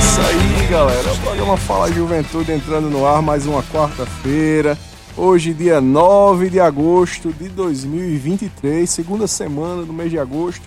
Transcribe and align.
Isso 0.00 0.20
aí, 0.22 0.66
galera. 0.68 1.12
O 1.12 1.18
programa 1.18 1.56
Fala 1.58 1.92
Juventude 1.92 2.50
entrando 2.50 2.88
no 2.88 3.06
ar 3.06 3.20
mais 3.20 3.44
uma 3.44 3.62
quarta-feira. 3.62 4.78
Hoje, 5.14 5.52
dia 5.52 5.78
9 5.78 6.48
de 6.48 6.58
agosto 6.58 7.30
de 7.30 7.50
2023, 7.50 8.88
segunda 8.88 9.26
semana 9.26 9.82
do 9.82 9.92
mês 9.92 10.10
de 10.10 10.18
agosto. 10.18 10.62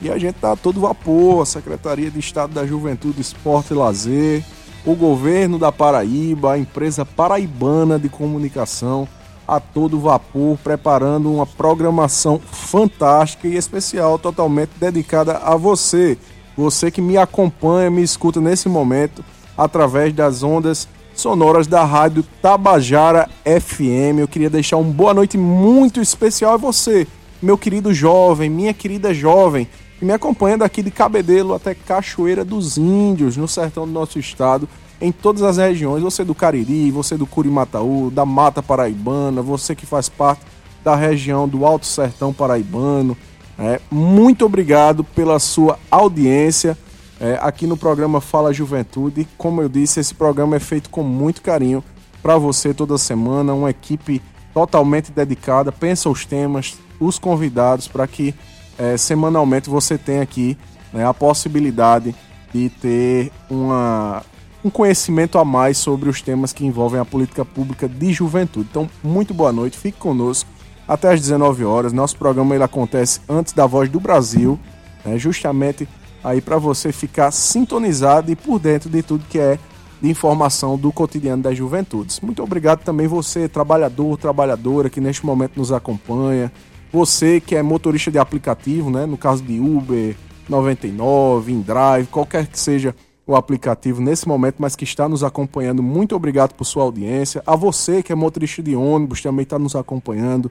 E 0.00 0.08
a 0.08 0.16
gente 0.16 0.36
tá 0.36 0.52
a 0.52 0.56
todo 0.56 0.80
vapor, 0.80 1.42
a 1.42 1.46
Secretaria 1.46 2.12
de 2.12 2.20
Estado 2.20 2.54
da 2.54 2.64
Juventude, 2.64 3.20
Esporte 3.20 3.72
e 3.72 3.76
Lazer, 3.76 4.44
o 4.84 4.94
governo 4.94 5.58
da 5.58 5.72
Paraíba, 5.72 6.52
a 6.52 6.58
empresa 6.58 7.04
paraibana 7.04 7.98
de 7.98 8.08
comunicação, 8.08 9.08
a 9.48 9.58
todo 9.58 9.98
vapor, 9.98 10.56
preparando 10.62 11.32
uma 11.32 11.46
programação 11.46 12.38
fantástica 12.38 13.48
e 13.48 13.56
especial, 13.56 14.16
totalmente 14.16 14.70
dedicada 14.78 15.38
a 15.38 15.56
você. 15.56 16.16
Você 16.56 16.90
que 16.90 17.02
me 17.02 17.18
acompanha, 17.18 17.90
me 17.90 18.02
escuta 18.02 18.40
nesse 18.40 18.68
momento 18.68 19.24
através 19.56 20.12
das 20.12 20.42
ondas 20.42 20.88
sonoras 21.14 21.66
da 21.66 21.84
rádio 21.84 22.24
Tabajara 22.40 23.28
FM. 23.44 24.20
Eu 24.20 24.28
queria 24.28 24.50
deixar 24.50 24.76
uma 24.76 24.92
boa 24.92 25.14
noite 25.14 25.36
muito 25.36 26.00
especial 26.00 26.54
a 26.54 26.56
você, 26.56 27.06
meu 27.42 27.58
querido 27.58 27.92
jovem, 27.92 28.50
minha 28.50 28.72
querida 28.72 29.12
jovem, 29.12 29.68
que 29.98 30.04
me 30.04 30.12
acompanha 30.12 30.58
daqui 30.58 30.82
de 30.82 30.90
Cabedelo 30.90 31.54
até 31.54 31.74
Cachoeira 31.74 32.44
dos 32.44 32.76
Índios, 32.76 33.36
no 33.36 33.48
sertão 33.48 33.86
do 33.86 33.92
nosso 33.92 34.18
estado, 34.18 34.68
em 35.00 35.10
todas 35.10 35.42
as 35.42 35.56
regiões. 35.56 36.02
Você 36.02 36.24
do 36.24 36.34
Cariri, 36.34 36.90
você 36.90 37.16
do 37.16 37.26
Curimataú, 37.26 38.10
da 38.10 38.24
Mata 38.24 38.62
Paraibana, 38.62 39.42
você 39.42 39.74
que 39.74 39.86
faz 39.86 40.08
parte 40.08 40.42
da 40.84 40.94
região 40.94 41.48
do 41.48 41.66
Alto 41.66 41.86
Sertão 41.86 42.32
Paraibano. 42.32 43.16
É, 43.58 43.80
muito 43.90 44.44
obrigado 44.44 45.02
pela 45.02 45.38
sua 45.38 45.78
audiência 45.90 46.76
é, 47.18 47.38
aqui 47.40 47.66
no 47.66 47.76
programa 47.76 48.20
Fala 48.20 48.52
Juventude. 48.52 49.26
Como 49.38 49.62
eu 49.62 49.68
disse, 49.68 50.00
esse 50.00 50.14
programa 50.14 50.56
é 50.56 50.60
feito 50.60 50.90
com 50.90 51.02
muito 51.02 51.40
carinho 51.40 51.82
para 52.22 52.36
você 52.36 52.74
toda 52.74 52.98
semana, 52.98 53.54
uma 53.54 53.70
equipe 53.70 54.20
totalmente 54.52 55.12
dedicada, 55.12 55.70
pensa 55.70 56.08
os 56.08 56.24
temas, 56.24 56.76
os 56.98 57.18
convidados 57.18 57.88
para 57.88 58.06
que 58.06 58.34
é, 58.78 58.96
semanalmente 58.96 59.70
você 59.70 59.96
tenha 59.96 60.22
aqui 60.22 60.56
né, 60.92 61.06
a 61.06 61.14
possibilidade 61.14 62.14
de 62.52 62.68
ter 62.68 63.32
uma, 63.48 64.22
um 64.64 64.70
conhecimento 64.70 65.38
a 65.38 65.44
mais 65.44 65.78
sobre 65.78 66.08
os 66.08 66.20
temas 66.20 66.52
que 66.52 66.64
envolvem 66.64 67.00
a 67.00 67.04
política 67.04 67.44
pública 67.44 67.88
de 67.88 68.12
juventude. 68.12 68.68
Então, 68.70 68.88
muito 69.02 69.32
boa 69.32 69.52
noite, 69.52 69.78
fique 69.78 69.98
conosco 69.98 70.48
até 70.86 71.12
às 71.12 71.20
19 71.20 71.64
horas. 71.64 71.92
Nosso 71.92 72.16
programa 72.16 72.54
ele 72.54 72.64
acontece 72.64 73.20
antes 73.28 73.52
da 73.52 73.66
Voz 73.66 73.88
do 73.88 74.00
Brasil, 74.00 74.58
né, 75.04 75.18
justamente 75.18 75.88
aí 76.22 76.40
para 76.40 76.58
você 76.58 76.92
ficar 76.92 77.30
sintonizado 77.30 78.30
e 78.30 78.36
por 78.36 78.58
dentro 78.58 78.90
de 78.90 79.02
tudo 79.02 79.24
que 79.28 79.38
é 79.38 79.58
de 80.00 80.10
informação 80.10 80.76
do 80.76 80.92
cotidiano 80.92 81.42
das 81.42 81.56
juventudes. 81.56 82.20
Muito 82.20 82.42
obrigado 82.42 82.82
também 82.82 83.06
você, 83.06 83.48
trabalhador, 83.48 84.16
trabalhadora 84.18 84.90
que 84.90 85.00
neste 85.00 85.24
momento 85.24 85.56
nos 85.56 85.72
acompanha, 85.72 86.52
você 86.92 87.40
que 87.40 87.56
é 87.56 87.62
motorista 87.62 88.10
de 88.10 88.18
aplicativo, 88.18 88.90
né, 88.90 89.06
no 89.06 89.16
caso 89.16 89.42
de 89.42 89.58
Uber, 89.58 90.16
99, 90.48 91.52
InDrive, 91.52 92.06
qualquer 92.10 92.46
que 92.46 92.58
seja 92.58 92.94
o 93.26 93.34
aplicativo 93.34 94.00
nesse 94.00 94.28
momento, 94.28 94.56
mas 94.58 94.76
que 94.76 94.84
está 94.84 95.08
nos 95.08 95.24
acompanhando, 95.24 95.82
muito 95.82 96.14
obrigado 96.14 96.54
por 96.54 96.64
sua 96.64 96.84
audiência. 96.84 97.42
A 97.44 97.56
você 97.56 98.02
que 98.02 98.12
é 98.12 98.14
motorista 98.14 98.62
de 98.62 98.76
ônibus, 98.76 99.20
também 99.20 99.42
está 99.42 99.58
nos 99.58 99.74
acompanhando. 99.74 100.50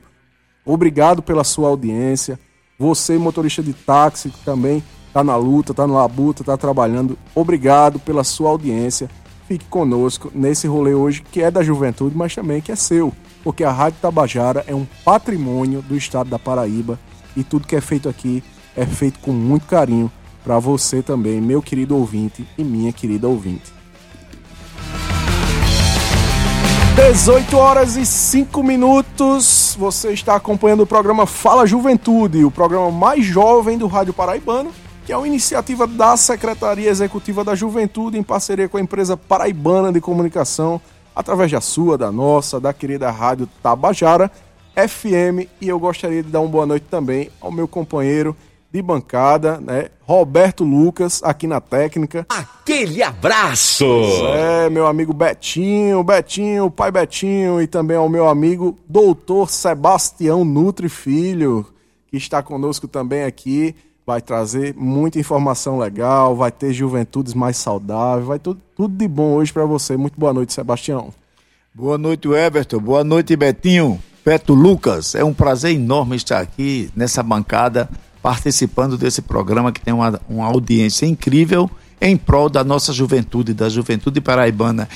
Obrigado 0.65 1.21
pela 1.21 1.43
sua 1.43 1.69
audiência. 1.69 2.39
Você, 2.77 3.17
motorista 3.17 3.61
de 3.61 3.73
táxi, 3.73 4.29
que 4.29 4.43
também 4.43 4.83
está 5.07 5.23
na 5.23 5.35
luta, 5.35 5.71
está 5.71 5.85
na 5.85 5.93
labuta, 5.93 6.41
está 6.41 6.57
trabalhando. 6.57 7.17
Obrigado 7.33 7.99
pela 7.99 8.23
sua 8.23 8.49
audiência. 8.49 9.09
Fique 9.47 9.65
conosco 9.65 10.31
nesse 10.33 10.67
rolê 10.67 10.93
hoje, 10.93 11.21
que 11.21 11.41
é 11.41 11.51
da 11.51 11.61
juventude, 11.61 12.17
mas 12.17 12.33
também 12.33 12.61
que 12.61 12.71
é 12.71 12.75
seu. 12.75 13.13
Porque 13.43 13.63
a 13.63 13.71
Rádio 13.71 13.99
Tabajara 14.01 14.63
é 14.67 14.73
um 14.73 14.87
patrimônio 15.05 15.81
do 15.83 15.95
estado 15.95 16.29
da 16.29 16.39
Paraíba 16.39 16.99
e 17.37 17.43
tudo 17.43 17.67
que 17.67 17.75
é 17.75 17.81
feito 17.81 18.09
aqui 18.09 18.43
é 18.75 18.85
feito 18.85 19.19
com 19.19 19.31
muito 19.31 19.67
carinho 19.67 20.11
para 20.43 20.59
você 20.59 21.01
também, 21.01 21.39
meu 21.41 21.61
querido 21.61 21.95
ouvinte 21.95 22.45
e 22.57 22.63
minha 22.63 22.91
querida 22.91 23.27
ouvinte. 23.27 23.73
18 26.95 27.57
horas 27.57 27.97
e 27.97 28.05
5 28.05 28.63
minutos. 28.63 29.75
Você 29.77 30.13
está 30.13 30.37
acompanhando 30.37 30.83
o 30.83 30.87
programa 30.87 31.25
Fala 31.25 31.67
Juventude, 31.67 32.45
o 32.45 32.49
programa 32.49 32.89
mais 32.89 33.25
jovem 33.25 33.77
do 33.77 33.85
Rádio 33.85 34.13
Paraibano, 34.13 34.71
que 35.05 35.11
é 35.11 35.17
uma 35.17 35.27
iniciativa 35.27 35.85
da 35.85 36.15
Secretaria 36.15 36.89
Executiva 36.89 37.43
da 37.43 37.53
Juventude 37.53 38.17
em 38.17 38.23
parceria 38.23 38.69
com 38.69 38.77
a 38.77 38.81
empresa 38.81 39.17
Paraibana 39.17 39.91
de 39.91 39.99
Comunicação, 39.99 40.79
através 41.13 41.51
da 41.51 41.59
sua, 41.59 41.97
da 41.97 42.13
nossa, 42.13 42.61
da 42.61 42.71
querida 42.71 43.11
Rádio 43.11 43.49
Tabajara 43.61 44.31
FM. 44.73 45.49
E 45.59 45.67
eu 45.67 45.77
gostaria 45.77 46.23
de 46.23 46.29
dar 46.29 46.39
uma 46.39 46.49
boa 46.49 46.65
noite 46.65 46.85
também 46.89 47.29
ao 47.41 47.51
meu 47.51 47.67
companheiro 47.67 48.33
de 48.75 48.81
bancada, 48.81 49.57
né? 49.61 49.87
Roberto 50.01 50.65
Lucas, 50.65 51.21
aqui 51.23 51.47
na 51.47 51.61
técnica. 51.61 52.25
Aquele 52.27 53.01
abraço! 53.01 53.85
É, 54.35 54.69
meu 54.69 54.85
amigo 54.85 55.13
Betinho, 55.13 56.03
Betinho, 56.03 56.69
pai 56.69 56.91
Betinho, 56.91 57.61
e 57.61 57.67
também 57.67 57.95
ao 57.95 58.09
meu 58.09 58.27
amigo 58.27 58.77
doutor 58.87 59.49
Sebastião 59.49 60.43
Nutri 60.43 60.89
Filho, 60.89 61.65
que 62.07 62.17
está 62.17 62.43
conosco 62.43 62.85
também 62.85 63.23
aqui. 63.23 63.73
Vai 64.05 64.21
trazer 64.21 64.75
muita 64.75 65.19
informação 65.19 65.79
legal, 65.79 66.35
vai 66.35 66.51
ter 66.51 66.73
juventudes 66.73 67.33
mais 67.33 67.55
saudáveis, 67.57 68.27
vai 68.27 68.37
tudo, 68.37 68.61
tudo 68.75 68.95
de 68.95 69.07
bom 69.07 69.35
hoje 69.35 69.53
para 69.53 69.65
você. 69.65 69.95
Muito 69.95 70.19
boa 70.19 70.33
noite, 70.33 70.53
Sebastião. 70.53 71.13
Boa 71.73 71.97
noite, 71.97 72.27
Everton. 72.27 72.79
Boa 72.79 73.03
noite, 73.05 73.35
Betinho. 73.37 73.99
Beto 74.23 74.53
Lucas, 74.53 75.15
é 75.15 75.23
um 75.23 75.33
prazer 75.33 75.71
enorme 75.71 76.15
estar 76.17 76.39
aqui 76.39 76.89
nessa 76.95 77.23
bancada 77.23 77.89
participando 78.25 78.97
desse 78.97 79.21
programa 79.21 79.71
que 79.71 79.79
tem 79.79 79.93
uma, 79.93 80.19
uma 80.27 80.47
audiência 80.47 81.05
incrível 81.05 81.69
em 82.01 82.17
prol 82.17 82.49
da 82.49 82.63
nossa 82.63 82.91
juventude, 82.91 83.53
da 83.53 83.69
juventude 83.69 84.19
paraibana. 84.19 84.89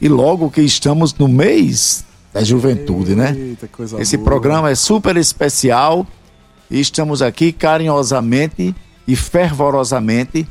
E 0.00 0.08
logo 0.08 0.48
que 0.48 0.60
estamos 0.60 1.12
no 1.12 1.26
mês 1.26 2.04
da 2.32 2.44
juventude, 2.44 3.16
né? 3.16 3.34
Eita, 3.36 3.66
coisa 3.66 4.00
Esse 4.00 4.16
boa. 4.16 4.26
programa 4.26 4.70
é 4.70 4.76
super 4.76 5.16
especial 5.16 6.06
e 6.70 6.78
estamos 6.78 7.22
aqui 7.22 7.50
carinhosamente 7.50 8.72
e 9.04 9.16
fervorosamente 9.16 10.46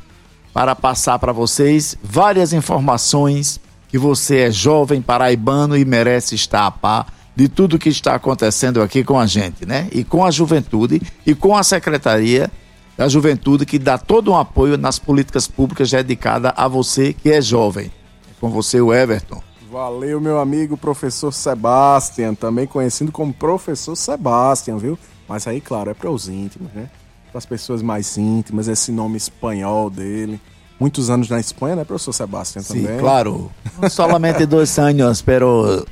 para 0.54 0.76
passar 0.76 1.18
para 1.20 1.32
vocês 1.32 1.98
várias 2.04 2.52
informações 2.52 3.62
que 3.88 3.98
você 3.98 4.40
é 4.40 4.52
jovem 4.52 5.02
paraibano 5.02 5.78
e 5.78 5.86
merece 5.86 6.36
estar 6.36 6.68
a 6.68 6.72
par 6.72 7.08
de 7.36 7.50
tudo 7.50 7.78
que 7.78 7.90
está 7.90 8.16
acontecendo 8.16 8.82
aqui 8.82 9.04
com 9.04 9.20
a 9.20 9.26
gente, 9.26 9.66
né? 9.66 9.90
E 9.92 10.04
com 10.04 10.24
a 10.24 10.32
juventude 10.32 11.02
e 11.26 11.36
com 11.36 11.56
a 11.56 11.64
Secretaria 11.64 12.50
da 12.98 13.10
Juventude 13.10 13.66
que 13.66 13.78
dá 13.78 13.98
todo 13.98 14.32
um 14.32 14.38
apoio 14.38 14.78
nas 14.78 14.98
políticas 14.98 15.48
públicas 15.48 15.92
dedicadas 15.92 16.54
a 16.56 16.68
você 16.68 17.12
que 17.12 17.30
é 17.30 17.42
jovem. 17.42 17.92
É 18.30 18.34
com 18.40 18.50
você, 18.50 18.80
o 18.80 18.94
Everton. 18.94 19.42
Valeu, 19.70 20.22
meu 20.22 20.40
amigo 20.40 20.78
professor 20.78 21.34
Sebastian, 21.34 22.34
também 22.34 22.66
conhecido 22.66 23.12
como 23.12 23.34
professor 23.34 23.96
Sebastian, 23.98 24.78
viu? 24.78 24.98
Mas 25.28 25.48
aí, 25.48 25.60
claro, 25.60 25.90
é 25.90 25.94
para 25.94 26.10
os 26.10 26.30
íntimos, 26.30 26.72
né? 26.74 26.90
Para 27.32 27.40
as 27.40 27.46
pessoas 27.46 27.82
mais 27.82 28.18
íntimas, 28.18 28.70
esse 28.70 28.92
nome 28.94 29.18
espanhol 29.18 29.90
dele. 29.90 30.40
Muitos 30.80 31.10
anos 31.10 31.30
na 31.30 31.40
Espanha, 31.40 31.76
né, 31.76 31.84
professor 31.84 32.14
Sebastian 32.14 32.62
também? 32.62 32.86
Sí, 32.86 33.00
claro. 33.00 33.52
Solamente 33.90 34.46
dos 34.46 34.80
años, 34.80 35.22
pero 35.22 35.86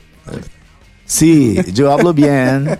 sí, 1.06 1.56
yo 1.74 1.92
hablo 1.92 2.14
bien. 2.14 2.78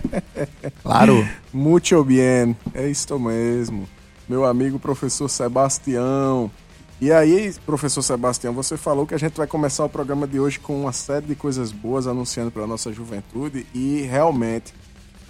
Claro. 0.82 1.26
Muito 1.52 2.04
bien, 2.04 2.56
é 2.74 2.88
isto 2.88 3.18
mesmo. 3.18 3.88
Meu 4.28 4.44
amigo 4.44 4.78
professor 4.78 5.28
Sebastião. 5.28 6.50
E 7.00 7.12
aí, 7.12 7.52
professor 7.66 8.02
Sebastião, 8.02 8.52
você 8.52 8.76
falou 8.76 9.06
que 9.06 9.14
a 9.14 9.18
gente 9.18 9.36
vai 9.36 9.46
começar 9.46 9.84
o 9.84 9.88
programa 9.88 10.26
de 10.26 10.40
hoje 10.40 10.58
com 10.58 10.80
uma 10.80 10.92
série 10.92 11.26
de 11.26 11.34
coisas 11.34 11.70
boas 11.70 12.06
anunciando 12.06 12.50
para 12.50 12.62
a 12.62 12.66
nossa 12.66 12.92
juventude 12.92 13.66
e 13.74 14.02
realmente 14.02 14.72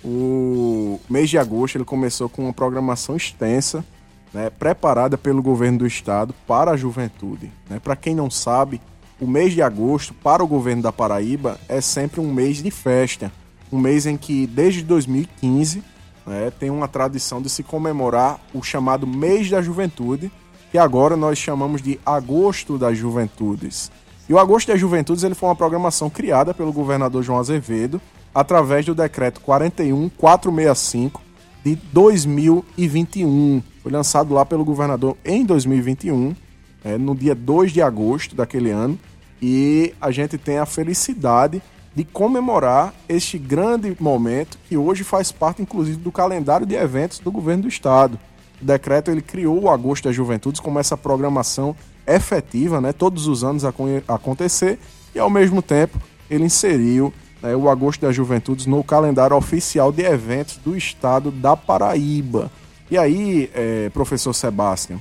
o 0.05 1.01
mês 1.09 1.31
de 1.31 1.39
agosto 1.39 1.77
ele 1.77 1.85
começou 1.85 2.29
com 2.29 2.43
uma 2.45 2.53
programação 2.53 3.17
extensa, 3.17 3.85
né, 4.33 4.51
preparada 4.51 5.17
pelo 5.17 5.43
governo 5.43 5.79
do 5.79 5.87
estado 5.87 6.35
para 6.47 6.73
a 6.73 6.77
juventude. 6.77 7.51
Né? 7.69 7.81
Para 7.81 7.97
quem 7.97 8.15
não 8.15 8.31
sabe, 8.31 8.81
o 9.25 9.27
mês 9.27 9.55
de 9.55 9.63
agosto, 9.63 10.13
para 10.13 10.45
o 10.45 10.47
governo 10.47 10.83
da 10.83 10.93
Paraíba, 10.93 11.59
é 11.67 11.81
sempre 11.81 12.21
um 12.21 12.31
mês 12.31 12.63
de 12.63 12.71
festa. 12.71 13.33
Um 13.73 13.79
mês 13.79 14.05
em 14.05 14.19
que, 14.19 14.47
desde 14.47 14.83
2015, 14.83 15.83
né, 16.27 16.53
tem 16.61 16.69
uma 16.69 16.87
tradição 16.87 17.41
de 17.41 17.49
se 17.49 17.63
comemorar 17.63 18.39
o 18.53 18.63
chamado 18.63 19.07
Mês 19.07 19.49
da 19.49 19.63
Juventude, 19.63 20.31
que 20.71 20.77
agora 20.77 21.17
nós 21.17 21.39
chamamos 21.39 21.81
de 21.81 21.99
Agosto 22.05 22.77
das 22.77 22.99
Juventudes. 22.99 23.91
E 24.29 24.35
o 24.35 24.39
Agosto 24.39 24.69
das 24.69 24.79
Juventudes 24.79 25.25
ele 25.25 25.35
foi 25.35 25.49
uma 25.49 25.57
programação 25.57 26.11
criada 26.11 26.53
pelo 26.53 26.71
governador 26.71 27.23
João 27.23 27.39
Azevedo 27.39 28.03
através 28.35 28.85
do 28.85 28.95
decreto 28.95 29.41
41465 29.41 31.23
de 31.65 31.77
2021. 31.77 33.63
Foi 33.83 33.91
lançado 33.91 34.35
lá 34.35 34.45
pelo 34.45 34.67
governador 34.67 35.17
em 35.25 35.47
2021, 35.47 36.37
é, 36.85 36.99
no 36.99 37.15
dia 37.15 37.35
2 37.35 37.73
de 37.73 37.81
agosto 37.81 38.37
daquele 38.37 38.71
ano, 38.71 38.99
e 39.47 39.93
a 40.01 40.11
gente 40.11 40.39
tem 40.39 40.57
a 40.57 40.65
felicidade 40.65 41.63
de 41.95 42.03
comemorar 42.03 42.95
este 43.07 43.37
grande 43.37 43.95
momento 44.01 44.59
que 44.67 44.75
hoje 44.75 45.05
faz 45.05 45.31
parte, 45.31 45.61
inclusive, 45.61 45.99
do 45.99 46.11
calendário 46.11 46.65
de 46.65 46.75
eventos 46.75 47.19
do 47.19 47.31
governo 47.31 47.65
do 47.65 47.69
estado. 47.69 48.19
O 48.61 48.65
decreto 48.65 49.11
ele 49.11 49.21
criou 49.21 49.65
o 49.65 49.69
Agosto 49.69 50.05
das 50.05 50.17
Juventudes 50.17 50.63
como 50.63 50.79
essa 50.79 50.97
programação 50.97 51.77
efetiva, 52.07 52.81
né, 52.81 52.91
todos 52.91 53.27
os 53.27 53.45
anos 53.45 53.65
acontecer, 54.09 54.79
e 55.15 55.19
ao 55.19 55.29
mesmo 55.29 55.61
tempo 55.61 56.01
ele 56.31 56.45
inseriu 56.45 57.13
né, 57.43 57.55
o 57.55 57.69
Agosto 57.69 58.01
das 58.01 58.17
Juventudes 58.17 58.65
no 58.65 58.83
calendário 58.83 59.37
oficial 59.37 59.93
de 59.93 60.05
eventos 60.05 60.57
do 60.57 60.75
estado 60.75 61.31
da 61.31 61.55
Paraíba. 61.55 62.51
E 62.91 62.97
aí, 62.97 63.51
é, 63.53 63.91
professor 63.91 64.33
Sebastião, 64.33 64.99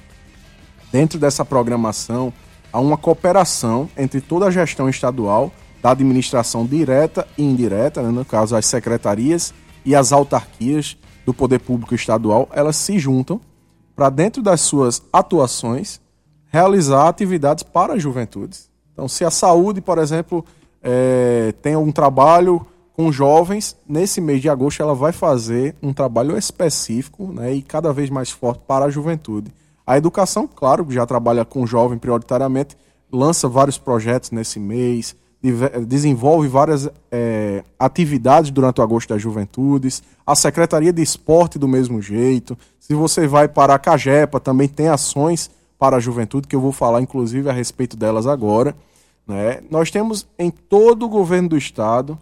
dentro 0.92 1.18
dessa 1.18 1.46
programação 1.46 2.34
há 2.74 2.80
uma 2.80 2.98
cooperação 2.98 3.88
entre 3.96 4.20
toda 4.20 4.48
a 4.48 4.52
gestão 4.52 4.90
estadual, 4.90 5.52
da 5.82 5.92
administração 5.92 6.66
direta 6.66 7.28
e 7.38 7.44
indireta, 7.44 8.02
né, 8.02 8.10
no 8.10 8.26
caso 8.26 8.56
as 8.56 8.66
secretarias 8.66 9.54
e 9.86 9.94
as 9.94 10.12
autarquias 10.12 10.98
do 11.26 11.34
poder 11.34 11.60
público 11.60 11.94
estadual, 11.94 12.50
elas 12.54 12.78
se 12.78 12.98
juntam 12.98 13.40
para 13.96 14.10
dentro 14.10 14.42
das 14.42 14.62
suas 14.62 15.04
atuações 15.12 16.02
realizar 16.48 17.08
atividades 17.08 17.64
para 17.64 17.94
as 17.94 18.02
juventudes. 18.02 18.70
Então, 18.94 19.08
se 19.08 19.26
a 19.26 19.32
saúde, 19.32 19.82
por 19.82 19.98
exemplo, 19.98 20.46
é, 20.82 21.54
tem 21.62 21.76
um 21.76 21.92
trabalho 21.92 22.66
com 22.96 23.12
jovens, 23.12 23.76
nesse 23.88 24.22
mês 24.22 24.42
de 24.42 24.50
agosto 24.50 24.82
ela 24.82 24.94
vai 24.94 25.12
fazer 25.12 25.76
um 25.82 25.92
trabalho 25.92 26.38
específico 26.38 27.28
né, 27.34 27.54
e 27.54 27.62
cada 27.62 27.92
vez 27.92 28.10
mais 28.10 28.30
forte 28.30 28.62
para 28.68 28.86
a 28.86 28.90
juventude. 28.90 29.52
A 29.86 29.98
educação, 29.98 30.48
claro, 30.48 30.86
já 30.90 31.06
trabalha 31.06 31.44
com 31.44 31.68
jovem 31.68 31.98
prioritariamente, 31.98 32.78
lança 33.12 33.48
vários 33.48 33.78
projetos 33.78 34.32
nesse 34.32 34.60
mês, 34.60 35.16
desenvolve 35.86 36.48
várias 36.48 36.90
é, 37.12 37.64
atividades 37.78 38.50
durante 38.50 38.80
o 38.80 38.84
agosto 38.84 39.10
das 39.10 39.22
juventudes. 39.22 40.02
A 40.26 40.36
Secretaria 40.36 40.94
de 40.94 41.02
Esporte 41.02 41.60
do 41.60 41.68
mesmo 41.68 42.02
jeito. 42.02 42.58
Se 42.80 42.94
você 42.94 43.28
vai 43.28 43.48
para 43.50 43.74
a 43.74 43.80
Cagepa, 43.80 44.40
também 44.40 44.70
tem 44.70 44.88
ações 44.88 45.52
para 45.78 45.98
a 45.98 46.00
juventude, 46.00 46.48
que 46.48 46.56
eu 46.56 46.62
vou 46.62 46.72
falar 46.72 47.02
inclusive 47.02 47.50
a 47.50 47.54
respeito 47.54 47.98
delas 47.98 48.26
agora. 48.26 48.74
Né? 49.28 49.62
Nós 49.70 49.92
temos 49.92 50.26
em 50.40 50.50
todo 50.50 51.06
o 51.06 51.10
governo 51.10 51.50
do 51.50 51.58
estado 51.58 52.18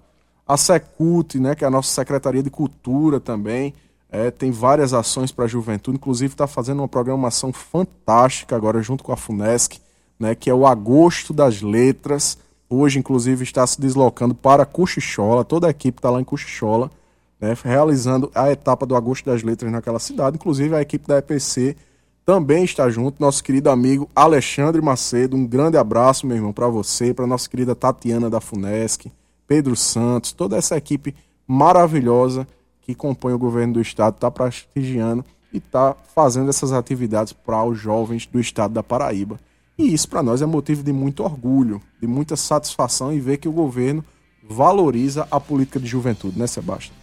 a 0.48 0.58
Secult, 0.58 1.40
né, 1.40 1.56
que 1.56 1.63
é 1.63 1.68
a 1.68 1.72
nossa 1.72 1.90
Secretaria 1.94 2.44
de 2.44 2.50
Cultura 2.50 3.22
também, 3.22 3.74
é, 4.12 4.30
tem 4.30 4.52
várias 4.52 4.94
ações 4.94 5.31
para 5.31 5.46
a 5.46 5.48
juventude, 5.48 5.96
inclusive 5.96 6.34
está 6.34 6.46
fazendo 6.46 6.80
uma 6.80 6.88
programação 6.88 7.54
fantástica 7.54 8.58
agora 8.58 8.81
junto 8.81 9.06
com 9.06 9.13
a 9.13 9.18
FUNESC, 9.18 9.80
né, 10.19 10.36
que 10.36 10.50
é 10.50 10.54
o 10.54 10.68
Agosto 10.68 11.34
das 11.34 11.62
Letras. 11.62 12.38
Hoje, 12.69 13.00
inclusive, 13.00 13.44
está 13.44 13.66
se 13.66 13.80
deslocando 13.80 14.36
para 14.36 14.66
Cochichola, 14.66 15.46
toda 15.46 15.68
a 15.68 15.69
equipe 15.69 16.00
está 16.00 16.10
lá 16.10 16.19
em 16.19 16.25
Cochichola, 16.25 16.92
né, 17.40 17.56
realizando 17.63 18.30
a 18.36 18.52
etapa 18.52 18.86
do 18.86 18.98
Agosto 18.98 19.25
das 19.25 19.44
Letras 19.44 19.72
naquela 19.72 20.00
cidade, 20.00 20.36
inclusive 20.36 20.75
a 20.75 20.81
equipe 20.81 21.08
da 21.08 21.18
EPC 21.18 21.78
também 22.25 22.63
está 22.63 22.90
junto 22.90 23.19
nosso 23.19 23.44
querido 23.44 23.69
amigo 23.69 24.10
Alexandre 24.16 24.81
Macedo. 24.81 25.36
Um 25.36 25.48
grande 25.48 25.75
abraço, 25.75 26.28
meu 26.28 26.36
irmão, 26.38 26.54
para 26.54 26.68
você, 26.68 27.13
para 27.13 27.25
nossa 27.25 27.50
querida 27.50 27.74
Tatiana 27.74 28.30
da 28.30 28.40
Funesc, 28.40 29.12
Pedro 29.48 29.75
Santos, 29.75 30.31
toda 30.31 30.56
essa 30.56 30.78
equipe 30.78 31.16
maravilhosa 31.48 32.48
que 32.91 32.95
compõe 32.95 33.33
o 33.33 33.39
governo 33.39 33.73
do 33.73 33.81
estado, 33.81 34.15
está 34.15 34.29
prestigiando 34.29 35.23
e 35.53 35.57
está 35.57 35.95
fazendo 36.13 36.49
essas 36.49 36.71
atividades 36.71 37.33
para 37.33 37.63
os 37.63 37.79
jovens 37.79 38.25
do 38.25 38.39
estado 38.39 38.73
da 38.73 38.83
Paraíba. 38.83 39.39
E 39.77 39.93
isso 39.93 40.07
para 40.07 40.21
nós 40.21 40.41
é 40.41 40.45
motivo 40.45 40.83
de 40.83 40.91
muito 40.91 41.23
orgulho, 41.23 41.81
de 41.99 42.07
muita 42.07 42.35
satisfação 42.35 43.13
e 43.13 43.19
ver 43.19 43.38
que 43.38 43.47
o 43.47 43.51
governo 43.51 44.03
valoriza 44.47 45.27
a 45.31 45.39
política 45.39 45.79
de 45.79 45.88
juventude, 45.88 46.38
né, 46.38 46.45
Sebastião? 46.45 46.95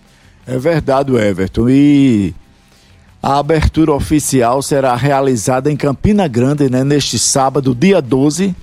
É 0.46 0.58
verdade, 0.58 1.14
Everton. 1.14 1.68
E 1.68 2.34
a 3.22 3.38
abertura 3.38 3.92
oficial 3.92 4.62
será 4.62 4.94
realizada 4.94 5.70
em 5.70 5.76
Campina 5.76 6.28
Grande, 6.28 6.70
né, 6.70 6.84
neste 6.84 7.18
sábado, 7.18 7.74
dia 7.74 8.00
12, 8.00 8.54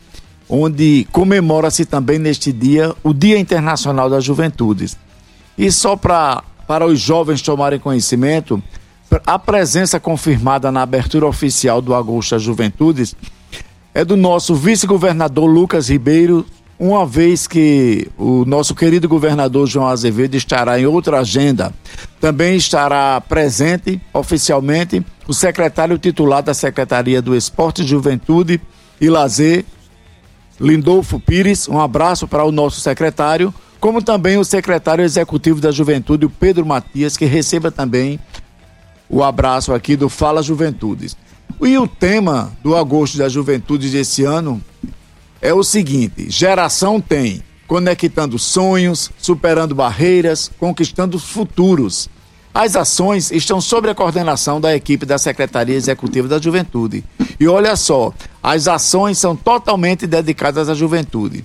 onde 0.47 1.07
comemora-se 1.11 1.85
também 1.85 2.19
neste 2.19 2.53
dia 2.53 2.93
o 3.03 3.13
Dia 3.13 3.37
Internacional 3.37 4.09
das 4.09 4.23
Juventudes. 4.23 4.97
E 5.57 5.71
só 5.71 5.95
pra, 5.95 6.43
para 6.67 6.85
os 6.85 6.99
jovens 6.99 7.41
tomarem 7.41 7.79
conhecimento, 7.79 8.61
a 9.25 9.37
presença 9.37 9.99
confirmada 9.99 10.71
na 10.71 10.81
abertura 10.81 11.25
oficial 11.25 11.81
do 11.81 11.93
Agosto 11.93 12.31
das 12.31 12.43
Juventudes 12.43 13.15
é 13.93 14.03
do 14.03 14.17
nosso 14.17 14.55
vice-governador 14.55 15.45
Lucas 15.45 15.89
Ribeiro, 15.89 16.45
uma 16.77 17.05
vez 17.05 17.47
que 17.47 18.09
o 18.17 18.43
nosso 18.43 18.75
querido 18.75 19.07
governador 19.07 19.65
João 19.67 19.87
Azevedo 19.87 20.35
estará 20.35 20.77
em 20.77 20.85
outra 20.85 21.19
agenda, 21.19 21.73
também 22.19 22.57
estará 22.57 23.21
presente 23.21 24.01
oficialmente 24.13 25.05
o 25.27 25.33
secretário 25.33 25.97
titular 25.97 26.43
da 26.43 26.53
Secretaria 26.53 27.21
do 27.21 27.35
Esporte, 27.35 27.85
Juventude 27.85 28.59
e 28.99 29.09
Lazer, 29.09 29.63
Lindolfo 30.59 31.19
Pires. 31.19 31.67
Um 31.69 31.79
abraço 31.79 32.27
para 32.27 32.43
o 32.43 32.51
nosso 32.51 32.81
secretário, 32.81 33.53
como 33.85 34.01
também 34.01 34.35
o 34.39 34.43
secretário 34.43 35.05
executivo 35.05 35.61
da 35.61 35.69
Juventude, 35.69 36.25
o 36.25 36.29
Pedro 36.29 36.65
Matias, 36.65 37.15
que 37.15 37.25
receba 37.25 37.69
também 37.69 38.19
o 39.07 39.23
abraço 39.23 39.71
aqui 39.71 39.95
do 39.95 40.09
Fala 40.09 40.41
Juventudes. 40.41 41.15
E 41.61 41.77
o 41.77 41.87
tema 41.87 42.51
do 42.63 42.75
Agosto 42.75 43.15
da 43.15 43.29
Juventude 43.29 43.91
desse 43.91 44.23
ano 44.23 44.59
é 45.39 45.53
o 45.53 45.63
seguinte: 45.63 46.31
geração 46.31 46.99
tem, 46.99 47.43
conectando 47.67 48.39
sonhos, 48.39 49.11
superando 49.19 49.75
barreiras, 49.75 50.49
conquistando 50.57 51.19
futuros. 51.19 52.09
As 52.51 52.75
ações 52.75 53.29
estão 53.29 53.61
sob 53.61 53.87
a 53.87 53.93
coordenação 53.93 54.59
da 54.59 54.75
equipe 54.75 55.05
da 55.05 55.19
Secretaria 55.19 55.75
Executiva 55.75 56.27
da 56.27 56.39
Juventude. 56.39 57.03
E 57.39 57.47
olha 57.47 57.75
só, 57.75 58.11
as 58.41 58.67
ações 58.67 59.19
são 59.19 59.35
totalmente 59.35 60.07
dedicadas 60.07 60.69
à 60.69 60.73
juventude. 60.73 61.43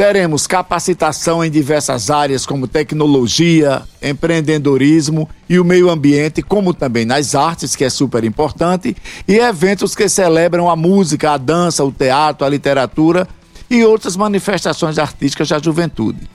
Teremos 0.00 0.46
capacitação 0.46 1.44
em 1.44 1.50
diversas 1.50 2.08
áreas, 2.08 2.46
como 2.46 2.66
tecnologia, 2.66 3.82
empreendedorismo 4.00 5.28
e 5.46 5.60
o 5.60 5.64
meio 5.64 5.90
ambiente, 5.90 6.40
como 6.40 6.72
também 6.72 7.04
nas 7.04 7.34
artes, 7.34 7.76
que 7.76 7.84
é 7.84 7.90
super 7.90 8.24
importante, 8.24 8.96
e 9.28 9.36
eventos 9.36 9.94
que 9.94 10.08
celebram 10.08 10.70
a 10.70 10.74
música, 10.74 11.32
a 11.32 11.36
dança, 11.36 11.84
o 11.84 11.92
teatro, 11.92 12.46
a 12.46 12.48
literatura 12.48 13.28
e 13.68 13.84
outras 13.84 14.16
manifestações 14.16 14.98
artísticas 14.98 15.50
da 15.50 15.58
juventude. 15.58 16.30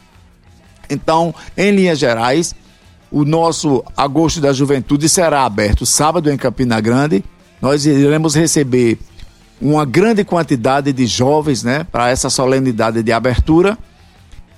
Então, 0.88 1.34
em 1.58 1.72
linhas 1.72 1.98
gerais, 1.98 2.54
o 3.12 3.26
nosso 3.26 3.84
Agosto 3.98 4.40
da 4.40 4.54
Juventude 4.54 5.10
será 5.10 5.44
aberto 5.44 5.88
sábado 5.88 6.32
em 6.32 6.38
Campina 6.38 6.80
Grande. 6.80 7.24
Nós 7.60 7.88
iremos 7.88 8.36
receber 8.36 9.00
uma 9.62 9.86
grande 9.86 10.24
quantidade 10.24 10.92
de 10.92 11.06
jovens, 11.06 11.64
né, 11.64 11.84
para 11.84 12.10
essa 12.10 12.30
solenidade 12.30 13.02
de 13.02 13.12
abertura. 13.12 13.78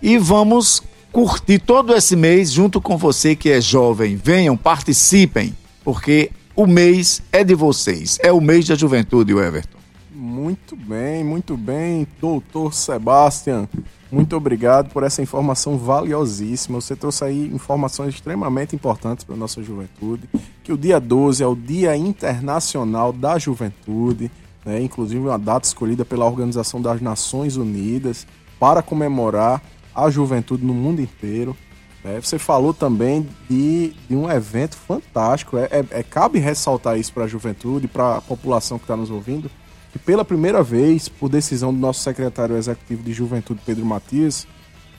E 0.01 0.17
vamos 0.17 0.83
curtir 1.11 1.59
todo 1.59 1.95
esse 1.95 2.15
mês 2.15 2.51
junto 2.51 2.79
com 2.81 2.97
você 2.97 3.35
que 3.35 3.49
é 3.49 3.61
jovem. 3.61 4.15
Venham, 4.15 4.55
participem, 4.55 5.55
porque 5.83 6.31
o 6.55 6.65
mês 6.65 7.21
é 7.31 7.43
de 7.43 7.55
vocês. 7.55 8.17
É 8.21 8.31
o 8.31 8.41
mês 8.41 8.67
da 8.67 8.75
juventude, 8.75 9.31
Everton. 9.31 9.77
Muito 10.11 10.75
bem, 10.75 11.23
muito 11.23 11.55
bem, 11.55 12.07
doutor 12.19 12.73
Sebastian. 12.73 13.67
Muito 14.11 14.35
obrigado 14.35 14.89
por 14.89 15.03
essa 15.03 15.21
informação 15.21 15.77
valiosíssima. 15.77 16.79
Você 16.79 16.95
trouxe 16.95 17.23
aí 17.25 17.47
informações 17.53 18.15
extremamente 18.15 18.75
importantes 18.75 19.23
para 19.23 19.35
a 19.35 19.37
nossa 19.37 19.61
juventude. 19.61 20.23
Que 20.63 20.71
o 20.71 20.77
dia 20.77 20.99
12 20.99 21.43
é 21.43 21.47
o 21.47 21.55
Dia 21.55 21.95
Internacional 21.95 23.11
da 23.11 23.37
Juventude 23.37 24.31
né, 24.67 24.81
inclusive 24.81 25.21
uma 25.21 25.39
data 25.39 25.65
escolhida 25.65 26.03
pela 26.03 26.25
Organização 26.25 26.81
das 26.81 26.99
Nações 26.99 27.55
Unidas 27.55 28.27
para 28.59 28.81
comemorar 28.81 29.61
a 29.95 30.09
juventude 30.09 30.65
no 30.65 30.73
mundo 30.73 31.01
inteiro. 31.01 31.55
Né. 32.03 32.19
Você 32.21 32.37
falou 32.37 32.73
também 32.73 33.25
de, 33.49 33.93
de 34.09 34.13
um 34.13 34.29
evento 34.29 34.75
fantástico. 34.75 35.57
É, 35.57 35.69
é, 35.71 35.85
é 35.91 36.03
cabe 36.03 36.37
ressaltar 36.39 36.99
isso 36.99 37.13
para 37.13 37.23
a 37.23 37.27
juventude, 37.27 37.87
para 37.87 38.17
a 38.17 38.21
população 38.21 38.77
que 38.77 38.83
está 38.83 38.97
nos 38.97 39.09
ouvindo, 39.09 39.49
que 39.93 39.97
pela 39.97 40.25
primeira 40.25 40.61
vez, 40.61 41.07
por 41.07 41.29
decisão 41.29 41.73
do 41.73 41.79
nosso 41.79 42.01
secretário 42.01 42.57
executivo 42.57 43.01
de 43.03 43.13
Juventude, 43.13 43.61
Pedro 43.65 43.85
Matias, 43.85 44.45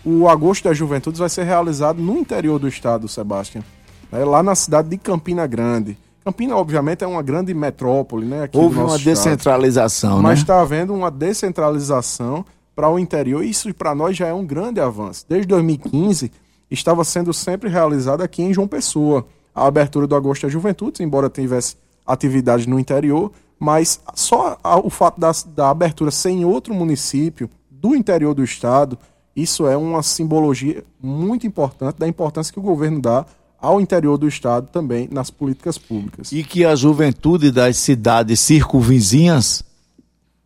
o 0.03 0.27
Agosto 0.31 0.65
das 0.65 0.79
Juventudes 0.79 1.19
vai 1.19 1.29
ser 1.29 1.45
realizado 1.45 2.01
no 2.01 2.17
interior 2.17 2.59
do 2.59 2.67
estado, 2.67 3.07
Sebastião. 3.07 3.63
É 4.11 4.25
lá 4.25 4.43
na 4.43 4.55
cidade 4.55 4.89
de 4.89 4.97
Campina 4.97 5.47
Grande. 5.47 5.99
Campina, 6.29 6.57
obviamente, 6.57 7.03
é 7.03 7.07
uma 7.07 7.23
grande 7.23 7.55
metrópole, 7.55 8.27
né? 8.27 8.51
Houve 8.53 8.79
uma 8.79 8.99
descentralização, 8.99 10.11
estado. 10.11 10.23
né? 10.23 10.29
Mas 10.29 10.41
está 10.41 10.61
havendo 10.61 10.93
uma 10.93 11.11
descentralização 11.11 12.45
para 12.77 12.91
o 12.91 12.99
interior. 12.99 13.43
E 13.43 13.49
isso 13.49 13.73
para 13.73 13.95
nós 13.95 14.15
já 14.15 14.27
é 14.27 14.35
um 14.35 14.45
grande 14.45 14.79
avanço. 14.79 15.25
Desde 15.27 15.47
2015 15.49 16.31
estava 16.71 17.03
sendo 17.03 17.33
sempre 17.33 17.71
realizado 17.71 18.21
aqui 18.21 18.43
em 18.43 18.53
João 18.53 18.69
Pessoa 18.69 19.27
a 19.55 19.67
abertura 19.67 20.07
do 20.07 20.15
Agosto 20.15 20.43
das 20.43 20.53
Juventudes, 20.53 21.01
embora 21.01 21.31
tivesse 21.31 21.77
atividades 22.07 22.67
no 22.67 22.79
interior, 22.79 23.33
mas 23.59 23.99
só 24.15 24.59
o 24.85 24.91
fato 24.91 25.19
da, 25.19 25.33
da 25.47 25.71
abertura 25.71 26.11
ser 26.11 26.31
em 26.31 26.45
outro 26.45 26.75
município 26.75 27.49
do 27.71 27.97
interior 27.97 28.35
do 28.35 28.45
estado, 28.45 28.99
isso 29.35 29.67
é 29.67 29.77
uma 29.79 30.03
simbologia 30.03 30.85
muito 31.03 31.47
importante 31.47 31.97
da 31.97 32.07
importância 32.07 32.53
que 32.53 32.59
o 32.59 32.63
governo 32.63 33.01
dá 33.01 33.25
ao 33.61 33.81
interior 33.81 34.17
do 34.17 34.29
estado 34.29 34.69
também 34.73 35.09
nas 35.11 35.31
políticas 35.31 35.77
públicas. 35.77 36.31
E 36.33 36.45
que 36.45 36.65
a 36.65 36.75
juventude 36.75 37.51
das 37.51 37.77
cidades 37.77 38.41
circunvizinhas 38.41 39.65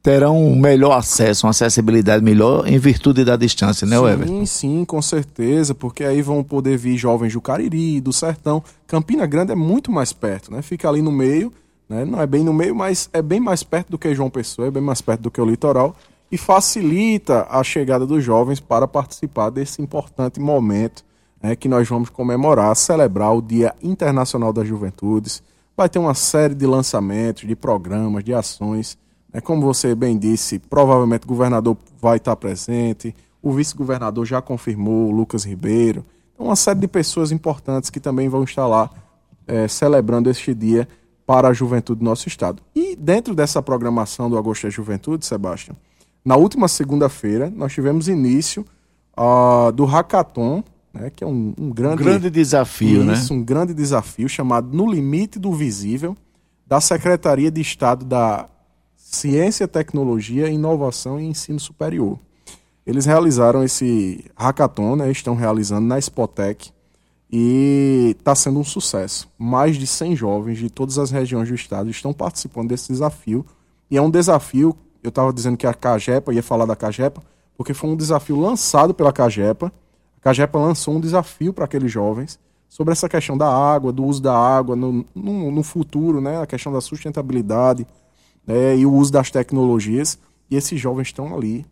terão 0.03 0.37
um 0.37 0.57
melhor 0.57 0.99
acesso, 0.99 1.47
uma 1.47 1.51
acessibilidade 1.51 2.25
melhor 2.25 2.67
em 2.67 2.77
virtude 2.77 3.25
da 3.25 3.37
distância, 3.37 3.87
né, 3.87 3.97
sim, 3.97 4.05
Everton? 4.05 4.39
Sim, 4.39 4.47
sim, 4.47 4.85
com 4.85 5.01
certeza, 5.01 5.75
porque 5.75 6.03
aí 6.03 6.21
vão 6.21 6.43
poder 6.43 6.77
vir 6.77 6.97
jovens 6.97 7.33
do 7.33 7.41
Cariri, 7.41 8.01
do 8.01 8.13
Sertão. 8.13 8.65
Campina 8.87 9.27
Grande 9.27 9.53
é 9.53 9.55
muito 9.55 9.93
mais 9.93 10.13
perto, 10.13 10.51
né? 10.51 10.61
Fica 10.61 10.89
ali 10.89 11.01
no 11.01 11.13
meio, 11.13 11.53
né? 11.89 12.05
Não 12.05 12.21
é 12.21 12.27
bem 12.27 12.43
no 12.43 12.53
meio, 12.53 12.75
mas 12.75 13.09
é 13.13 13.23
bem 13.23 13.39
mais 13.39 13.63
perto 13.63 13.91
do 13.91 13.99
que 13.99 14.13
João 14.13 14.29
Pessoa, 14.29 14.67
é 14.67 14.71
bem 14.73 14.83
mais 14.83 15.01
perto 15.01 15.21
do 15.21 15.31
que 15.31 15.41
o 15.41 15.45
litoral 15.45 15.95
e 16.33 16.39
facilita 16.39 17.47
a 17.49 17.63
chegada 17.63 18.07
dos 18.07 18.25
jovens 18.25 18.59
para 18.59 18.89
participar 18.89 19.51
desse 19.51 19.81
importante 19.83 20.41
momento 20.41 21.05
né, 21.43 21.57
que 21.57 21.69
nós 21.69 21.89
vamos 21.89 22.09
comemorar, 22.09 22.75
celebrar 22.77 23.35
o 23.35 23.43
Dia 23.43 23.75
Internacional 23.83 24.53
das 24.53 24.69
Juventudes. 24.69 25.43
Vai 25.77 25.89
ter 25.89 25.99
uma 25.99 26.15
série 26.15 26.55
de 26.55 26.67
lançamentos, 26.67 27.47
de 27.47 27.57
programas, 27.57 28.23
de 28.23 28.33
ações 28.33 28.99
é, 29.33 29.41
como 29.41 29.63
você 29.63 29.95
bem 29.95 30.19
disse, 30.19 30.59
provavelmente 30.59 31.25
o 31.25 31.29
governador 31.29 31.77
vai 32.01 32.19
estar 32.19 32.37
presente, 32.37 33.15
o 33.43 33.51
vice-governador 33.51 34.27
já 34.27 34.43
confirmou, 34.43 35.11
Lucas 35.11 35.45
Ribeiro. 35.45 36.05
Então, 36.35 36.47
uma 36.47 36.57
série 36.57 36.81
de 36.81 36.89
pessoas 36.89 37.33
importantes 37.33 37.89
que 37.89 37.99
também 37.99 38.29
vão 38.29 38.45
estar 38.45 38.67
lá 38.67 38.91
é, 39.47 39.67
celebrando 39.67 40.29
este 40.29 40.55
dia 40.55 40.87
para 41.27 41.49
a 41.49 41.53
juventude 41.53 42.01
do 42.01 42.05
nosso 42.05 42.29
estado. 42.29 42.63
E 42.75 42.95
dentro 42.95 43.35
dessa 43.35 43.63
programação 43.63 44.29
do 44.29 44.37
Agosto 44.37 44.65
da 44.65 44.71
Juventude, 44.71 45.25
Sebastião, 45.25 45.75
na 46.23 46.37
última 46.37 46.69
segunda-feira 46.69 47.51
nós 47.51 47.73
tivemos 47.73 48.09
início 48.09 48.67
uh, 49.17 49.73
do 49.73 49.85
Hackathon, 49.85 50.63
né, 50.93 51.11
que 51.11 51.25
é 51.25 51.27
um, 51.27 51.55
um 51.59 51.71
grande, 51.71 52.03
um 52.03 52.05
grande 52.05 52.31
desafio, 52.31 53.05
né? 53.05 53.15
isso, 53.15 53.33
né? 53.33 53.41
um 53.41 53.43
grande 53.43 53.75
desafio 53.75 54.29
chamado 54.29 54.75
No 54.77 54.91
Limite 54.91 55.39
do 55.39 55.53
Visível, 55.53 56.17
da 56.67 56.81
Secretaria 56.81 57.51
de 57.51 57.61
Estado 57.61 58.05
da 58.05 58.49
Ciência, 58.97 59.69
Tecnologia, 59.69 60.49
Inovação 60.49 61.21
e 61.21 61.25
Ensino 61.25 61.61
Superior. 61.61 62.19
Eles 62.87 63.07
realizaram 63.07 63.63
esse 63.63 64.25
hackathon, 64.37 64.97
né, 64.97 65.11
estão 65.11 65.35
realizando 65.35 65.87
na 65.87 65.99
Spotec 65.99 66.71
e 67.31 68.17
está 68.19 68.35
sendo 68.35 68.59
um 68.59 68.65
sucesso. 68.65 69.29
Mais 69.39 69.77
de 69.77 69.87
100 69.87 70.17
jovens 70.17 70.59
de 70.59 70.69
todas 70.69 70.99
as 70.99 71.11
regiões 71.11 71.49
do 71.49 71.55
estado 71.55 71.91
estão 71.91 72.13
participando 72.13 72.69
desse 72.69 72.93
desafio 72.93 73.47
e 73.93 73.97
é 73.99 74.01
um 74.01 74.11
desafio, 74.11 74.75
eu 75.03 75.11
estava 75.11 75.31
dizendo 75.35 75.59
que 75.59 75.67
a 75.67 75.75
Cagepa, 75.75 76.33
ia 76.33 76.43
falar 76.43 76.65
da 76.65 76.75
Cagepa, 76.75 77.23
porque 77.59 77.75
foi 77.75 77.91
um 77.91 77.97
desafio 77.97 78.41
lançado 78.41 78.95
pela 78.95 79.13
Cagepa. 79.13 79.71
A 80.23 80.31
Cagepa 80.31 80.57
lançou 80.57 80.95
um 80.95 81.01
desafio 81.01 81.53
para 81.53 81.65
aqueles 81.65 81.91
jovens 81.91 82.39
sobre 82.69 82.93
essa 82.93 83.09
questão 83.09 83.37
da 83.37 83.53
água, 83.53 83.93
do 83.93 84.05
uso 84.05 84.23
da 84.23 84.33
água 84.33 84.77
no, 84.77 85.05
no, 85.13 85.51
no 85.51 85.63
futuro, 85.65 86.21
né, 86.21 86.41
a 86.41 86.47
questão 86.47 86.73
da 86.73 86.81
sustentabilidade, 86.81 87.85
né, 88.47 88.77
e 88.77 88.87
o 88.87 88.93
uso 88.95 89.11
das 89.11 89.33
tecnologias. 89.33 90.17
E 90.49 90.55
esses 90.55 90.81
jovens 90.81 91.09
estão 91.09 91.35
ali 91.35 91.67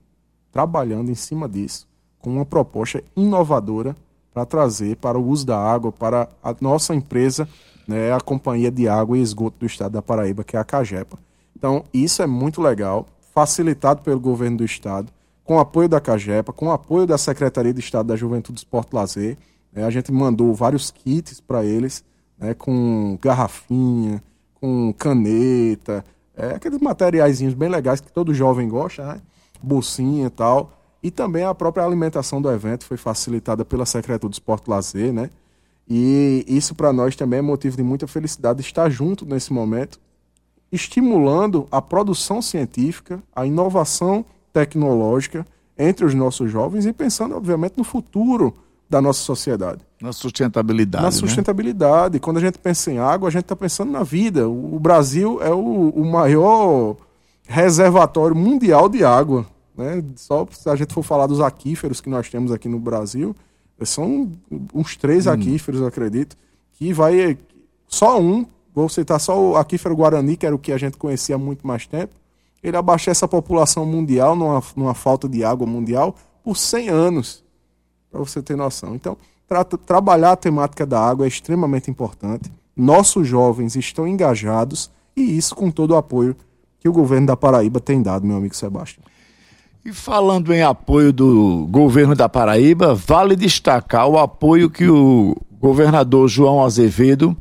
trabalhando 0.50 1.12
em 1.12 1.14
cima 1.14 1.48
disso, 1.48 1.86
com 2.18 2.28
uma 2.28 2.44
proposta 2.44 3.04
inovadora 3.16 3.96
para 4.34 4.44
trazer 4.44 4.96
para 4.96 5.16
o 5.16 5.24
uso 5.24 5.46
da 5.46 5.56
água 5.56 5.92
para 5.92 6.28
a 6.42 6.52
nossa 6.60 6.92
empresa, 6.92 7.48
né, 7.86 8.12
a 8.12 8.20
Companhia 8.20 8.70
de 8.70 8.88
Água 8.88 9.16
e 9.16 9.22
Esgoto 9.22 9.60
do 9.60 9.66
Estado 9.66 9.92
da 9.92 10.02
Paraíba, 10.02 10.42
que 10.42 10.56
é 10.56 10.58
a 10.58 10.64
Cagepa. 10.64 11.16
Então, 11.56 11.84
isso 11.94 12.20
é 12.20 12.26
muito 12.26 12.60
legal, 12.60 13.06
facilitado 13.32 14.02
pelo 14.02 14.18
governo 14.18 14.56
do 14.56 14.64
Estado, 14.64 15.06
com 15.50 15.58
apoio 15.58 15.88
da 15.88 16.00
Cagepa, 16.00 16.52
com 16.52 16.70
apoio 16.70 17.08
da 17.08 17.18
Secretaria 17.18 17.74
de 17.74 17.80
Estado 17.80 18.06
da 18.06 18.14
Juventude, 18.14 18.60
Esporte 18.60 18.94
Lazer. 18.94 19.36
Né, 19.72 19.82
a 19.82 19.90
gente 19.90 20.12
mandou 20.12 20.54
vários 20.54 20.92
kits 20.92 21.40
para 21.40 21.64
eles, 21.64 22.04
né, 22.38 22.54
com 22.54 23.18
garrafinha, 23.20 24.22
com 24.60 24.94
caneta, 24.96 26.04
é, 26.36 26.54
aqueles 26.54 26.78
materiaizinhos 26.78 27.52
bem 27.52 27.68
legais 27.68 28.00
que 28.00 28.12
todo 28.12 28.32
jovem 28.32 28.68
gosta, 28.68 29.04
né? 29.04 29.20
Bolsinha 29.60 30.28
e 30.28 30.30
tal. 30.30 30.70
E 31.02 31.10
também 31.10 31.42
a 31.42 31.52
própria 31.52 31.84
alimentação 31.84 32.40
do 32.40 32.48
evento 32.48 32.84
foi 32.84 32.96
facilitada 32.96 33.64
pela 33.64 33.84
Secretaria 33.84 34.28
do 34.28 34.32
Esporte 34.32 34.70
Lazer, 34.70 35.12
né? 35.12 35.30
E 35.88 36.44
isso 36.46 36.76
para 36.76 36.92
nós 36.92 37.16
também 37.16 37.40
é 37.40 37.42
motivo 37.42 37.76
de 37.76 37.82
muita 37.82 38.06
felicidade 38.06 38.60
estar 38.60 38.88
junto 38.88 39.26
nesse 39.26 39.52
momento, 39.52 39.98
estimulando 40.70 41.66
a 41.72 41.82
produção 41.82 42.40
científica, 42.40 43.20
a 43.34 43.44
inovação 43.44 44.24
tecnológica 44.52 45.46
entre 45.78 46.04
os 46.04 46.14
nossos 46.14 46.50
jovens 46.50 46.86
e 46.86 46.92
pensando, 46.92 47.36
obviamente, 47.36 47.74
no 47.76 47.84
futuro 47.84 48.54
da 48.90 49.00
nossa 49.00 49.20
sociedade. 49.20 49.80
Na 50.02 50.12
sustentabilidade. 50.12 51.04
Na 51.04 51.10
né? 51.10 51.16
sustentabilidade. 51.16 52.14
Né? 52.14 52.20
Quando 52.20 52.38
a 52.38 52.40
gente 52.40 52.58
pensa 52.58 52.90
em 52.90 52.98
água, 52.98 53.28
a 53.28 53.30
gente 53.30 53.44
está 53.44 53.54
pensando 53.54 53.92
na 53.92 54.02
vida. 54.02 54.48
O 54.48 54.80
Brasil 54.80 55.40
é 55.40 55.50
o, 55.50 55.90
o, 55.90 56.04
maior 56.04 56.96
reservatório 57.46 58.34
mundial 58.34 58.88
de 58.88 59.04
água. 59.04 59.46
Né? 59.76 60.02
Só 60.16 60.46
se 60.50 60.68
a 60.68 60.74
gente 60.74 60.92
for 60.92 61.04
falar 61.04 61.28
dos 61.28 61.40
aquíferos 61.40 62.00
que 62.00 62.10
nós 62.10 62.28
temos 62.28 62.50
aqui 62.50 62.68
no 62.68 62.80
Brasil, 62.80 63.34
são 63.82 64.32
uns 64.74 64.96
três 64.96 65.26
hum. 65.26 65.30
aquíferos, 65.30 65.82
acredito, 65.82 66.36
que 66.72 66.92
vai. 66.92 67.38
Só 67.86 68.20
um, 68.20 68.44
vou 68.74 68.88
citar 68.88 69.20
só 69.20 69.40
o 69.40 69.56
aquífero 69.56 69.96
Guarani, 69.96 70.36
que 70.36 70.46
era 70.46 70.54
o 70.54 70.58
que 70.58 70.72
a 70.72 70.78
gente 70.78 70.96
conhecia 70.96 71.36
há 71.36 71.38
muito 71.38 71.64
mais 71.66 71.86
tempo. 71.86 72.14
Ele 72.62 72.76
abastece 72.76 73.24
a 73.24 73.28
população 73.28 73.86
mundial 73.86 74.36
numa, 74.36 74.62
numa 74.76 74.94
falta 74.94 75.28
de 75.28 75.42
água 75.44 75.66
mundial 75.66 76.14
por 76.44 76.56
100 76.56 76.88
anos 76.88 77.44
para 78.10 78.20
você 78.20 78.42
ter 78.42 78.56
noção. 78.56 78.94
Então, 78.94 79.16
tra 79.48 79.64
trabalhar 79.64 80.32
a 80.32 80.36
temática 80.36 80.84
da 80.84 81.00
água 81.00 81.26
é 81.26 81.28
extremamente 81.28 81.90
importante. 81.90 82.50
Nossos 82.76 83.26
jovens 83.26 83.76
estão 83.76 84.06
engajados 84.06 84.90
e 85.16 85.36
isso 85.36 85.54
com 85.54 85.70
todo 85.70 85.92
o 85.92 85.96
apoio 85.96 86.36
que 86.78 86.88
o 86.88 86.92
governo 86.92 87.26
da 87.26 87.36
Paraíba 87.36 87.78
tem 87.80 88.02
dado, 88.02 88.26
meu 88.26 88.36
amigo 88.36 88.56
Sebastião. 88.56 89.04
E 89.84 89.92
falando 89.92 90.52
em 90.52 90.62
apoio 90.62 91.12
do 91.12 91.66
governo 91.70 92.14
da 92.14 92.28
Paraíba, 92.28 92.94
vale 92.94 93.34
destacar 93.34 94.06
o 94.06 94.18
apoio 94.18 94.68
que 94.68 94.88
o 94.88 95.36
governador 95.58 96.28
João 96.28 96.62
Azevedo 96.62 97.36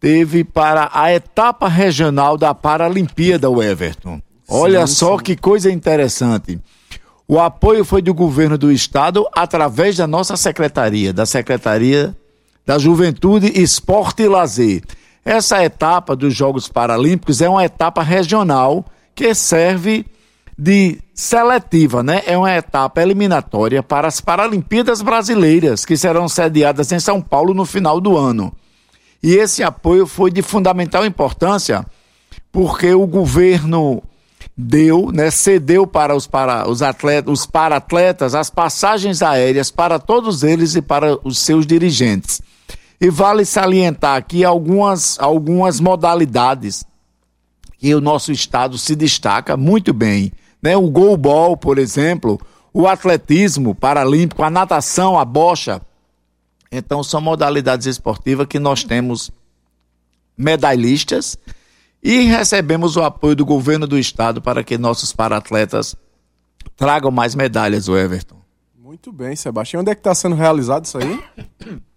teve 0.00 0.44
para 0.44 0.90
a 0.92 1.12
etapa 1.12 1.68
regional 1.68 2.36
da 2.36 2.54
Paralimpíada, 2.54 3.50
o 3.50 3.62
Everton. 3.62 4.20
Olha 4.48 4.86
sim, 4.86 4.94
só 4.94 5.18
sim. 5.18 5.24
que 5.24 5.36
coisa 5.36 5.70
interessante. 5.70 6.58
O 7.26 7.38
apoio 7.38 7.84
foi 7.84 8.00
do 8.00 8.14
governo 8.14 8.56
do 8.56 8.72
estado 8.72 9.26
através 9.34 9.96
da 9.96 10.06
nossa 10.06 10.36
secretaria, 10.36 11.12
da 11.12 11.26
Secretaria 11.26 12.16
da 12.68 12.76
Juventude, 12.76 13.50
Esporte 13.58 14.24
e 14.24 14.28
Lazer. 14.28 14.82
Essa 15.24 15.64
etapa 15.64 16.14
dos 16.14 16.34
Jogos 16.34 16.68
Paralímpicos 16.68 17.40
é 17.40 17.48
uma 17.48 17.64
etapa 17.64 18.02
regional 18.02 18.84
que 19.14 19.34
serve 19.34 20.04
de 20.56 20.98
seletiva, 21.14 22.02
né? 22.02 22.22
É 22.26 22.36
uma 22.36 22.54
etapa 22.54 23.00
eliminatória 23.00 23.82
para 23.82 24.06
as 24.06 24.20
Paralimpíadas 24.20 25.00
Brasileiras, 25.00 25.86
que 25.86 25.96
serão 25.96 26.28
sediadas 26.28 26.92
em 26.92 27.00
São 27.00 27.22
Paulo 27.22 27.54
no 27.54 27.64
final 27.64 28.02
do 28.02 28.18
ano. 28.18 28.52
E 29.22 29.34
esse 29.34 29.62
apoio 29.62 30.06
foi 30.06 30.30
de 30.30 30.42
fundamental 30.42 31.04
importância, 31.04 31.84
porque 32.52 32.94
o 32.94 33.06
governo 33.06 34.02
deu, 34.56 35.12
né, 35.12 35.30
cedeu 35.30 35.86
para 35.86 36.16
os, 36.16 36.26
para 36.26 36.68
os 36.68 36.82
atletas, 36.82 37.32
os 37.32 37.46
para-atletas 37.46 38.34
as 38.34 38.50
passagens 38.50 39.22
aéreas 39.22 39.70
para 39.70 39.98
todos 39.98 40.42
eles 40.42 40.74
e 40.74 40.82
para 40.82 41.18
os 41.22 41.38
seus 41.38 41.66
dirigentes. 41.66 42.40
E 43.00 43.08
vale 43.08 43.44
salientar 43.44 44.16
aqui 44.16 44.44
algumas, 44.44 45.18
algumas 45.20 45.78
modalidades 45.78 46.84
que 47.78 47.94
o 47.94 48.00
nosso 48.00 48.32
estado 48.32 48.76
se 48.76 48.96
destaca 48.96 49.56
muito 49.56 49.92
bem. 49.92 50.32
Né? 50.60 50.76
O 50.76 50.90
goalball, 50.90 51.56
por 51.56 51.78
exemplo, 51.78 52.40
o 52.74 52.88
atletismo 52.88 53.74
paralímpico, 53.74 54.42
a 54.42 54.50
natação, 54.50 55.16
a 55.16 55.24
bocha. 55.24 55.80
Então, 56.70 57.02
são 57.02 57.20
modalidades 57.20 57.86
esportivas 57.86 58.46
que 58.46 58.58
nós 58.58 58.84
temos 58.84 59.30
medalhistas 60.36 61.36
E 62.02 62.22
recebemos 62.22 62.96
o 62.96 63.02
apoio 63.02 63.34
do 63.34 63.44
governo 63.44 63.86
do 63.86 63.98
estado 63.98 64.40
para 64.40 64.62
que 64.62 64.78
nossos 64.78 65.12
paratletas 65.12 65.96
tragam 66.76 67.10
mais 67.10 67.34
medalhas, 67.34 67.88
o 67.88 67.96
Everton. 67.96 68.40
Muito 68.78 69.12
bem, 69.12 69.34
Sebastião. 69.34 69.80
Onde 69.80 69.90
é 69.90 69.94
que 69.94 70.00
está 70.00 70.14
sendo 70.14 70.36
realizado 70.36 70.84
isso 70.84 70.98
aí? 70.98 71.22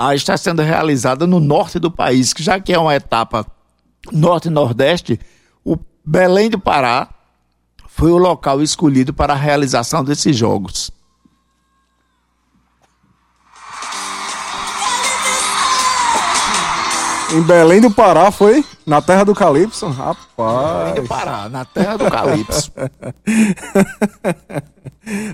Ah, 0.00 0.14
está 0.14 0.36
sendo 0.36 0.62
realizada 0.62 1.26
no 1.26 1.40
norte 1.40 1.80
do 1.80 1.90
país, 1.90 2.32
que 2.32 2.40
já 2.40 2.60
que 2.60 2.72
é 2.72 2.78
uma 2.78 2.94
etapa 2.94 3.44
norte 4.12 4.46
e 4.46 4.50
nordeste, 4.50 5.18
o 5.64 5.76
Belém 6.04 6.48
do 6.48 6.56
Pará 6.56 7.12
foi 7.88 8.12
o 8.12 8.16
local 8.16 8.62
escolhido 8.62 9.12
para 9.12 9.32
a 9.32 9.36
realização 9.36 10.04
desses 10.04 10.36
jogos. 10.36 10.92
Em 17.32 17.42
Belém 17.42 17.80
do 17.80 17.90
Pará 17.90 18.30
foi? 18.30 18.64
Na 18.86 19.02
terra 19.02 19.24
do 19.24 19.34
Calypso? 19.34 19.88
Rapaz. 19.88 20.78
Belém 20.78 20.94
do 20.94 21.08
Pará, 21.08 21.48
na 21.48 21.64
terra 21.64 21.96
do 21.96 22.10
Calypso. 22.10 22.72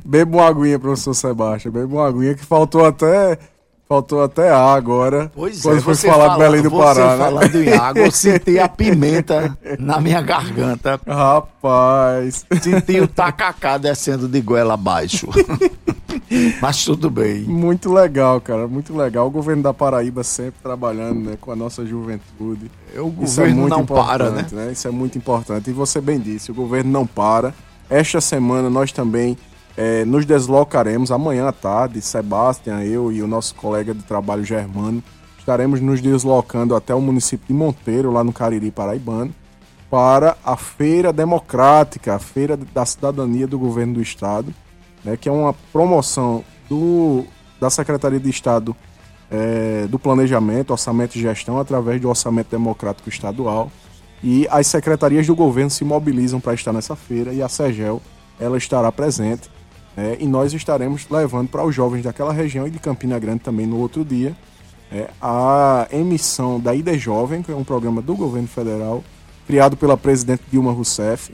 Beba 0.04 0.36
uma 0.36 0.46
aguinha, 0.48 0.78
professor 0.78 1.14
Sebastião. 1.14 1.72
Beba 1.72 1.94
uma 1.94 2.08
aguinha 2.08 2.34
que 2.34 2.44
faltou 2.44 2.84
até. 2.84 3.38
Faltou 3.86 4.22
até 4.22 4.50
A 4.50 4.72
agora. 4.72 5.30
Pois 5.34 5.60
quando 5.60 5.78
é, 5.78 5.80
foi 5.82 5.94
falar 5.94 6.30
fala, 6.30 6.32
de 6.32 6.38
Belém 6.38 6.62
do 6.62 6.70
Pará, 6.70 7.16
né? 7.16 7.18
falando 7.18 7.62
em 7.62 7.72
água, 7.74 8.02
eu 8.02 8.10
senti 8.10 8.58
a 8.58 8.66
pimenta 8.66 9.56
na 9.78 10.00
minha 10.00 10.22
garganta. 10.22 10.98
Rapaz. 11.06 12.46
Senti 12.62 12.98
o 12.98 13.06
tacacá 13.06 13.76
descendo 13.76 14.26
de 14.26 14.40
goela 14.40 14.74
abaixo. 14.74 15.28
Mas 16.60 16.84
tudo 16.84 17.10
bem. 17.10 17.42
Muito 17.42 17.92
legal, 17.92 18.40
cara. 18.40 18.66
Muito 18.66 18.96
legal. 18.96 19.26
O 19.26 19.30
governo 19.30 19.62
da 19.62 19.74
Paraíba 19.74 20.22
sempre 20.22 20.60
trabalhando 20.62 21.20
né, 21.20 21.38
com 21.40 21.52
a 21.52 21.56
nossa 21.56 21.84
juventude. 21.84 22.70
O 22.96 23.24
Isso 23.24 23.40
é 23.40 23.44
governo 23.44 23.60
muito 23.60 23.76
não 23.76 23.86
para, 23.86 24.30
né? 24.30 24.40
importante, 24.40 24.72
Isso 24.72 24.88
é 24.88 24.90
muito 24.90 25.18
importante. 25.18 25.70
E 25.70 25.72
você 25.72 26.00
bem 26.00 26.18
disse, 26.18 26.50
o 26.50 26.54
governo 26.54 26.90
não 26.90 27.06
para. 27.06 27.54
Esta 27.90 28.20
semana 28.20 28.70
nós 28.70 28.92
também 28.92 29.36
eh, 29.76 30.04
nos 30.04 30.24
deslocaremos 30.24 31.10
amanhã 31.10 31.48
à 31.48 31.52
tarde. 31.52 32.00
Sebastião, 32.00 32.82
eu 32.82 33.12
e 33.12 33.22
o 33.22 33.26
nosso 33.26 33.54
colega 33.54 33.94
de 33.94 34.02
trabalho 34.02 34.44
Germano 34.44 35.02
estaremos 35.44 35.80
nos 35.80 36.00
deslocando 36.00 36.74
até 36.74 36.94
o 36.94 37.00
município 37.02 37.46
de 37.46 37.52
Monteiro, 37.52 38.10
lá 38.10 38.24
no 38.24 38.32
Cariri 38.32 38.70
Paraibano, 38.70 39.34
para 39.90 40.38
a 40.42 40.56
Feira 40.56 41.12
Democrática, 41.12 42.14
a 42.14 42.18
Feira 42.18 42.56
da 42.56 42.86
Cidadania 42.86 43.46
do 43.46 43.58
Governo 43.58 43.94
do 43.94 44.02
Estado, 44.02 44.52
né, 45.04 45.16
que 45.16 45.28
é 45.28 45.32
uma 45.32 45.52
promoção 45.72 46.44
do, 46.68 47.24
da 47.60 47.68
Secretaria 47.70 48.18
de 48.18 48.30
Estado 48.30 48.74
eh, 49.30 49.86
do 49.88 49.98
Planejamento, 49.98 50.70
Orçamento 50.70 51.16
e 51.16 51.20
Gestão, 51.20 51.58
através 51.58 52.00
do 52.00 52.08
Orçamento 52.08 52.50
Democrático 52.50 53.08
Estadual. 53.08 53.70
E 54.22 54.46
as 54.50 54.66
secretarias 54.66 55.26
do 55.26 55.34
governo 55.34 55.70
se 55.70 55.84
mobilizam 55.84 56.40
para 56.40 56.54
estar 56.54 56.72
nessa 56.72 56.96
feira 56.96 57.32
e 57.32 57.42
a 57.42 57.48
SEGEL 57.48 58.00
ela 58.40 58.56
estará 58.56 58.90
presente. 58.90 59.50
né, 59.96 60.16
e 60.18 60.26
nós 60.26 60.52
estaremos 60.52 61.08
levando 61.08 61.48
para 61.48 61.64
os 61.64 61.74
jovens 61.74 62.02
daquela 62.02 62.32
região 62.32 62.66
e 62.66 62.70
de 62.70 62.78
Campina 62.78 63.18
Grande 63.18 63.40
também 63.40 63.66
no 63.66 63.78
outro 63.78 64.04
dia 64.04 64.34
é, 64.94 65.10
a 65.20 65.88
emissão 65.90 66.60
da 66.60 66.72
ID 66.72 66.96
Jovem, 66.96 67.42
que 67.42 67.50
é 67.50 67.56
um 67.56 67.64
programa 67.64 68.00
do 68.00 68.14
governo 68.14 68.46
federal, 68.46 69.02
criado 69.44 69.76
pela 69.76 69.96
presidente 69.96 70.44
Dilma 70.50 70.70
Rousseff. 70.70 71.32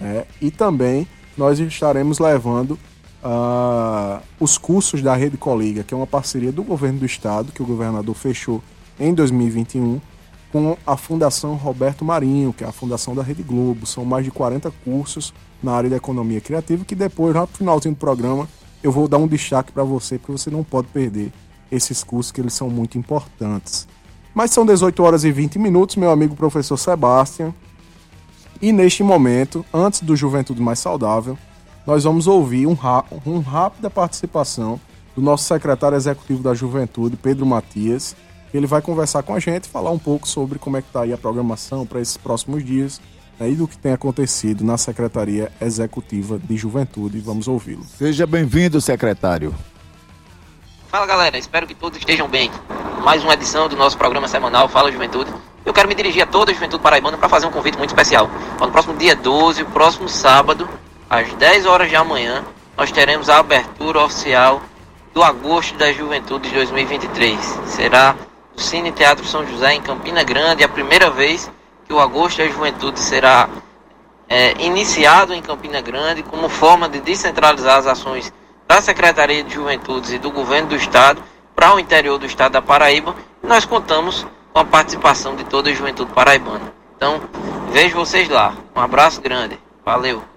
né, 0.00 0.24
e 0.40 0.50
também 0.50 1.06
nós 1.36 1.58
estaremos 1.58 2.18
levando 2.18 2.78
ah, 3.24 4.20
os 4.38 4.58
cursos 4.58 5.00
da 5.00 5.16
Rede 5.16 5.38
Coliga, 5.38 5.82
que 5.82 5.94
é 5.94 5.96
uma 5.96 6.06
parceria 6.06 6.52
do 6.52 6.62
governo 6.62 6.98
do 6.98 7.06
estado, 7.06 7.52
que 7.52 7.62
o 7.62 7.66
governador 7.66 8.14
fechou 8.14 8.62
em 9.00 9.14
2021, 9.14 9.98
com 10.52 10.76
a 10.86 10.96
Fundação 10.96 11.54
Roberto 11.54 12.04
Marinho, 12.04 12.52
que 12.52 12.62
é 12.62 12.66
a 12.66 12.72
fundação 12.72 13.14
da 13.14 13.22
Rede 13.22 13.42
Globo. 13.42 13.86
São 13.86 14.04
mais 14.04 14.24
de 14.24 14.30
40 14.30 14.70
cursos 14.84 15.32
na 15.62 15.72
área 15.72 15.88
da 15.88 15.96
economia 15.96 16.40
criativa, 16.40 16.84
que 16.84 16.94
depois, 16.94 17.34
lá 17.34 17.40
no 17.40 17.46
finalzinho 17.46 17.94
do 17.94 17.98
programa, 17.98 18.46
eu 18.82 18.92
vou 18.92 19.08
dar 19.08 19.16
um 19.16 19.26
destaque 19.26 19.72
para 19.72 19.82
você, 19.82 20.18
porque 20.18 20.32
você 20.32 20.50
não 20.50 20.62
pode 20.62 20.88
perder 20.88 21.32
esses 21.72 22.04
cursos, 22.04 22.30
que 22.30 22.42
eles 22.42 22.52
são 22.52 22.68
muito 22.68 22.98
importantes. 22.98 23.88
Mas 24.34 24.50
são 24.50 24.66
18 24.66 25.02
horas 25.02 25.24
e 25.24 25.32
20 25.32 25.58
minutos, 25.58 25.96
meu 25.96 26.10
amigo 26.10 26.36
professor 26.36 26.76
Sebastião. 26.76 27.54
E 28.60 28.70
neste 28.70 29.02
momento, 29.02 29.64
antes 29.72 30.02
do 30.02 30.14
Juventude 30.14 30.60
Mais 30.60 30.78
Saudável, 30.78 31.38
nós 31.86 32.04
vamos 32.04 32.26
ouvir 32.26 32.66
um, 32.66 32.76
um 33.26 33.40
rápida 33.40 33.90
participação 33.90 34.80
do 35.14 35.22
nosso 35.22 35.44
secretário 35.44 35.96
executivo 35.96 36.42
da 36.42 36.54
Juventude, 36.54 37.16
Pedro 37.16 37.44
Matias. 37.44 38.16
Ele 38.52 38.66
vai 38.66 38.80
conversar 38.80 39.22
com 39.22 39.34
a 39.34 39.40
gente, 39.40 39.68
falar 39.68 39.90
um 39.90 39.98
pouco 39.98 40.26
sobre 40.26 40.58
como 40.58 40.76
é 40.76 40.82
que 40.82 40.88
está 40.88 41.02
aí 41.02 41.12
a 41.12 41.18
programação 41.18 41.84
para 41.84 42.00
esses 42.00 42.16
próximos 42.16 42.64
dias 42.64 43.00
né, 43.38 43.50
e 43.50 43.54
do 43.54 43.66
que 43.66 43.76
tem 43.76 43.92
acontecido 43.92 44.64
na 44.64 44.78
Secretaria 44.78 45.52
Executiva 45.60 46.38
de 46.38 46.56
Juventude. 46.56 47.18
Vamos 47.18 47.48
ouvi-lo. 47.48 47.84
Seja 47.84 48.26
bem-vindo, 48.26 48.80
secretário. 48.80 49.54
Fala 50.88 51.06
galera, 51.06 51.36
espero 51.36 51.66
que 51.66 51.74
todos 51.74 51.98
estejam 51.98 52.28
bem. 52.28 52.50
Mais 53.02 53.22
uma 53.24 53.34
edição 53.34 53.68
do 53.68 53.76
nosso 53.76 53.98
programa 53.98 54.28
semanal 54.28 54.68
Fala 54.68 54.90
Juventude. 54.90 55.30
Eu 55.64 55.72
quero 55.72 55.88
me 55.88 55.94
dirigir 55.94 56.22
a 56.22 56.26
toda 56.26 56.52
a 56.52 56.54
juventude 56.54 56.82
paraibana 56.82 57.18
para 57.18 57.28
fazer 57.28 57.46
um 57.46 57.50
convite 57.50 57.76
muito 57.76 57.90
especial. 57.90 58.30
No 58.60 58.70
próximo 58.70 58.96
dia 58.96 59.16
12, 59.16 59.62
o 59.62 59.66
próximo 59.66 60.08
sábado, 60.08 60.68
às 61.14 61.32
10 61.32 61.66
horas 61.66 61.90
da 61.92 62.02
manhã, 62.02 62.44
nós 62.76 62.90
teremos 62.90 63.28
a 63.28 63.38
abertura 63.38 64.02
oficial 64.02 64.60
do 65.12 65.22
Agosto 65.22 65.76
da 65.78 65.92
Juventude 65.92 66.48
de 66.48 66.54
2023. 66.56 67.38
Será 67.66 68.16
no 68.52 68.60
Cine 68.60 68.90
Teatro 68.90 69.24
São 69.24 69.46
José, 69.46 69.74
em 69.74 69.80
Campina 69.80 70.24
Grande, 70.24 70.64
a 70.64 70.68
primeira 70.68 71.10
vez 71.10 71.50
que 71.86 71.92
o 71.92 72.00
Agosto 72.00 72.38
da 72.38 72.48
Juventude 72.48 72.98
será 72.98 73.48
é, 74.28 74.52
iniciado 74.58 75.32
em 75.32 75.40
Campina 75.40 75.80
Grande 75.80 76.24
como 76.24 76.48
forma 76.48 76.88
de 76.88 77.00
descentralizar 77.00 77.78
as 77.78 77.86
ações 77.86 78.32
da 78.66 78.80
Secretaria 78.80 79.44
de 79.44 79.54
Juventudes 79.54 80.10
e 80.12 80.18
do 80.18 80.32
Governo 80.32 80.70
do 80.70 80.76
Estado 80.76 81.22
para 81.54 81.74
o 81.74 81.78
interior 81.78 82.18
do 82.18 82.26
Estado 82.26 82.52
da 82.52 82.62
Paraíba. 82.62 83.14
E 83.40 83.46
nós 83.46 83.64
contamos 83.64 84.26
com 84.52 84.58
a 84.58 84.64
participação 84.64 85.36
de 85.36 85.44
toda 85.44 85.70
a 85.70 85.72
juventude 85.72 86.10
paraibana. 86.12 86.72
Então, 86.96 87.20
vejo 87.70 87.94
vocês 87.96 88.28
lá. 88.28 88.54
Um 88.74 88.80
abraço 88.80 89.20
grande. 89.20 89.58
Valeu. 89.84 90.33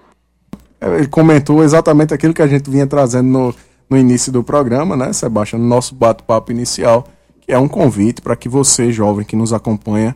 Ele 0.80 1.08
comentou 1.08 1.62
exatamente 1.62 2.14
aquilo 2.14 2.34
que 2.34 2.42
a 2.42 2.46
gente 2.46 2.70
vinha 2.70 2.86
trazendo 2.86 3.28
no, 3.28 3.54
no 3.90 3.96
início 3.96 4.30
do 4.30 4.42
programa, 4.42 4.96
né, 4.96 5.12
Sebastião? 5.12 5.60
No 5.60 5.66
nosso 5.66 5.94
bate-papo 5.94 6.52
inicial, 6.52 7.06
que 7.40 7.52
é 7.52 7.58
um 7.58 7.68
convite 7.68 8.20
para 8.20 8.36
que 8.36 8.48
você, 8.48 8.92
jovem 8.92 9.24
que 9.24 9.34
nos 9.34 9.52
acompanha, 9.52 10.14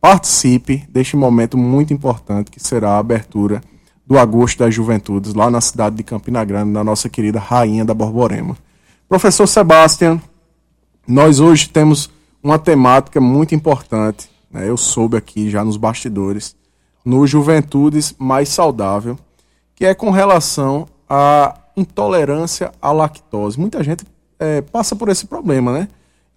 participe 0.00 0.84
deste 0.88 1.16
momento 1.16 1.56
muito 1.56 1.92
importante 1.92 2.50
que 2.50 2.60
será 2.60 2.90
a 2.90 2.98
abertura 2.98 3.62
do 4.06 4.18
Agosto 4.18 4.58
das 4.58 4.74
Juventudes, 4.74 5.32
lá 5.32 5.50
na 5.50 5.60
cidade 5.60 5.96
de 5.96 6.02
Campina 6.02 6.44
Grande, 6.44 6.70
na 6.70 6.84
nossa 6.84 7.08
querida 7.08 7.38
Rainha 7.38 7.84
da 7.84 7.94
Borborema. 7.94 8.56
Professor 9.08 9.46
Sebastião, 9.46 10.20
nós 11.06 11.40
hoje 11.40 11.68
temos 11.68 12.10
uma 12.42 12.58
temática 12.58 13.20
muito 13.20 13.54
importante, 13.54 14.28
né? 14.50 14.68
eu 14.68 14.76
soube 14.76 15.16
aqui 15.16 15.48
já 15.48 15.64
nos 15.64 15.76
bastidores, 15.76 16.54
no 17.04 17.26
Juventudes 17.26 18.14
Mais 18.18 18.48
Saudável, 18.50 19.18
que 19.74 19.84
é 19.84 19.94
com 19.94 20.10
relação 20.10 20.86
à 21.08 21.56
intolerância 21.76 22.72
à 22.80 22.92
lactose. 22.92 23.58
Muita 23.58 23.82
gente 23.82 24.04
é, 24.38 24.60
passa 24.60 24.94
por 24.94 25.08
esse 25.08 25.26
problema, 25.26 25.72
né? 25.72 25.88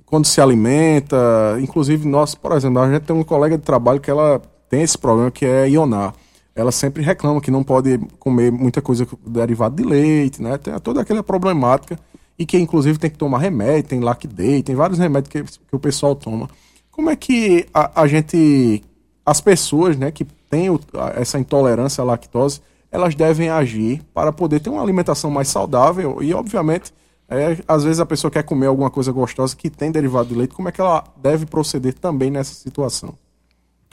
Quando 0.06 0.26
se 0.26 0.39
alimenta, 0.39 1.17
inclusive 1.62 2.08
nós, 2.08 2.34
por 2.34 2.54
exemplo, 2.54 2.80
a 2.80 2.91
gente 2.91 3.04
tem 3.04 3.15
um 3.15 3.23
colega 3.23 3.58
de 3.58 3.63
trabalho 3.63 4.00
que 4.00 4.10
ela 4.10 4.41
tem 4.69 4.82
esse 4.82 4.97
problema 4.97 5.30
que 5.30 5.45
é 5.45 5.69
ionar. 5.69 6.13
Ela 6.56 6.71
sempre 6.71 7.04
reclama 7.04 7.41
que 7.41 7.52
não 7.52 7.63
pode 7.63 8.00
comer 8.17 8.52
muita 8.52 8.82
coisa 8.82 9.08
derivada 9.26 9.76
de 9.76 9.84
leite, 9.84 10.41
né? 10.41 10.58
Tem 10.58 10.78
toda 10.80 11.02
aquela 11.02 11.21
problemática 11.21 12.00
e 12.39 12.45
que 12.45 12.58
inclusive 12.58 12.97
tem 12.97 13.10
que 13.10 13.17
tomar 13.17 13.39
remédio, 13.39 13.89
tem 13.89 14.00
Lacday, 14.00 14.63
tem 14.63 14.76
vários 14.76 15.00
remédios 15.00 15.30
que, 15.30 15.43
que 15.43 15.76
o 15.76 15.80
pessoal 15.80 16.15
toma. 16.15 16.50
Como 16.91 17.10
é 17.10 17.15
que 17.15 17.67
a, 17.73 18.02
a 18.02 18.08
gente, 18.08 18.84
as 19.26 19.41
pessoas, 19.41 19.97
né, 19.97 20.12
que 20.12 20.26
têm 20.50 20.67
essa 21.15 21.38
intolerância 21.38 22.02
à 22.02 22.06
lactose, 22.06 22.62
elas 22.97 23.15
devem 23.15 23.49
agir 23.49 24.01
para 24.13 24.33
poder 24.33 24.60
ter 24.60 24.69
uma 24.69 24.81
alimentação 24.81 25.29
mais 25.29 25.47
saudável 25.47 26.17
e, 26.21 26.33
obviamente, 26.33 26.91
é, 27.29 27.57
às 27.67 27.83
vezes 27.83 27.99
a 27.99 28.05
pessoa 28.05 28.31
quer 28.31 28.43
comer 28.43 28.65
alguma 28.65 28.89
coisa 28.89 29.12
gostosa 29.12 29.55
que 29.55 29.69
tem 29.69 29.91
derivado 29.91 30.29
de 30.29 30.36
leite, 30.36 30.55
como 30.55 30.67
é 30.67 30.71
que 30.71 30.81
ela 30.81 31.03
deve 31.15 31.45
proceder 31.45 31.93
também 31.93 32.31
nessa 32.31 32.53
situação? 32.53 33.13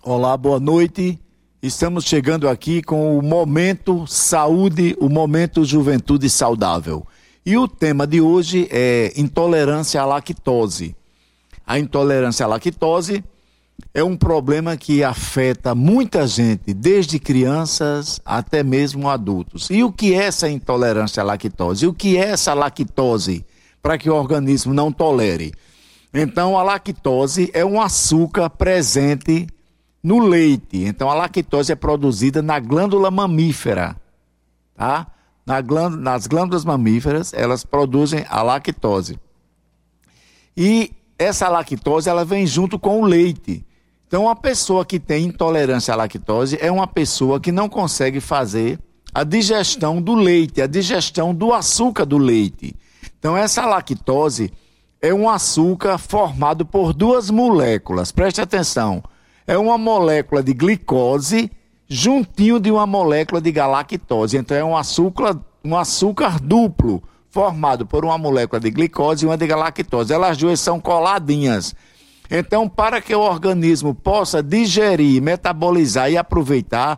Olá, 0.03 0.37
boa 0.37 0.59
noite. 0.59 1.19
Estamos 1.63 2.05
chegando 2.05 2.49
aqui 2.49 2.83
com 2.83 3.19
o 3.19 3.23
Momento 3.23 4.07
Saúde, 4.07 4.97
o 4.99 5.09
Momento 5.09 5.65
Juventude 5.65 6.29
Saudável. 6.31 7.07
E 7.45 7.59
o 7.59 7.69
tema 7.69 8.07
de 8.07 8.21
hoje 8.21 8.69
é 8.71 9.13
intolerância 9.17 10.01
à 10.01 10.07
lactose. 10.07 10.97
A 11.67 11.79
intolerância 11.79 12.45
à 12.45 12.49
lactose 12.49 13.23
é 13.93 14.03
um 14.03 14.17
problema 14.17 14.77
que 14.77 15.03
afeta 15.03 15.75
muita 15.75 16.27
gente, 16.27 16.73
desde 16.73 17.19
crianças 17.19 18.21
até 18.25 18.63
mesmo 18.63 19.09
adultos. 19.09 19.69
E 19.71 19.83
o 19.83 19.93
que 19.93 20.15
é 20.15 20.25
essa 20.25 20.49
intolerância 20.49 21.23
à 21.23 21.25
lactose? 21.25 21.87
O 21.87 21.95
que 21.95 22.17
é 22.17 22.31
essa 22.31 22.55
lactose 22.55 23.45
para 23.83 23.99
que 23.99 24.09
o 24.09 24.15
organismo 24.15 24.73
não 24.73 24.93
tolere? 24.93 25.53
Então, 26.13 26.57
a 26.57 26.63
lactose 26.63 27.51
é 27.53 27.65
um 27.65 27.81
açúcar 27.81 28.49
presente 28.49 29.49
no 30.05 30.19
leite. 30.19 30.85
Então 30.85 31.09
a 31.09 31.15
lactose 31.15 31.73
é 31.73 31.75
produzida 31.75 32.43
na 32.43 32.61
glândula 32.61 33.11
mamífera, 33.11 33.97
tá? 34.75 35.07
Na 35.47 35.63
glândula, 35.63 36.03
nas 36.03 36.27
glândulas 36.27 36.65
mamíferas, 36.65 37.33
elas 37.33 37.65
produzem 37.65 38.27
a 38.29 38.43
lactose. 38.43 39.19
E 40.55 40.93
essa 41.19 41.49
lactose 41.49 42.09
ela 42.09 42.25
vem 42.25 42.47
junto 42.47 42.79
com 42.79 43.01
o 43.01 43.05
leite. 43.05 43.65
Então, 44.07 44.25
uma 44.25 44.37
pessoa 44.37 44.85
que 44.85 45.01
tem 45.01 45.27
intolerância 45.27 45.93
à 45.93 45.97
lactose 45.97 46.59
é 46.61 46.71
uma 46.71 46.87
pessoa 46.87 47.41
que 47.41 47.51
não 47.51 47.69
consegue 47.69 48.21
fazer 48.21 48.79
a 49.13 49.25
digestão 49.25 50.01
do 50.01 50.15
leite, 50.15 50.61
a 50.61 50.67
digestão 50.67 51.35
do 51.35 51.53
açúcar 51.53 52.05
do 52.05 52.19
leite. 52.19 52.75
Então, 53.19 53.37
essa 53.37 53.65
lactose 53.65 54.53
é 55.01 55.13
um 55.13 55.29
açúcar 55.29 55.99
formado 55.99 56.65
por 56.67 56.93
duas 56.93 57.31
moléculas. 57.31 58.11
Preste 58.13 58.41
atenção. 58.41 59.03
É 59.47 59.57
uma 59.57 59.79
molécula 59.79 60.43
de 60.43 60.53
glicose 60.53 61.51
juntinho 61.89 62.59
de 62.59 62.71
uma 62.71 62.87
molécula 62.87 63.41
de 63.41 63.53
galactose. 63.53 64.37
Então, 64.37 64.57
é 64.57 64.65
um 64.65 64.77
açúcar, 64.77 65.39
um 65.65 65.77
açúcar 65.77 66.41
duplo 66.41 67.03
formado 67.35 67.85
por 67.85 68.05
uma 68.05 68.17
molécula 68.17 68.61
de 68.61 68.71
glicose 68.71 69.25
e 69.25 69.27
uma 69.27 69.37
de 69.37 69.45
galactose. 69.45 70.13
Elas 70.13 70.37
duas 70.37 70.61
são 70.61 70.79
coladinhas. 70.79 71.75
Então, 72.31 72.69
para 72.69 73.01
que 73.01 73.13
o 73.13 73.19
organismo 73.19 73.93
possa 73.93 74.41
digerir, 74.41 75.21
metabolizar 75.21 76.09
e 76.09 76.17
aproveitar, 76.17 76.97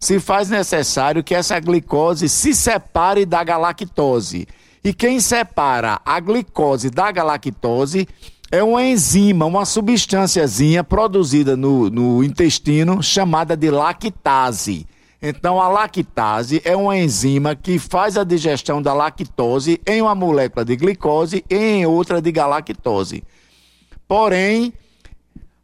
se 0.00 0.18
faz 0.18 0.48
necessário 0.48 1.22
que 1.22 1.34
essa 1.34 1.60
glicose 1.60 2.30
se 2.30 2.54
separe 2.54 3.26
da 3.26 3.44
galactose. 3.44 4.48
E 4.82 4.94
quem 4.94 5.20
separa 5.20 6.00
a 6.02 6.18
glicose 6.18 6.88
da 6.88 7.12
galactose 7.12 8.08
é 8.50 8.62
uma 8.62 8.82
enzima, 8.82 9.44
uma 9.44 9.66
substânciazinha 9.66 10.82
produzida 10.82 11.58
no, 11.58 11.90
no 11.90 12.24
intestino 12.24 13.02
chamada 13.02 13.54
de 13.54 13.70
lactase. 13.70 14.86
Então, 15.26 15.58
a 15.58 15.68
lactase 15.68 16.60
é 16.66 16.76
uma 16.76 16.98
enzima 16.98 17.56
que 17.56 17.78
faz 17.78 18.18
a 18.18 18.24
digestão 18.24 18.82
da 18.82 18.92
lactose 18.92 19.80
em 19.86 20.02
uma 20.02 20.14
molécula 20.14 20.66
de 20.66 20.76
glicose 20.76 21.42
e 21.48 21.56
em 21.56 21.86
outra 21.86 22.20
de 22.20 22.30
galactose. 22.30 23.24
Porém, 24.06 24.70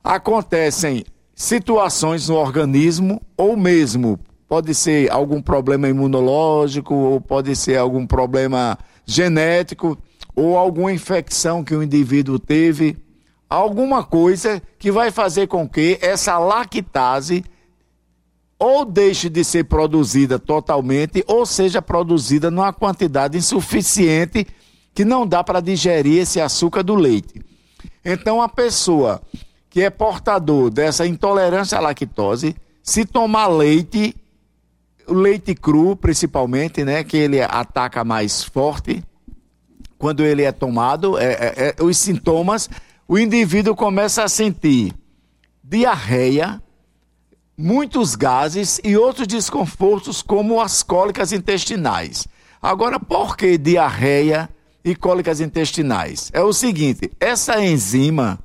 acontecem 0.02 1.04
situações 1.34 2.26
no 2.30 2.36
organismo, 2.36 3.20
ou 3.36 3.54
mesmo 3.54 4.18
pode 4.48 4.74
ser 4.74 5.12
algum 5.12 5.42
problema 5.42 5.90
imunológico, 5.90 6.94
ou 6.94 7.20
pode 7.20 7.54
ser 7.54 7.76
algum 7.76 8.06
problema 8.06 8.78
genético, 9.04 9.98
ou 10.34 10.56
alguma 10.56 10.90
infecção 10.90 11.62
que 11.62 11.74
o 11.74 11.82
indivíduo 11.82 12.38
teve, 12.38 12.96
alguma 13.46 14.02
coisa 14.02 14.62
que 14.78 14.90
vai 14.90 15.10
fazer 15.10 15.48
com 15.48 15.68
que 15.68 15.98
essa 16.00 16.38
lactase 16.38 17.44
ou 18.60 18.84
deixe 18.84 19.30
de 19.30 19.42
ser 19.42 19.64
produzida 19.64 20.38
totalmente, 20.38 21.24
ou 21.26 21.46
seja 21.46 21.80
produzida 21.80 22.50
numa 22.50 22.74
quantidade 22.74 23.38
insuficiente 23.38 24.46
que 24.94 25.02
não 25.02 25.26
dá 25.26 25.42
para 25.42 25.60
digerir 25.60 26.20
esse 26.20 26.38
açúcar 26.38 26.82
do 26.82 26.94
leite. 26.94 27.42
Então, 28.04 28.42
a 28.42 28.48
pessoa 28.50 29.22
que 29.70 29.80
é 29.80 29.88
portador 29.88 30.68
dessa 30.68 31.06
intolerância 31.06 31.78
à 31.78 31.80
lactose, 31.80 32.54
se 32.82 33.06
tomar 33.06 33.46
leite, 33.46 34.14
o 35.06 35.14
leite 35.14 35.54
cru 35.54 35.96
principalmente, 35.96 36.84
né, 36.84 37.02
que 37.02 37.16
ele 37.16 37.40
ataca 37.40 38.04
mais 38.04 38.44
forte, 38.44 39.02
quando 39.96 40.22
ele 40.22 40.42
é 40.42 40.52
tomado, 40.52 41.16
é, 41.18 41.32
é, 41.32 41.74
é, 41.78 41.82
os 41.82 41.96
sintomas, 41.96 42.68
o 43.08 43.18
indivíduo 43.18 43.74
começa 43.74 44.22
a 44.22 44.28
sentir 44.28 44.92
diarreia, 45.64 46.60
muitos 47.60 48.14
gases 48.16 48.80
e 48.82 48.96
outros 48.96 49.26
desconfortos, 49.26 50.22
como 50.22 50.60
as 50.60 50.82
cólicas 50.82 51.32
intestinais. 51.32 52.26
Agora, 52.60 52.98
por 52.98 53.36
que 53.36 53.56
diarreia 53.58 54.48
e 54.84 54.94
cólicas 54.94 55.40
intestinais? 55.40 56.30
É 56.32 56.40
o 56.40 56.52
seguinte: 56.52 57.10
essa 57.20 57.62
enzima 57.62 58.38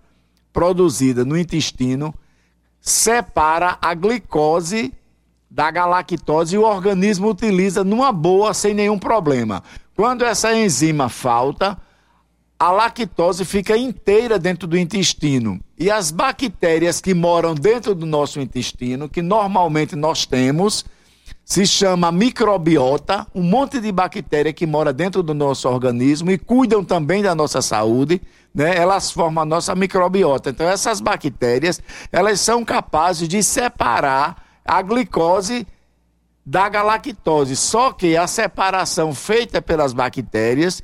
produzida 0.51 1.25
no 1.25 1.38
intestino 1.38 2.13
separa 2.80 3.78
a 3.82 3.93
glicose 3.93 4.93
da 5.49 5.71
galactose 5.71 6.56
e 6.56 6.58
o 6.58 6.63
organismo 6.63 7.30
utiliza 7.30 7.84
numa 7.84 8.12
boa, 8.12 8.54
sem 8.54 8.73
nenhum 8.73 8.99
problema. 8.99 9.63
Quando 9.95 10.25
essa 10.25 10.54
enzima 10.54 11.08
falta, 11.08 11.78
a 12.58 12.72
lactose 12.72 13.44
fica 13.44 13.78
inteira 13.78 14.39
dentro 14.39 14.68
do 14.68 14.78
intestino. 14.78 15.60
E 15.78 15.91
as 15.91 16.10
bactérias 16.10 17.02
que 17.02 17.13
moram 17.13 17.54
dentro 17.54 17.94
do 17.94 18.06
nosso 18.06 18.39
intestino, 18.39 19.10
que 19.10 19.22
normalmente 19.22 19.96
nós 19.96 20.26
temos, 20.26 20.86
se 21.44 21.65
chama 21.68 22.12
microbiota, 22.12 23.28
um 23.36 23.44
monte 23.44 23.80
de 23.80 23.91
bactéria 23.91 24.54
que 24.54 24.65
mora 24.65 24.94
dentro 24.94 25.22
do 25.22 25.34
nosso 25.34 25.68
organismo 25.68 26.32
e 26.32 26.38
cuidam 26.38 26.84
também 26.84 27.22
da 27.22 27.36
nossa 27.36 27.62
saúde, 27.62 28.22
né? 28.54 28.76
Elas 28.76 29.12
formam 29.12 29.44
a 29.44 29.46
nossa 29.46 29.76
microbiota. 29.76 30.50
Então 30.50 30.68
essas 30.68 31.02
bactérias, 31.02 31.82
elas 32.12 32.39
são 32.39 32.63
capazes 32.63 33.28
de 33.28 33.44
separar 33.44 34.44
a 34.63 34.82
glicose 34.82 35.68
da 36.46 36.70
galactose. 36.70 37.56
Só 37.56 37.91
que 37.91 38.15
a 38.15 38.28
separação 38.28 39.13
feita 39.13 39.62
pelas 39.62 39.91
bactérias 39.91 40.82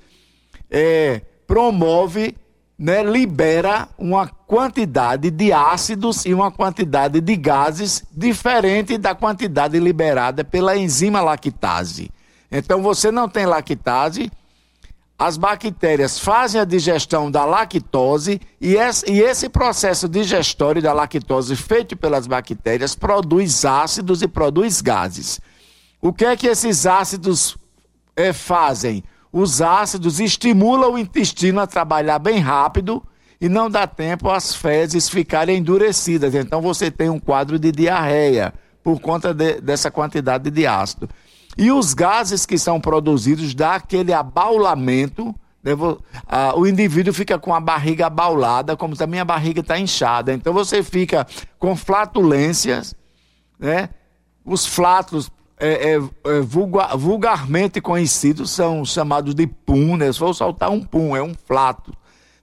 é 0.69 1.21
promove, 1.51 2.33
né, 2.79 3.03
libera 3.03 3.89
uma 3.97 4.25
quantidade 4.25 5.29
de 5.29 5.51
ácidos 5.51 6.25
e 6.25 6.33
uma 6.33 6.49
quantidade 6.49 7.19
de 7.19 7.35
gases 7.35 8.05
diferente 8.09 8.97
da 8.97 9.13
quantidade 9.13 9.77
liberada 9.77 10.45
pela 10.45 10.77
enzima 10.77 11.19
lactase. 11.19 12.09
Então 12.49 12.81
você 12.81 13.11
não 13.11 13.27
tem 13.27 13.45
lactase, 13.45 14.31
as 15.19 15.35
bactérias 15.35 16.17
fazem 16.17 16.61
a 16.61 16.63
digestão 16.63 17.29
da 17.29 17.43
lactose 17.43 18.39
e 18.61 18.75
esse, 18.75 19.49
processo 19.49 20.07
digestório 20.07 20.81
da 20.81 20.93
lactose 20.93 21.57
feito 21.57 21.97
pelas 21.97 22.27
bactérias 22.27 22.95
produz 22.95 23.65
ácidos 23.65 24.21
e 24.21 24.27
produz 24.27 24.79
gases. 24.79 25.41
O 26.01 26.13
que 26.13 26.23
é 26.23 26.37
que 26.37 26.47
esses 26.47 26.85
ácidos 26.85 27.57
é, 28.15 28.31
fazem? 28.31 29.03
Os 29.31 29.61
ácidos 29.61 30.19
estimulam 30.19 30.93
o 30.93 30.97
intestino 30.97 31.61
a 31.61 31.67
trabalhar 31.67 32.19
bem 32.19 32.39
rápido 32.39 33.01
e 33.39 33.47
não 33.47 33.69
dá 33.69 33.87
tempo 33.87 34.29
às 34.29 34.53
fezes 34.53 35.09
ficarem 35.09 35.57
endurecidas. 35.57 36.35
Então 36.35 36.61
você 36.61 36.91
tem 36.91 37.09
um 37.09 37.19
quadro 37.19 37.57
de 37.57 37.71
diarreia 37.71 38.53
por 38.83 38.99
conta 38.99 39.33
de, 39.33 39.61
dessa 39.61 39.89
quantidade 39.89 40.51
de 40.51 40.67
ácido. 40.67 41.09
E 41.57 41.71
os 41.71 41.93
gases 41.93 42.45
que 42.45 42.57
são 42.57 42.79
produzidos 42.79 43.53
dá 43.53 43.75
aquele 43.75 44.13
abaulamento. 44.13 45.33
Né? 45.63 45.73
o 46.55 46.65
indivíduo 46.65 47.13
fica 47.13 47.37
com 47.37 47.53
a 47.53 47.59
barriga 47.59 48.07
abaulada, 48.07 48.75
como 48.75 48.95
também 48.95 49.19
a 49.19 49.25
barriga 49.25 49.61
está 49.61 49.77
inchada. 49.77 50.33
Então 50.33 50.53
você 50.53 50.81
fica 50.81 51.25
com 51.59 51.75
flatulências, 51.75 52.95
né? 53.59 53.89
Os 54.43 54.65
flatos 54.65 55.31
é, 55.61 55.93
é, 55.93 55.93
é, 55.93 56.41
vulgar, 56.41 56.97
vulgarmente 56.97 57.79
conhecidos 57.79 58.49
são 58.49 58.83
chamados 58.83 59.35
de 59.35 59.45
pum, 59.45 59.95
né? 59.95 60.11
Se 60.11 60.17
for 60.17 60.33
soltar 60.33 60.71
um 60.71 60.83
pum, 60.83 61.15
é 61.15 61.21
um 61.21 61.35
flato. 61.45 61.93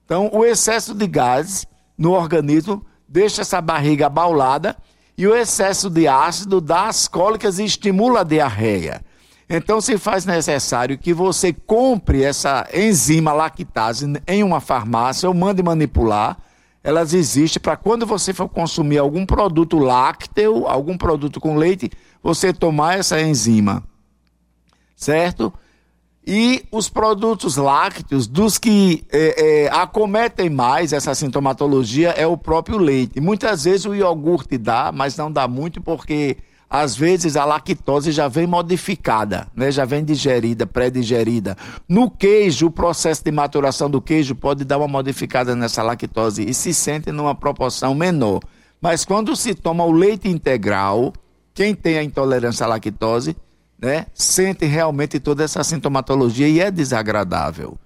Então, 0.05 0.29
o 0.33 0.45
excesso 0.45 0.93
de 0.95 1.05
gases 1.05 1.67
no 1.97 2.13
organismo 2.13 2.83
deixa 3.07 3.41
essa 3.41 3.59
barriga 3.59 4.05
abaulada 4.05 4.75
e 5.17 5.27
o 5.27 5.35
excesso 5.35 5.89
de 5.89 6.07
ácido 6.07 6.61
dá 6.61 6.87
as 6.87 7.09
cólicas 7.09 7.59
e 7.59 7.65
estimula 7.65 8.21
a 8.21 8.23
diarreia. 8.23 9.01
Então, 9.49 9.81
se 9.81 9.97
faz 9.97 10.25
necessário 10.25 10.97
que 10.97 11.13
você 11.13 11.51
compre 11.51 12.23
essa 12.23 12.67
enzima 12.73 13.33
lactase 13.33 14.05
em 14.25 14.43
uma 14.43 14.61
farmácia 14.61 15.27
ou 15.27 15.35
mande 15.35 15.61
manipular. 15.61 16.37
Elas 16.83 17.13
existem 17.13 17.61
para 17.61 17.75
quando 17.75 18.05
você 18.05 18.33
for 18.33 18.47
consumir 18.47 18.97
algum 18.97 19.25
produto 19.25 19.77
lácteo, 19.77 20.65
algum 20.67 20.97
produto 20.97 21.39
com 21.39 21.57
leite, 21.57 21.91
você 22.23 22.53
tomar 22.53 22.97
essa 22.97 23.21
enzima, 23.21 23.83
certo? 24.95 25.53
E 26.25 26.63
os 26.71 26.89
produtos 26.89 27.57
lácteos, 27.57 28.27
dos 28.27 28.57
que 28.57 29.03
é, 29.11 29.63
é, 29.63 29.69
acometem 29.69 30.49
mais 30.49 30.93
essa 30.93 31.15
sintomatologia, 31.15 32.09
é 32.11 32.27
o 32.27 32.37
próprio 32.37 32.77
leite. 32.77 33.19
Muitas 33.19 33.63
vezes 33.63 33.85
o 33.85 33.95
iogurte 33.95 34.57
dá, 34.57 34.91
mas 34.91 35.17
não 35.17 35.31
dá 35.31 35.47
muito 35.47 35.81
porque 35.81 36.37
às 36.69 36.95
vezes 36.95 37.35
a 37.35 37.43
lactose 37.43 38.11
já 38.11 38.27
vem 38.27 38.45
modificada, 38.45 39.47
né? 39.55 39.71
já 39.71 39.85
vem 39.85 40.05
digerida, 40.05 40.67
pré-digerida. 40.67 41.57
No 41.87 42.11
queijo, 42.11 42.67
o 42.67 42.71
processo 42.71 43.23
de 43.23 43.31
maturação 43.31 43.89
do 43.89 43.99
queijo 43.99 44.35
pode 44.35 44.63
dar 44.63 44.77
uma 44.77 44.87
modificada 44.87 45.55
nessa 45.55 45.81
lactose 45.81 46.47
e 46.47 46.53
se 46.53 46.73
sente 46.73 47.11
numa 47.11 47.33
proporção 47.33 47.95
menor. 47.95 48.41
Mas 48.79 49.03
quando 49.03 49.35
se 49.35 49.55
toma 49.55 49.83
o 49.83 49.91
leite 49.91 50.29
integral, 50.29 51.11
quem 51.53 51.73
tem 51.73 51.97
a 51.97 52.03
intolerância 52.03 52.65
à 52.65 52.69
lactose, 52.69 53.35
né, 53.81 54.05
sente 54.13 54.65
realmente 54.65 55.19
toda 55.19 55.43
essa 55.43 55.63
sintomatologia 55.63 56.47
e 56.47 56.59
é 56.59 56.69
desagradável. 56.69 57.77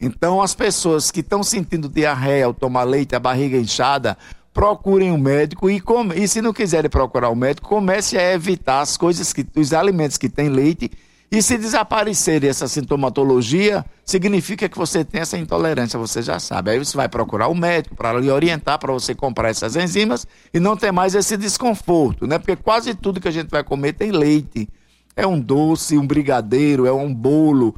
Então, 0.00 0.40
as 0.40 0.54
pessoas 0.54 1.10
que 1.10 1.20
estão 1.20 1.42
sentindo 1.42 1.88
diarreia 1.88 2.46
ao 2.46 2.54
tomar 2.54 2.84
leite, 2.84 3.14
a 3.14 3.20
barriga 3.20 3.56
inchada, 3.56 4.16
procurem 4.54 5.10
um 5.10 5.18
médico 5.18 5.68
e, 5.68 5.82
e 6.14 6.28
se 6.28 6.40
não 6.40 6.52
quiserem 6.52 6.88
procurar 6.88 7.28
um 7.28 7.34
médico, 7.34 7.68
comece 7.68 8.16
a 8.16 8.32
evitar 8.32 8.80
as 8.80 8.96
coisas 8.96 9.32
que, 9.32 9.44
os 9.56 9.72
alimentos 9.72 10.16
que 10.16 10.28
têm 10.28 10.48
leite 10.48 10.92
e 11.28 11.42
se 11.42 11.58
desaparecer 11.58 12.44
essa 12.44 12.68
sintomatologia, 12.68 13.84
significa 14.04 14.68
que 14.68 14.78
você 14.78 15.04
tem 15.04 15.22
essa 15.22 15.36
intolerância, 15.36 15.98
você 15.98 16.22
já 16.22 16.38
sabe. 16.38 16.70
Aí 16.70 16.78
você 16.78 16.96
vai 16.96 17.08
procurar 17.08 17.48
o 17.48 17.54
médico 17.56 17.96
para 17.96 18.12
lhe 18.12 18.30
orientar 18.30 18.78
para 18.78 18.92
você 18.92 19.16
comprar 19.16 19.50
essas 19.50 19.74
enzimas 19.74 20.24
e 20.52 20.60
não 20.60 20.76
ter 20.76 20.92
mais 20.92 21.16
esse 21.16 21.36
desconforto, 21.36 22.24
né? 22.24 22.38
Porque 22.38 22.54
quase 22.54 22.94
tudo 22.94 23.20
que 23.20 23.26
a 23.26 23.32
gente 23.32 23.50
vai 23.50 23.64
comer 23.64 23.94
tem 23.94 24.12
leite. 24.12 24.68
É 25.16 25.26
um 25.26 25.40
doce, 25.40 25.98
um 25.98 26.06
brigadeiro, 26.06 26.86
é 26.86 26.92
um 26.92 27.12
bolo, 27.12 27.74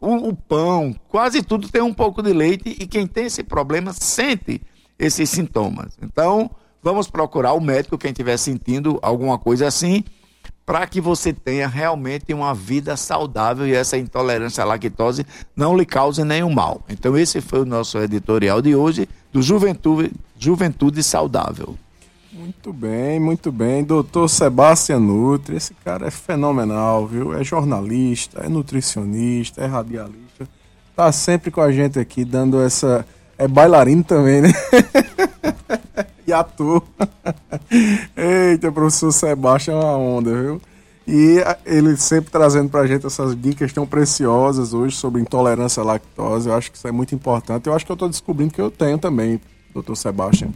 o, 0.00 0.28
o 0.28 0.34
pão, 0.34 0.94
quase 1.08 1.42
tudo 1.42 1.68
tem 1.68 1.82
um 1.82 1.92
pouco 1.92 2.22
de 2.22 2.32
leite 2.32 2.76
e 2.78 2.86
quem 2.86 3.06
tem 3.06 3.26
esse 3.26 3.42
problema 3.42 3.92
sente 3.92 4.62
esses 4.98 5.30
sintomas. 5.30 5.96
Então, 6.02 6.50
vamos 6.82 7.08
procurar 7.08 7.52
o 7.52 7.60
médico 7.60 7.98
quem 7.98 8.10
estiver 8.10 8.36
sentindo 8.36 8.98
alguma 9.02 9.38
coisa 9.38 9.66
assim 9.66 10.04
para 10.66 10.86
que 10.86 11.00
você 11.00 11.32
tenha 11.32 11.68
realmente 11.68 12.32
uma 12.32 12.54
vida 12.54 12.96
saudável 12.96 13.66
e 13.66 13.74
essa 13.74 13.98
intolerância 13.98 14.62
à 14.62 14.66
lactose 14.66 15.26
não 15.54 15.76
lhe 15.76 15.84
cause 15.84 16.24
nenhum 16.24 16.50
mal. 16.50 16.82
Então 16.88 17.16
esse 17.16 17.40
foi 17.40 17.60
o 17.60 17.66
nosso 17.66 17.98
editorial 17.98 18.62
de 18.62 18.74
hoje 18.74 19.08
do 19.32 19.42
Juventude, 19.42 20.10
Juventude 20.38 21.02
Saudável. 21.02 21.76
Muito 22.32 22.72
bem, 22.72 23.20
muito 23.20 23.52
bem. 23.52 23.84
Doutor 23.84 24.28
Sebastião 24.28 24.98
Nutri, 24.98 25.56
esse 25.56 25.74
cara 25.84 26.08
é 26.08 26.10
fenomenal, 26.10 27.06
viu? 27.06 27.32
É 27.32 27.44
jornalista, 27.44 28.40
é 28.40 28.48
nutricionista, 28.48 29.62
é 29.62 29.66
radialista. 29.66 30.48
Tá 30.96 31.12
sempre 31.12 31.50
com 31.50 31.60
a 31.60 31.70
gente 31.70 31.98
aqui 31.98 32.24
dando 32.24 32.60
essa... 32.60 33.06
É 33.36 33.48
bailarino 33.48 34.04
também, 34.04 34.40
né? 34.40 34.52
e 36.26 36.32
ator. 36.32 36.82
Eita, 38.16 38.72
professor 38.72 39.12
Sebastião 39.12 39.80
é 39.80 39.84
uma 39.84 39.96
onda, 39.96 40.42
viu? 40.42 40.60
E 41.06 41.36
ele 41.66 41.96
sempre 41.96 42.30
trazendo 42.30 42.70
pra 42.70 42.86
gente 42.86 43.06
essas 43.06 43.38
dicas 43.38 43.72
tão 43.72 43.86
preciosas 43.86 44.72
hoje 44.72 44.96
sobre 44.96 45.20
intolerância 45.20 45.82
à 45.82 45.84
lactose. 45.84 46.48
Eu 46.48 46.54
acho 46.54 46.70
que 46.70 46.78
isso 46.78 46.88
é 46.88 46.92
muito 46.92 47.14
importante. 47.14 47.66
Eu 47.66 47.74
acho 47.74 47.84
que 47.84 47.92
eu 47.92 47.96
tô 47.96 48.08
descobrindo 48.08 48.54
que 48.54 48.60
eu 48.60 48.70
tenho 48.70 48.98
também, 48.98 49.38
doutor 49.74 49.96
Sebastião, 49.96 50.50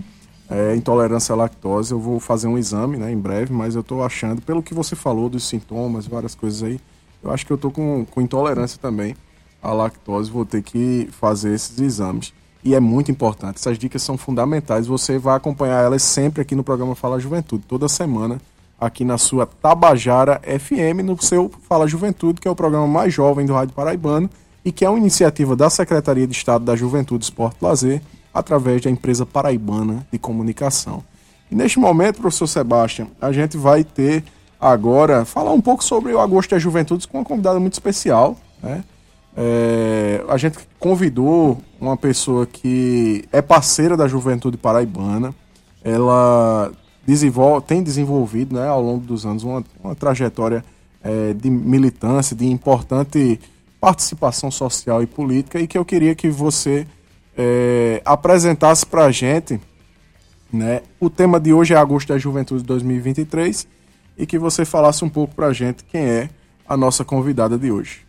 é, 0.49 0.75
intolerância 0.75 1.35
à 1.35 1.37
lactose. 1.37 1.93
Eu 1.93 2.01
vou 2.01 2.19
fazer 2.19 2.49
um 2.49 2.57
exame, 2.57 2.97
né, 2.97 3.13
em 3.13 3.19
breve, 3.19 3.53
mas 3.53 3.75
eu 3.75 3.83
tô 3.83 4.03
achando, 4.03 4.41
pelo 4.41 4.63
que 4.63 4.73
você 4.73 4.97
falou 4.97 5.29
dos 5.29 5.47
sintomas, 5.47 6.07
várias 6.07 6.35
coisas 6.35 6.63
aí, 6.63 6.81
eu 7.23 7.31
acho 7.31 7.45
que 7.45 7.53
eu 7.53 7.59
tô 7.59 7.71
com, 7.71 8.07
com 8.07 8.21
intolerância 8.21 8.79
também 8.81 9.15
à 9.63 9.73
lactose. 9.75 10.31
Vou 10.31 10.47
ter 10.47 10.63
que 10.63 11.11
fazer 11.13 11.53
esses 11.53 11.79
exames 11.79 12.33
e 12.65 12.75
é 12.75 12.81
muito 12.81 13.11
importante. 13.11 13.57
Essas 13.57 13.79
dicas 13.79 14.03
são 14.03 14.19
fundamentais. 14.19 14.87
Você 14.87 15.19
vai 15.19 15.37
acompanhar 15.37 15.83
elas 15.83 16.03
sempre 16.03 16.43
aqui 16.43 16.55
no 16.55 16.65
programa 16.65 16.95
Fala 16.95 17.19
Juventude, 17.19 17.65
toda 17.67 17.89
semana, 17.89 18.41
aqui 18.81 19.05
na 19.05 19.19
sua 19.19 19.47
Tabajara 19.47 20.41
FM, 20.43 21.03
no 21.05 21.21
seu 21.23 21.51
Fala 21.69 21.87
Juventude, 21.87 22.41
que 22.41 22.49
é 22.49 22.51
o 22.51 22.57
programa 22.57 22.87
mais 22.87 23.13
jovem 23.13 23.47
do 23.47 23.53
Rádio 23.53 23.75
Paraibano 23.75 24.29
e 24.65 24.73
que 24.73 24.85
é 24.85 24.91
uma 24.91 24.99
iniciativa 24.99 25.57
da 25.57 25.71
Secretaria 25.71 26.27
de 26.27 26.35
Estado 26.35 26.65
da 26.65 26.77
Juventude, 26.77 27.25
Esporte 27.25 27.57
e 27.61 27.65
Lazer, 27.65 28.03
através 28.35 28.83
da 28.83 28.91
empresa 28.91 29.25
paraibana 29.25 30.07
de 30.13 30.19
comunicação. 30.19 31.03
E 31.51 31.55
neste 31.55 31.79
momento, 31.79 32.21
professor 32.21 32.47
Sebastião, 32.47 33.09
a 33.21 33.33
gente 33.33 33.57
vai 33.57 33.83
ter 33.83 34.25
agora 34.61 35.25
falar 35.25 35.53
um 35.53 35.61
pouco 35.61 35.83
sobre 35.83 36.13
o 36.13 36.21
Agosto 36.21 36.51
da 36.51 36.59
Juventude 36.59 37.07
com 37.09 37.19
uma 37.19 37.25
convidada 37.25 37.59
muito 37.59 37.75
especial, 37.75 38.37
né? 38.63 38.85
É, 39.41 40.25
a 40.29 40.37
gente 40.37 40.59
convidou 40.81 41.63
uma 41.81 41.97
pessoa 41.97 42.45
que 42.45 43.25
é 43.31 43.41
parceira 43.41 43.97
da 43.97 44.09
Juventude 44.09 44.57
Paraibana. 44.57 45.33
Ela 45.85 46.73
desenvolve, 47.07 47.65
tem 47.65 47.81
desenvolvido 47.81 48.57
né, 48.57 48.67
ao 48.67 48.83
longo 48.83 49.07
dos 49.07 49.25
anos 49.25 49.45
uma, 49.45 49.63
uma 49.83 49.95
trajetória 49.95 50.65
é, 51.05 51.33
de 51.35 51.49
militância, 51.49 52.35
de 52.35 52.47
importante 52.47 53.39
participação 53.81 54.51
social 54.51 55.05
e 55.05 55.07
política, 55.07 55.61
e 55.61 55.69
que 55.69 55.79
eu 55.79 55.85
queria 55.85 56.17
que 56.17 56.29
você 56.29 56.85
é, 57.37 58.03
apresentasse 58.05 58.85
para 58.85 59.05
a 59.05 59.13
gente. 59.13 59.61
Né, 60.53 60.81
o 60.99 61.09
tema 61.09 61.39
de 61.39 61.53
hoje 61.53 61.75
é 61.75 61.77
Agosto 61.77 62.09
da 62.09 62.19
Juventude 62.19 62.65
2023 62.65 63.69
e 64.17 64.27
que 64.27 64.39
você 64.39 64.65
falasse 64.65 65.05
um 65.05 65.09
pouco 65.09 65.35
para 65.35 65.47
a 65.47 65.53
gente 65.53 65.85
quem 65.85 66.01
é 66.01 66.31
a 66.67 66.77
nossa 66.77 67.05
convidada 67.05 67.57
de 67.57 67.71
hoje. 67.71 68.08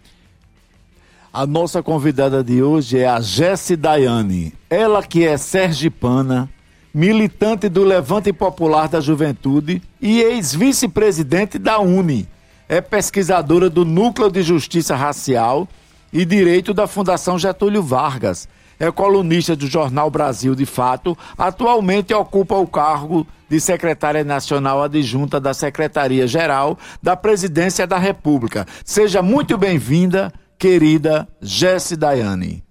A 1.31 1.45
nossa 1.45 1.83
convidada 1.83 2.43
de 2.43 2.63
hoje 2.63 2.97
é 2.97 3.07
a 3.07 3.21
Jessie 3.21 3.75
Daiane. 3.75 4.51
Ela 4.67 5.03
que 5.03 5.27
é 5.27 5.37
sergipana, 5.37 6.49
militante 6.91 7.69
do 7.69 7.83
Levante 7.83 8.33
Popular 8.33 8.89
da 8.89 8.99
Juventude 8.99 9.79
e 10.01 10.21
ex-vice-presidente 10.21 11.59
da 11.59 11.79
UNE. 11.79 12.27
É 12.67 12.81
pesquisadora 12.81 13.69
do 13.69 13.85
Núcleo 13.85 14.31
de 14.31 14.41
Justiça 14.41 14.95
Racial 14.95 15.67
e 16.11 16.25
Direito 16.25 16.73
da 16.73 16.87
Fundação 16.87 17.37
Getúlio 17.37 17.83
Vargas. 17.83 18.49
É 18.79 18.89
colunista 18.89 19.55
do 19.55 19.67
jornal 19.67 20.09
Brasil 20.09 20.55
de 20.55 20.65
Fato. 20.65 21.15
Atualmente 21.37 22.11
ocupa 22.11 22.55
o 22.55 22.65
cargo 22.65 23.27
de 23.47 23.59
secretária 23.59 24.23
nacional 24.23 24.81
adjunta 24.81 25.39
da 25.39 25.53
Secretaria-Geral 25.53 26.75
da 27.03 27.15
Presidência 27.15 27.85
da 27.85 27.99
República. 27.99 28.65
Seja 28.83 29.21
muito 29.21 29.59
bem-vinda, 29.59 30.33
querida 30.59 31.25
Jesse 31.41 31.95
Daiane. 31.95 32.61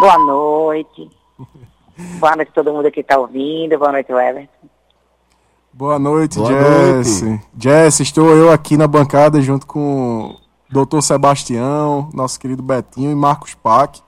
Boa 0.00 0.18
noite. 0.18 1.10
Boa 2.18 2.34
noite 2.34 2.48
a 2.48 2.52
todo 2.52 2.72
mundo 2.72 2.90
que 2.90 3.00
está 3.00 3.18
ouvindo. 3.18 3.78
Boa 3.78 3.92
noite, 3.92 4.10
Everton. 4.10 4.68
Boa 5.70 5.98
noite, 5.98 6.38
Jesse. 6.42 7.40
Jesse, 7.56 8.02
estou 8.02 8.30
eu 8.30 8.50
aqui 8.50 8.78
na 8.78 8.86
bancada 8.86 9.40
junto 9.42 9.66
com 9.66 10.30
o 10.30 10.36
doutor 10.70 11.02
Sebastião, 11.02 12.08
nosso 12.14 12.40
querido 12.40 12.62
Betinho 12.62 13.12
e 13.12 13.14
Marcos 13.14 13.54
Pac. 13.54 14.00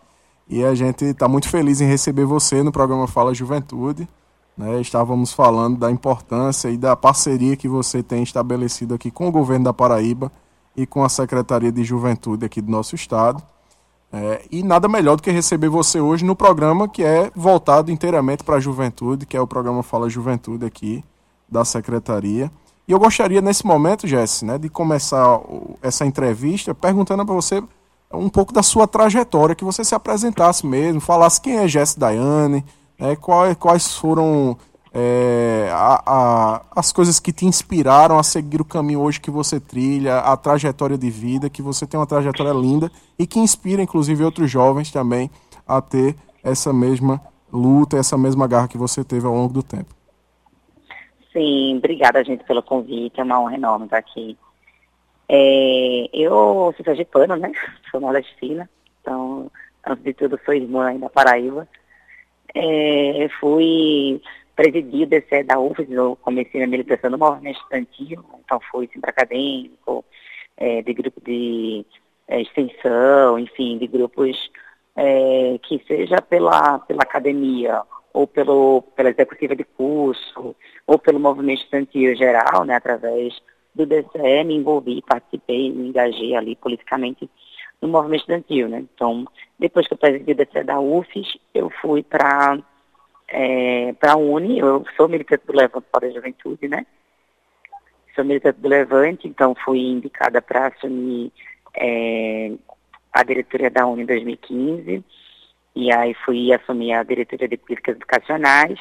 E 0.49 0.65
a 0.65 0.75
gente 0.75 1.05
está 1.05 1.29
muito 1.29 1.49
feliz 1.51 1.83
em 1.83 1.87
receber 1.87 2.25
você 2.25 2.63
no 2.63 2.73
programa 2.73 3.07
Fala 3.07 3.35
Juventude. 3.35 4.09
Né? 4.57 4.81
Estávamos 4.81 5.33
falando 5.35 5.77
da 5.77 5.91
importância 5.91 6.71
e 6.71 6.79
da 6.79 6.97
parceria 6.97 7.57
que 7.57 7.69
você 7.69 8.03
tem 8.03 8.23
estabelecido 8.23 8.95
aqui 8.95 9.11
com 9.11 9.29
o 9.29 9.33
governo 9.33 9.67
da 9.67 9.73
Paraíba 9.73 10.33
e 10.77 10.87
com 10.87 11.05
a 11.05 11.09
Secretaria 11.09 11.71
de 11.71 11.85
Juventude 11.85 12.45
aqui 12.45 12.61
do 12.61 12.71
nosso 12.71 12.95
estado. 12.95 13.43
É, 14.13 14.45
e 14.51 14.63
nada 14.63 14.89
melhor 14.89 15.17
do 15.17 15.23
que 15.23 15.31
receber 15.31 15.69
você 15.69 16.01
hoje 16.01 16.25
no 16.25 16.37
programa 16.37 16.89
que 16.89 17.03
é 17.03 17.33
voltado 17.35 17.91
inteiramente 17.91 18.45
para 18.45 18.57
a 18.57 18.61
juventude, 18.61 19.27
que 19.27 19.37
é 19.37 19.41
o 19.41 19.47
programa 19.47 19.83
Fala 19.83 20.09
Juventude 20.09 20.65
aqui 20.65 21.05
da 21.49 21.65
Secretaria. 21.65 22.51
E 22.87 22.93
eu 22.93 22.99
gostaria 22.99 23.41
nesse 23.41 23.67
momento, 23.67 24.07
Jesse, 24.07 24.45
né, 24.45 24.59
de 24.59 24.69
começar 24.69 25.41
essa 25.83 26.07
entrevista 26.07 26.75
perguntando 26.75 27.25
para 27.25 27.35
você 27.35 27.63
um 28.13 28.29
pouco 28.29 28.53
da 28.53 28.63
sua 28.63 28.87
trajetória, 28.87 29.55
que 29.55 29.65
você 29.65 29.83
se 29.83 29.95
apresentasse 29.95 30.65
mesmo, 30.65 31.01
falasse 31.01 31.41
quem 31.41 31.57
é 31.57 31.67
Jesse 31.67 31.99
Daiane, 31.99 32.65
né, 32.99 33.17
quais, 33.17 33.57
quais 33.57 33.97
foram 33.97 34.57
é, 34.97 35.69
a, 35.73 36.03
a, 36.07 36.63
as 36.77 36.93
coisas 36.93 37.19
que 37.19 37.33
te 37.33 37.45
inspiraram 37.45 38.17
a 38.17 38.23
seguir 38.23 38.61
o 38.61 38.65
caminho 38.65 39.01
hoje 39.01 39.21
que 39.21 39.31
você 39.31 39.59
trilha, 39.59 40.19
a 40.19 40.37
trajetória 40.37 40.97
de 40.97 41.11
vida, 41.11 41.51
que 41.51 41.61
você 41.61 41.85
tem 41.85 41.99
uma 41.99 42.07
trajetória 42.07 42.53
linda 42.53 42.89
e 43.19 43.27
que 43.27 43.41
inspira, 43.41 43.83
inclusive, 43.83 44.23
outros 44.23 44.49
jovens 44.49 44.93
também 44.93 45.29
a 45.67 45.83
ter 45.83 46.15
essa 46.45 46.73
mesma 46.73 47.21
luta, 47.53 47.97
essa 47.97 48.17
mesma 48.17 48.47
garra 48.47 48.69
que 48.69 48.79
você 48.79 49.03
teve 49.03 49.27
ao 49.27 49.35
longo 49.35 49.53
do 49.53 49.65
tempo. 49.65 49.93
Sim, 51.33 51.79
obrigada, 51.79 52.23
gente, 52.23 52.45
pelo 52.45 52.63
convite. 52.63 53.21
É 53.21 53.25
uma 53.25 53.41
honra 53.41 53.55
enorme 53.57 53.87
estar 53.87 53.99
aqui. 53.99 54.39
É, 55.29 56.09
eu 56.13 56.73
sou 56.77 56.85
sergipana, 56.85 57.37
né? 57.37 57.51
Sou 57.91 58.01
nordestina. 58.01 58.71
Então, 59.01 59.51
antes 59.85 60.05
de 60.05 60.15
tudo, 60.15 60.39
sou 60.45 60.55
irmã 60.55 60.97
da 60.97 61.11
Paraíba. 61.11 61.67
É, 62.55 63.29
fui 63.41 64.23
presidi 64.55 65.03
o 65.03 65.07
DCE 65.07 65.43
da 65.45 65.59
UFES, 65.59 65.91
eu 65.91 66.17
comecei 66.23 66.63
a 66.63 66.67
militação 66.67 67.11
no 67.11 67.19
movimento 67.19 67.59
estudantil, 67.59 68.25
então 68.45 68.61
fui 68.71 68.89
centro 68.93 69.11
acadêmico, 69.11 70.05
é, 70.57 70.83
de 70.83 70.95
grupo 70.95 71.21
de 71.21 71.85
é, 72.29 72.41
extensão, 72.41 73.39
enfim, 73.39 73.79
de 73.79 73.87
grupos 73.87 74.51
é, 74.97 75.59
que 75.63 75.83
seja 75.87 76.23
pela, 76.23 76.79
pela 76.81 77.03
academia 77.03 77.83
ou 78.13 78.29
pelo, 78.29 78.83
pela 78.95 79.11
executiva 79.11 79.57
de 79.57 79.65
curso, 79.65 80.55
ou 80.87 80.99
pelo 80.99 81.19
movimento 81.19 81.63
estudantil 81.63 82.15
geral, 82.15 82.65
né, 82.65 82.77
através 82.77 83.35
do 83.75 83.85
DCE, 83.85 84.45
me 84.45 84.55
envolvi, 84.55 85.03
participei, 85.03 85.73
me 85.73 85.89
engajei 85.89 86.37
ali 86.37 86.55
politicamente 86.55 87.29
no 87.83 87.89
movimento 87.89 88.21
estudantil, 88.21 88.69
né. 88.69 88.85
Então, 88.95 89.27
depois 89.59 89.89
que 89.89 89.95
eu 89.95 89.99
presidi 89.99 90.31
o 90.31 90.35
DCE 90.37 90.63
da 90.63 90.79
UFES, 90.79 91.27
eu 91.53 91.69
fui 91.81 92.05
para 92.05 92.63
é, 93.37 93.93
para 93.95 94.13
a 94.13 94.17
Uni, 94.17 94.61
eu 94.61 94.85
sou 94.97 95.09
militante 95.09 95.45
do 95.45 95.57
Levante 95.57 95.87
para 95.91 96.07
a 96.07 96.11
Juventude, 96.11 96.69
né? 96.69 96.87
Sou 98.15 98.25
militante 98.25 98.61
do 98.61 98.69
Levante, 98.69 99.27
então 99.27 99.57
fui 99.65 99.81
indicada 99.81 100.41
para 100.41 100.69
assumir 100.69 101.33
é, 101.75 102.53
a 103.13 103.25
diretoria 103.25 103.71
da 103.73 103.87
Uni 103.87 104.05
em 104.05 104.07
2015, 104.07 105.05
e 105.75 105.93
aí 105.93 106.15
fui 106.25 106.53
assumir 106.53 106.93
a 106.93 107.03
diretoria 107.03 107.49
de 107.49 107.57
políticas 107.57 107.97
educacionais, 107.97 108.79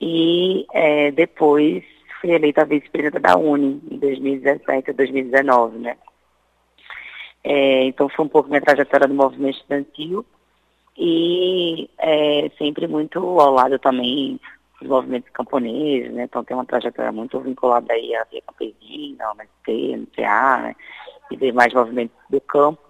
e 0.00 0.64
é, 0.72 1.10
depois 1.10 1.82
fui 2.20 2.30
eleita 2.30 2.64
vice-presidenta 2.64 3.18
da 3.18 3.36
Uni 3.36 3.82
em 3.90 3.98
2017 3.98 4.90
a 4.90 4.94
2019, 4.94 5.78
né? 5.78 5.96
É, 7.42 7.82
então 7.82 8.08
foi 8.08 8.24
um 8.24 8.28
pouco 8.28 8.48
minha 8.48 8.60
trajetória 8.60 9.08
no 9.08 9.14
movimento 9.14 9.56
estudantil 9.56 10.24
e 10.98 11.90
é, 11.98 12.50
sempre 12.56 12.86
muito 12.86 13.18
ao 13.18 13.52
lado 13.52 13.78
também 13.78 14.40
dos 14.80 14.88
movimentos 14.88 15.30
camponeses, 15.30 16.12
né? 16.12 16.24
Então 16.24 16.44
tem 16.44 16.56
uma 16.56 16.64
trajetória 16.64 17.12
muito 17.12 17.38
vinculada 17.40 17.92
aí 17.92 18.14
à 18.14 18.24
Via 18.24 18.42
Campesina, 18.42 19.26
ao 19.26 19.34
MST, 19.34 19.96
MTA, 19.96 20.58
né? 20.58 20.76
E 21.30 21.36
demais 21.36 21.72
movimentos 21.72 22.16
do 22.30 22.40
campo. 22.40 22.80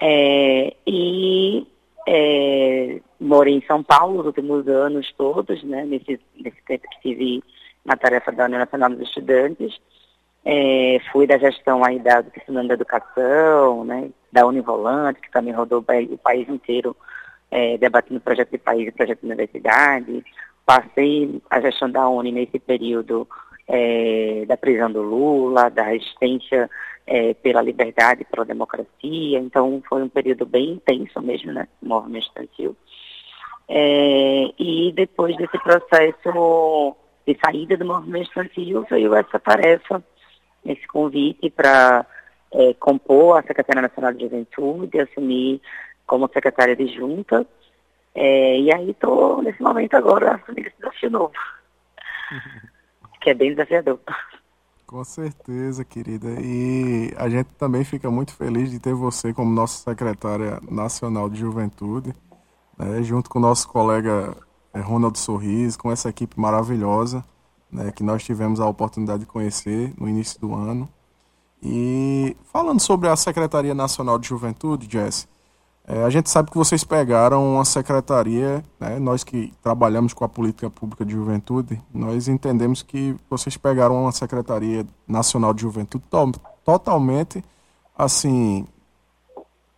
É, 0.00 0.74
e 0.86 1.66
é, 2.08 3.00
morei 3.20 3.54
em 3.54 3.66
São 3.66 3.82
Paulo 3.82 4.18
nos 4.18 4.26
últimos 4.26 4.66
anos 4.66 5.12
todos, 5.16 5.62
né? 5.62 5.84
Nesse, 5.84 6.20
nesse 6.36 6.62
tempo 6.66 6.88
que 6.88 6.94
estive 6.96 7.42
na 7.84 7.96
tarefa 7.96 8.32
da 8.32 8.46
União 8.46 8.58
Nacional 8.58 8.90
dos 8.90 9.08
Estudantes. 9.08 9.80
É, 10.44 10.98
fui 11.12 11.24
da 11.24 11.38
gestão 11.38 11.84
aí 11.84 12.00
da, 12.00 12.20
do 12.20 12.30
da 12.66 12.74
Educação, 12.74 13.84
né? 13.84 14.10
Da 14.32 14.44
Univolante, 14.44 15.20
que 15.20 15.30
também 15.30 15.54
rodou 15.54 15.80
o 15.80 16.18
país 16.18 16.48
inteiro 16.48 16.96
é, 17.52 17.76
debatendo 17.76 18.18
projeto 18.18 18.50
de 18.50 18.58
país 18.58 18.88
e 18.88 18.92
projeto 18.92 19.20
de 19.20 19.26
universidade. 19.26 20.24
Passei 20.64 21.40
a 21.50 21.60
gestão 21.60 21.90
da 21.90 22.08
Uni 22.08 22.32
nesse 22.32 22.58
período 22.58 23.28
é, 23.68 24.44
da 24.48 24.56
prisão 24.56 24.90
do 24.90 25.02
Lula, 25.02 25.68
da 25.68 25.82
resistência 25.82 26.70
é, 27.06 27.34
pela 27.34 27.60
liberdade, 27.60 28.24
pela 28.24 28.46
democracia. 28.46 29.38
Então, 29.38 29.82
foi 29.86 30.02
um 30.02 30.08
período 30.08 30.46
bem 30.46 30.70
intenso 30.70 31.20
mesmo, 31.20 31.52
né? 31.52 31.68
O 31.82 31.88
movimento 31.88 32.24
estudantil. 32.24 32.74
É, 33.68 34.50
e 34.58 34.92
depois 34.96 35.36
desse 35.36 35.58
processo 35.58 36.96
de 37.26 37.38
saída 37.44 37.76
do 37.76 37.84
movimento 37.84 38.28
estudantil, 38.28 38.86
veio 38.88 39.14
essa 39.14 39.38
tarefa, 39.38 40.02
esse 40.64 40.86
convite 40.86 41.50
para 41.50 42.06
é, 42.50 42.72
compor 42.74 43.38
a 43.38 43.42
Secretaria 43.42 43.82
Nacional 43.82 44.12
de 44.14 44.24
Juventude, 44.24 45.00
assumir 45.00 45.60
como 46.12 46.28
secretária 46.28 46.76
de 46.76 46.86
junta. 46.88 47.46
É, 48.14 48.60
e 48.60 48.74
aí 48.74 48.90
estou, 48.90 49.42
nesse 49.42 49.62
momento 49.62 49.94
agora, 49.94 50.34
assumindo 50.34 50.68
esse 50.68 50.76
desafio 50.76 51.10
novo. 51.10 51.32
que 53.22 53.30
é 53.30 53.34
bem 53.34 53.52
desafiador. 53.52 53.98
Com 54.86 55.02
certeza, 55.04 55.82
querida. 55.86 56.28
E 56.38 57.14
a 57.16 57.30
gente 57.30 57.48
também 57.58 57.82
fica 57.82 58.10
muito 58.10 58.34
feliz 58.34 58.70
de 58.70 58.78
ter 58.78 58.92
você 58.92 59.32
como 59.32 59.50
nossa 59.50 59.90
secretária 59.90 60.60
nacional 60.70 61.30
de 61.30 61.40
juventude, 61.40 62.12
né, 62.76 63.02
junto 63.02 63.30
com 63.30 63.38
o 63.38 63.42
nosso 63.42 63.66
colega 63.68 64.36
é, 64.74 64.80
Ronaldo 64.80 65.16
Sorriso, 65.16 65.78
com 65.78 65.90
essa 65.90 66.10
equipe 66.10 66.38
maravilhosa 66.38 67.24
né, 67.70 67.90
que 67.90 68.02
nós 68.02 68.22
tivemos 68.22 68.60
a 68.60 68.66
oportunidade 68.66 69.20
de 69.20 69.26
conhecer 69.26 69.94
no 69.98 70.06
início 70.06 70.38
do 70.38 70.54
ano. 70.54 70.86
E 71.62 72.36
falando 72.52 72.80
sobre 72.80 73.08
a 73.08 73.16
Secretaria 73.16 73.72
Nacional 73.72 74.18
de 74.18 74.28
Juventude, 74.28 74.86
Jesse, 74.90 75.26
é, 75.86 76.04
a 76.04 76.10
gente 76.10 76.30
sabe 76.30 76.50
que 76.50 76.56
vocês 76.56 76.84
pegaram 76.84 77.54
uma 77.54 77.64
secretaria, 77.64 78.64
né, 78.78 78.98
nós 78.98 79.24
que 79.24 79.52
trabalhamos 79.62 80.14
com 80.14 80.24
a 80.24 80.28
política 80.28 80.70
pública 80.70 81.04
de 81.04 81.12
juventude, 81.12 81.80
nós 81.92 82.28
entendemos 82.28 82.82
que 82.82 83.16
vocês 83.28 83.56
pegaram 83.56 84.02
uma 84.02 84.12
secretaria 84.12 84.86
nacional 85.08 85.52
de 85.52 85.62
juventude 85.62 86.04
to 86.08 86.32
totalmente, 86.64 87.44
assim, 87.98 88.66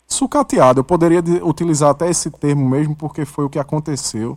sucateada. 0.06 0.80
Eu 0.80 0.84
poderia 0.84 1.22
utilizar 1.42 1.90
até 1.90 2.10
esse 2.10 2.30
termo 2.30 2.68
mesmo, 2.68 2.94
porque 2.94 3.24
foi 3.24 3.46
o 3.46 3.50
que 3.50 3.58
aconteceu. 3.58 4.36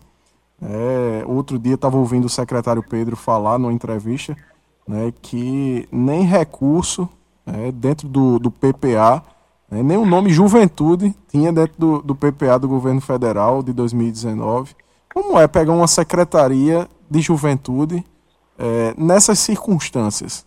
É, 0.62 1.24
outro 1.28 1.60
dia 1.60 1.76
estava 1.76 1.98
ouvindo 1.98 2.26
o 2.26 2.30
secretário 2.30 2.82
Pedro 2.82 3.16
falar 3.16 3.60
numa 3.60 3.74
entrevista 3.74 4.36
né, 4.88 5.14
que 5.22 5.88
nem 5.92 6.24
recurso 6.24 7.08
né, 7.46 7.72
dentro 7.72 8.08
do, 8.08 8.40
do 8.40 8.50
PPA? 8.50 9.22
Nem 9.70 9.98
o 9.98 10.06
nome 10.06 10.30
Juventude 10.30 11.14
tinha 11.28 11.52
dentro 11.52 11.74
do, 11.78 12.02
do 12.02 12.16
PPA 12.16 12.58
do 12.58 12.68
governo 12.68 13.02
federal 13.02 13.62
de 13.62 13.74
2019. 13.74 14.74
Como 15.14 15.38
é 15.38 15.48
pegar 15.48 15.74
uma 15.74 15.88
secretaria 15.88 16.88
de 17.10 17.20
juventude 17.22 18.04
é, 18.58 18.94
nessas 18.98 19.40
circunstâncias? 19.40 20.46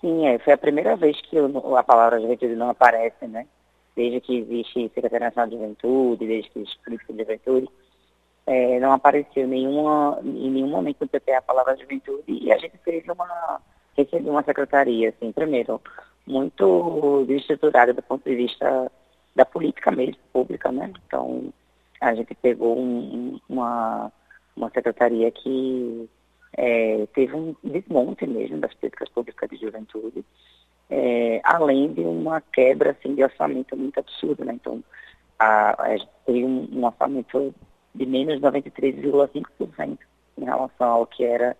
Sim, 0.00 0.26
é, 0.26 0.38
foi 0.38 0.52
a 0.52 0.58
primeira 0.58 0.96
vez 0.96 1.20
que 1.22 1.36
a 1.38 1.82
palavra 1.82 2.20
juventude 2.20 2.54
não 2.54 2.70
aparece, 2.70 3.26
né? 3.26 3.46
Desde 3.94 4.20
que 4.20 4.38
existe 4.38 4.90
Secretaria 4.94 5.26
Nacional 5.26 5.50
de 5.50 5.56
Juventude, 5.56 6.26
desde 6.26 6.50
que 6.50 6.58
existe 6.60 6.78
Política 6.84 7.12
de 7.12 7.18
Juventude, 7.20 7.68
é, 8.46 8.78
não 8.80 8.92
apareceu 8.92 9.46
nenhuma, 9.46 10.18
em 10.22 10.50
nenhum 10.50 10.68
momento 10.68 10.98
no 11.00 11.08
PPA 11.08 11.38
a 11.38 11.42
palavra 11.42 11.76
juventude 11.76 12.24
e 12.28 12.52
a 12.52 12.58
gente 12.58 12.76
fez 12.78 13.04
uma, 13.08 13.60
recebeu 13.96 14.32
uma 14.32 14.42
secretaria, 14.42 15.08
assim, 15.10 15.32
primeiro, 15.32 15.80
muito 16.26 17.24
desestruturada 17.26 17.92
do 17.92 18.02
ponto 18.02 18.28
de 18.28 18.34
vista 18.34 18.90
da 19.34 19.44
política 19.44 19.90
mesmo, 19.90 20.16
pública, 20.32 20.70
né? 20.70 20.92
Então, 21.06 21.52
a 22.00 22.14
gente 22.14 22.34
pegou 22.34 22.78
um, 22.78 23.38
uma, 23.48 24.12
uma 24.56 24.70
secretaria 24.70 25.30
que 25.30 26.08
é, 26.56 27.06
teve 27.14 27.34
um 27.34 27.54
desmonte 27.62 28.26
mesmo 28.26 28.58
das 28.58 28.72
políticas 28.74 29.08
públicas 29.08 29.50
de 29.50 29.56
juventude, 29.56 30.24
é, 30.88 31.40
além 31.44 31.92
de 31.92 32.02
uma 32.02 32.40
quebra 32.40 32.92
assim, 32.92 33.14
de 33.14 33.22
orçamento 33.22 33.76
muito 33.76 33.98
absurda, 33.98 34.44
né? 34.44 34.54
Então, 34.54 34.82
a, 35.38 35.82
a 35.82 35.96
gente 35.96 36.10
teve 36.24 36.44
um, 36.44 36.68
um 36.72 36.84
orçamento 36.84 37.54
de 37.94 38.06
menos 38.06 38.36
de 38.36 38.40
93,5% 38.40 39.98
em 40.38 40.44
relação 40.44 40.88
ao 40.88 41.06
que 41.06 41.24
era 41.24 41.56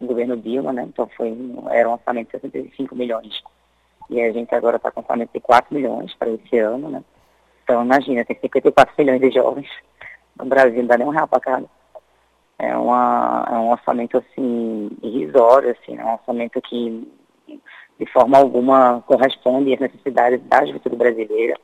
o 0.00 0.06
governo 0.06 0.36
Dilma, 0.36 0.72
né? 0.72 0.82
Então, 0.82 1.08
foi, 1.16 1.36
era 1.70 1.88
um 1.88 1.92
orçamento 1.92 2.26
de 2.26 2.40
65 2.40 2.94
milhões 2.94 3.42
e 4.08 4.20
a 4.20 4.32
gente 4.32 4.54
agora 4.54 4.76
está 4.76 4.90
com 4.90 5.00
orçamento 5.00 5.30
de 5.32 5.40
4 5.40 5.74
milhões 5.74 6.14
para 6.14 6.30
esse 6.30 6.58
ano, 6.58 6.88
né? 6.88 7.02
Então, 7.62 7.82
imagina, 7.82 8.24
tem 8.24 8.38
54 8.40 8.94
milhões 8.98 9.20
de 9.20 9.30
jovens 9.30 9.68
no 10.38 10.44
Brasil, 10.46 10.78
não 10.78 10.86
dá 10.86 10.98
nem 10.98 11.06
um 11.06 11.10
real 11.10 11.26
para 11.26 11.40
cada. 11.40 11.66
É, 12.58 12.76
uma, 12.76 13.46
é 13.50 13.54
um 13.54 13.70
orçamento, 13.70 14.16
assim, 14.16 14.90
irrisório, 15.02 15.70
assim, 15.70 15.98
é 15.98 16.04
um 16.04 16.12
orçamento 16.12 16.60
que, 16.62 17.06
de 17.98 18.06
forma 18.12 18.38
alguma, 18.38 19.02
corresponde 19.06 19.74
às 19.74 19.80
necessidades 19.80 20.40
da 20.44 20.64
juventude 20.64 20.96
brasileira 20.96 21.58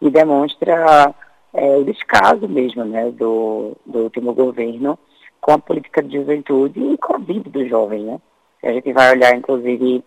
e 0.00 0.10
demonstra 0.10 1.14
é, 1.54 1.76
o 1.76 1.84
descaso 1.84 2.46
mesmo, 2.48 2.84
né, 2.84 3.10
do, 3.10 3.76
do 3.84 4.00
último 4.00 4.32
governo 4.32 4.98
com 5.40 5.52
a 5.52 5.58
política 5.58 6.02
de 6.02 6.18
juventude 6.18 6.78
e 6.78 6.98
com 6.98 7.14
a 7.14 7.18
vida 7.18 7.48
do 7.48 7.66
jovem, 7.66 8.04
né? 8.04 8.20
A 8.62 8.72
gente 8.72 8.92
vai 8.92 9.12
olhar, 9.12 9.34
inclusive, 9.36 10.04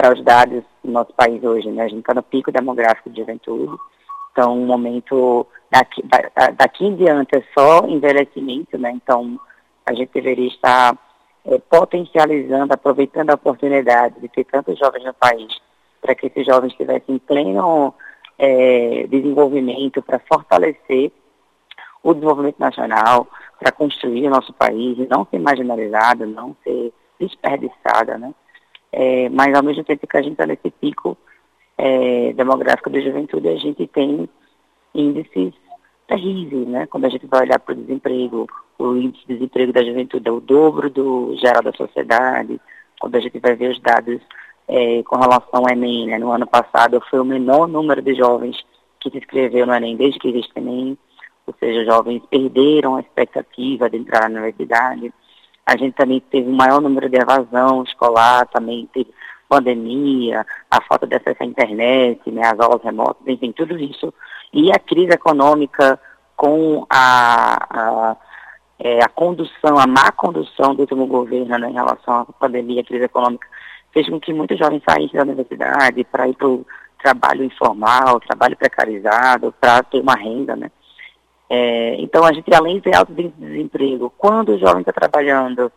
para 0.00 0.14
os 0.14 0.24
dados 0.24 0.64
do 0.82 0.90
nosso 0.90 1.12
país 1.12 1.44
hoje, 1.44 1.70
né? 1.70 1.82
A 1.82 1.88
gente 1.88 1.98
está 1.98 2.14
no 2.14 2.22
pico 2.22 2.50
demográfico 2.50 3.10
de 3.10 3.20
juventude, 3.20 3.70
então 4.32 4.56
um 4.58 4.64
momento 4.64 5.46
daqui, 5.70 6.02
daqui 6.56 6.86
em 6.86 6.96
diante 6.96 7.36
é 7.36 7.44
só 7.52 7.86
envelhecimento, 7.86 8.78
né? 8.78 8.92
Então 8.92 9.38
a 9.84 9.92
gente 9.92 10.10
deveria 10.14 10.48
estar 10.48 10.96
é, 11.44 11.58
potencializando, 11.58 12.72
aproveitando 12.72 13.28
a 13.28 13.34
oportunidade 13.34 14.18
de 14.20 14.28
ter 14.28 14.44
tantos 14.44 14.78
jovens 14.78 15.04
no 15.04 15.12
país, 15.12 15.52
para 16.00 16.14
que 16.14 16.28
esses 16.28 16.46
jovens 16.46 16.72
estivessem 16.72 17.16
em 17.16 17.18
pleno 17.18 17.92
é, 18.38 19.06
desenvolvimento, 19.06 20.00
para 20.00 20.18
fortalecer 20.20 21.12
o 22.02 22.14
desenvolvimento 22.14 22.58
nacional, 22.58 23.28
para 23.58 23.70
construir 23.70 24.28
o 24.28 24.30
nosso 24.30 24.54
país, 24.54 24.96
não 25.10 25.26
ser 25.26 25.40
marginalizado, 25.40 26.26
não 26.26 26.56
ser 26.64 26.90
desperdiçada, 27.18 28.16
né? 28.16 28.32
É, 28.92 29.28
mas 29.28 29.54
ao 29.54 29.62
mesmo 29.62 29.84
tempo 29.84 30.06
que 30.06 30.16
a 30.16 30.22
gente 30.22 30.32
está 30.32 30.46
nesse 30.46 30.70
pico 30.70 31.16
é, 31.78 32.32
demográfico 32.32 32.90
da 32.90 33.00
juventude, 33.00 33.48
a 33.48 33.56
gente 33.56 33.86
tem 33.86 34.28
índices 34.94 35.54
terríveis, 36.06 36.66
né? 36.66 36.86
Quando 36.86 37.04
a 37.04 37.08
gente 37.08 37.26
vai 37.26 37.42
olhar 37.42 37.58
para 37.60 37.72
o 37.72 37.76
desemprego, 37.76 38.46
o 38.78 38.96
índice 38.96 39.26
de 39.26 39.34
desemprego 39.34 39.72
da 39.72 39.84
juventude 39.84 40.28
é 40.28 40.32
o 40.32 40.40
dobro 40.40 40.90
do 40.90 41.36
geral 41.36 41.62
da 41.62 41.72
sociedade. 41.72 42.60
Quando 42.98 43.14
a 43.14 43.20
gente 43.20 43.38
vai 43.38 43.54
ver 43.54 43.70
os 43.70 43.80
dados 43.80 44.20
é, 44.66 45.02
com 45.04 45.16
relação 45.16 45.60
ao 45.60 45.70
Enem, 45.70 46.08
né? 46.08 46.18
no 46.18 46.32
ano 46.32 46.46
passado 46.46 47.00
foi 47.08 47.20
o 47.20 47.24
menor 47.24 47.68
número 47.68 48.02
de 48.02 48.14
jovens 48.14 48.56
que 48.98 49.10
se 49.10 49.18
inscreveu 49.18 49.66
no 49.66 49.74
Enem 49.74 49.96
desde 49.96 50.18
que 50.18 50.28
existe 50.28 50.52
Enem, 50.56 50.98
ou 51.46 51.54
seja, 51.58 51.84
jovens 51.84 52.22
perderam 52.30 52.96
a 52.96 53.00
expectativa 53.00 53.88
de 53.88 53.96
entrar 53.96 54.28
na 54.28 54.40
universidade. 54.40 55.12
A 55.66 55.76
gente 55.76 55.94
também 55.94 56.20
teve 56.20 56.48
um 56.48 56.56
maior 56.56 56.80
número 56.80 57.08
de 57.08 57.16
evasão 57.16 57.82
escolar, 57.84 58.46
também 58.48 58.88
teve 58.92 59.12
pandemia, 59.48 60.46
a 60.70 60.80
falta 60.82 61.06
de 61.06 61.16
acesso 61.16 61.42
à 61.42 61.46
internet, 61.46 62.30
né, 62.30 62.42
as 62.46 62.60
aulas 62.60 62.82
remotas, 62.82 63.26
enfim, 63.26 63.50
tudo 63.52 63.76
isso. 63.78 64.14
E 64.52 64.70
a 64.70 64.78
crise 64.78 65.12
econômica 65.12 66.00
com 66.36 66.86
a, 66.88 67.66
a, 67.68 68.16
é, 68.78 69.02
a 69.02 69.08
condução, 69.08 69.76
a 69.78 69.86
má 69.86 70.12
condução 70.12 70.74
do 70.74 70.82
último 70.82 71.06
governo 71.06 71.58
né, 71.58 71.68
em 71.68 71.74
relação 71.74 72.14
à 72.14 72.24
pandemia, 72.26 72.80
a 72.80 72.84
crise 72.84 73.04
econômica, 73.04 73.46
fez 73.92 74.08
com 74.08 74.20
que 74.20 74.32
muitos 74.32 74.58
jovens 74.58 74.82
saíssem 74.88 75.16
da 75.16 75.24
universidade 75.24 76.04
para 76.04 76.28
ir 76.28 76.34
para 76.34 76.48
o 76.48 76.64
trabalho 77.02 77.44
informal, 77.44 78.20
trabalho 78.20 78.56
precarizado, 78.56 79.52
para 79.60 79.82
ter 79.82 80.00
uma 80.00 80.14
renda, 80.14 80.54
né? 80.54 80.70
É, 81.52 81.96
então, 81.96 82.24
a 82.24 82.32
gente, 82.32 82.54
além 82.54 82.78
de 82.78 82.94
alto 82.94 83.12
de 83.12 83.26
desemprego, 83.26 84.14
quando 84.16 84.50
o 84.50 84.58
jovem 84.58 84.82
está 84.82 84.92
trabalhando, 84.92 85.70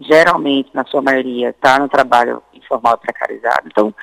geralmente, 0.00 0.70
na 0.72 0.86
sua 0.86 1.02
maioria, 1.02 1.50
está 1.50 1.78
no 1.78 1.86
trabalho 1.86 2.42
informal 2.54 2.96
precarizado. 2.96 3.64
Então, 3.66 3.94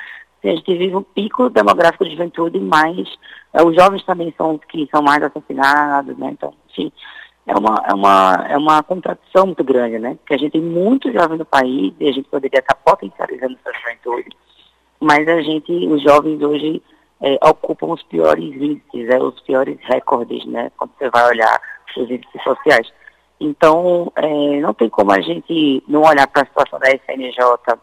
a 0.44 0.48
gente 0.48 0.78
vive 0.78 0.96
um 0.96 1.02
pico 1.02 1.50
demográfico 1.50 2.06
de 2.06 2.12
juventude, 2.12 2.60
mas 2.60 3.08
é, 3.52 3.64
os 3.64 3.76
jovens 3.76 4.06
também 4.06 4.32
são 4.38 4.56
os 4.56 4.62
que 4.66 4.88
são 4.92 5.02
mais 5.02 5.24
assassinados, 5.24 6.16
né? 6.16 6.30
Então, 6.32 6.54
enfim, 6.70 6.92
é 7.48 7.58
uma, 7.58 7.84
é 7.88 7.94
uma, 7.94 8.48
é 8.52 8.58
uma 8.58 8.84
contradição 8.84 9.48
muito 9.48 9.64
grande, 9.64 9.98
né? 9.98 10.16
Porque 10.20 10.36
a 10.36 10.38
gente 10.38 10.52
tem 10.52 10.62
muitos 10.62 11.12
jovens 11.12 11.40
no 11.40 11.46
país 11.46 11.92
e 12.00 12.08
a 12.08 12.12
gente 12.12 12.30
poderia 12.30 12.60
estar 12.60 12.76
potencializando 12.76 13.58
essa 13.66 13.78
juventude, 13.80 14.30
mas 15.00 15.28
a 15.28 15.42
gente, 15.42 15.72
os 15.88 16.04
jovens 16.04 16.40
hoje 16.40 16.84
é, 17.22 17.38
ocupam 17.42 17.88
os 17.88 18.04
piores 18.04 18.56
índices, 18.56 19.10
é, 19.10 19.20
os 19.20 19.40
piores 19.42 19.78
recordes, 19.84 20.46
né? 20.46 20.72
Quando 20.78 20.92
você 20.98 21.10
vai 21.10 21.28
olhar 21.28 21.62
os 21.98 22.10
índices 22.10 22.44
sociais. 22.44 22.92
Então, 23.40 24.12
é, 24.16 24.60
não 24.60 24.74
tem 24.74 24.90
como 24.90 25.12
a 25.12 25.22
gente 25.22 25.84
não 25.88 26.02
olhar 26.02 26.28
para 26.28 26.44
a 26.44 26.46
situação 26.46 26.80
da 26.80 26.90
SNJ 26.90 27.80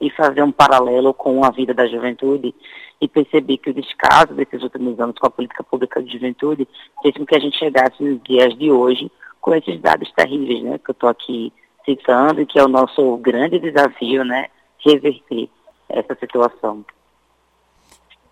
e 0.00 0.10
fazer 0.10 0.42
um 0.42 0.50
paralelo 0.50 1.12
com 1.12 1.44
a 1.44 1.50
vida 1.50 1.74
da 1.74 1.86
juventude 1.86 2.54
e 3.00 3.08
perceber 3.08 3.58
que 3.58 3.70
o 3.70 3.74
descaso 3.74 4.34
desses 4.34 4.62
últimos 4.62 4.98
anos 4.98 5.16
com 5.18 5.26
a 5.26 5.30
política 5.30 5.62
pública 5.62 6.02
de 6.02 6.12
juventude 6.12 6.66
fez 7.02 7.14
com 7.16 7.26
que 7.26 7.36
a 7.36 7.40
gente 7.40 7.58
chegasse 7.58 8.02
nos 8.02 8.22
dias 8.22 8.56
de 8.56 8.70
hoje 8.70 9.10
com 9.40 9.54
esses 9.54 9.80
dados 9.80 10.10
terríveis, 10.12 10.62
né, 10.62 10.78
que 10.78 10.90
eu 10.90 10.92
estou 10.92 11.08
aqui 11.08 11.52
citando 11.84 12.40
e 12.40 12.46
que 12.46 12.58
é 12.58 12.64
o 12.64 12.68
nosso 12.68 13.16
grande 13.18 13.58
desafio, 13.58 14.24
né, 14.24 14.48
reverter 14.84 15.48
essa 15.88 16.14
situação. 16.14 16.84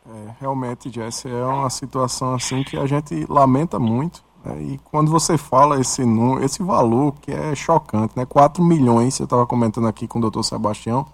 É, 0.09 0.35
realmente, 0.41 0.91
Jess, 0.91 1.27
é 1.27 1.45
uma 1.45 1.69
situação 1.69 2.35
assim 2.35 2.63
que 2.63 2.79
a 2.79 2.87
gente 2.87 3.27
lamenta 3.29 3.79
muito. 3.79 4.25
Né? 4.45 4.63
E 4.63 4.81
quando 4.91 5.11
você 5.11 5.37
fala 5.37 5.79
esse, 5.81 6.03
esse 6.43 6.63
valor 6.63 7.15
que 7.21 7.31
é 7.31 7.55
chocante, 7.55 8.17
né? 8.17 8.25
4 8.25 8.63
milhões, 8.65 9.19
eu 9.21 9.25
estava 9.25 9.47
comentando 9.47 9.87
aqui 9.87 10.07
com 10.07 10.19
o 10.19 10.23
doutor 10.23 10.43
Sebastião, 10.43 11.07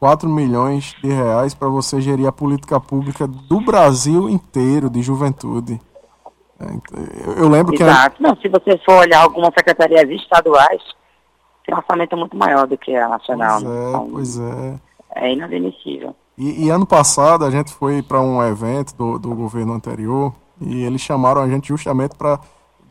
4 0.00 0.28
milhões 0.28 0.96
de 1.02 1.08
reais 1.08 1.54
para 1.54 1.68
você 1.68 2.00
gerir 2.00 2.26
a 2.26 2.32
política 2.32 2.80
pública 2.80 3.26
do 3.26 3.60
Brasil 3.60 4.28
inteiro 4.28 4.88
de 4.88 5.02
juventude. 5.02 5.78
É, 6.58 7.40
eu 7.40 7.48
lembro 7.48 7.74
Exato. 7.74 8.16
que. 8.16 8.22
Não, 8.22 8.34
se 8.36 8.48
você 8.48 8.78
for 8.78 9.00
olhar 9.00 9.22
algumas 9.22 9.52
secretarias 9.52 10.08
estaduais, 10.10 10.82
tem 11.66 11.74
um 11.74 11.78
orçamento 11.78 12.16
muito 12.16 12.36
maior 12.36 12.66
do 12.66 12.78
que 12.78 12.96
a 12.96 13.08
nacional. 13.08 13.60
Pois 13.60 13.70
é, 13.70 13.88
então, 13.88 14.10
pois 14.10 14.38
é. 14.38 14.80
É 15.16 15.32
inadmissível. 15.32 16.14
E, 16.38 16.66
e, 16.66 16.70
ano 16.70 16.86
passado 16.86 17.44
a 17.44 17.50
gente 17.50 17.72
foi 17.74 18.00
para 18.00 18.20
um 18.20 18.40
evento 18.40 18.94
do, 18.94 19.18
do 19.18 19.34
governo 19.34 19.72
anterior 19.72 20.32
e 20.60 20.84
eles 20.84 21.00
chamaram 21.00 21.40
a 21.40 21.48
gente 21.48 21.66
justamente 21.66 22.14
para. 22.14 22.38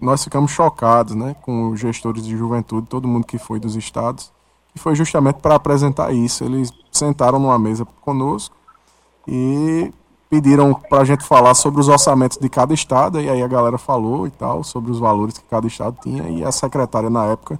Nós 0.01 0.21
ficamos 0.21 0.51
chocados 0.51 1.15
né, 1.15 1.33
com 1.41 1.69
os 1.69 1.79
gestores 1.79 2.25
de 2.25 2.35
juventude, 2.37 2.87
todo 2.87 3.07
mundo 3.07 3.25
que 3.25 3.37
foi 3.37 3.57
dos 3.57 3.77
estados, 3.77 4.33
e 4.75 4.79
foi 4.79 4.95
justamente 4.95 5.37
para 5.37 5.55
apresentar 5.55 6.13
isso. 6.13 6.43
Eles 6.43 6.73
sentaram 6.91 7.39
numa 7.39 7.57
mesa 7.57 7.85
conosco 8.01 8.53
e 9.25 9.93
pediram 10.29 10.73
para 10.73 10.99
a 10.99 11.05
gente 11.05 11.23
falar 11.23 11.55
sobre 11.55 11.79
os 11.79 11.87
orçamentos 11.87 12.37
de 12.37 12.49
cada 12.49 12.73
estado, 12.73 13.19
e 13.21 13.29
aí 13.29 13.41
a 13.41 13.47
galera 13.47 13.77
falou 13.77 14.27
e 14.27 14.29
tal, 14.29 14.61
sobre 14.61 14.91
os 14.91 14.99
valores 14.99 15.37
que 15.37 15.45
cada 15.45 15.65
estado 15.65 15.97
tinha, 16.03 16.29
e 16.29 16.43
a 16.43 16.51
secretária 16.51 17.09
na 17.09 17.25
época 17.25 17.57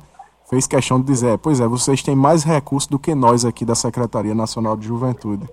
fez 0.50 0.68
questão 0.68 1.00
de 1.00 1.08
dizer, 1.08 1.38
pois 1.38 1.62
é, 1.62 1.68
vocês 1.68 2.04
têm 2.04 2.16
mais 2.16 2.44
recursos 2.44 2.88
do 2.88 3.00
que 3.00 3.16
nós 3.16 3.46
aqui 3.46 3.64
da 3.64 3.74
Secretaria 3.74 4.36
Nacional 4.36 4.76
de 4.76 4.86
Juventude 4.86 5.48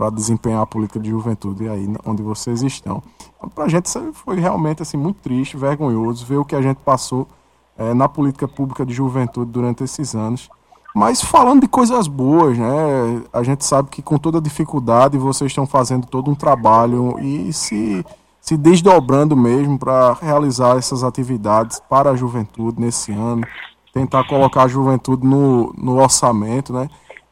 para 0.00 0.08
desempenhar 0.08 0.62
a 0.62 0.66
política 0.66 0.98
de 0.98 1.10
juventude 1.10 1.68
aí 1.68 1.86
onde 2.06 2.22
vocês 2.22 2.62
estão. 2.62 3.02
Então, 3.36 3.50
para 3.50 3.64
a 3.64 3.68
gente 3.68 3.90
foi 4.14 4.40
realmente 4.40 4.80
assim 4.80 4.96
muito 4.96 5.18
triste, 5.18 5.58
vergonhoso 5.58 6.24
ver 6.24 6.38
o 6.38 6.44
que 6.44 6.56
a 6.56 6.62
gente 6.62 6.78
passou 6.78 7.28
é, 7.76 7.92
na 7.92 8.08
política 8.08 8.48
pública 8.48 8.86
de 8.86 8.94
juventude 8.94 9.50
durante 9.50 9.84
esses 9.84 10.14
anos. 10.14 10.48
Mas 10.94 11.20
falando 11.20 11.60
de 11.60 11.68
coisas 11.68 12.08
boas, 12.08 12.56
né? 12.56 13.22
A 13.30 13.42
gente 13.42 13.62
sabe 13.62 13.90
que 13.90 14.00
com 14.00 14.16
toda 14.16 14.40
dificuldade 14.40 15.18
vocês 15.18 15.50
estão 15.50 15.66
fazendo 15.66 16.06
todo 16.06 16.30
um 16.30 16.34
trabalho 16.34 17.20
e 17.20 17.52
se, 17.52 18.02
se 18.40 18.56
desdobrando 18.56 19.36
mesmo 19.36 19.78
para 19.78 20.14
realizar 20.14 20.78
essas 20.78 21.04
atividades 21.04 21.78
para 21.90 22.08
a 22.08 22.16
juventude 22.16 22.80
nesse 22.80 23.12
ano, 23.12 23.46
tentar 23.92 24.26
colocar 24.26 24.62
a 24.62 24.68
juventude 24.68 25.26
no, 25.26 25.74
no 25.76 26.00
orçamento, 26.00 26.72
né? 26.72 26.88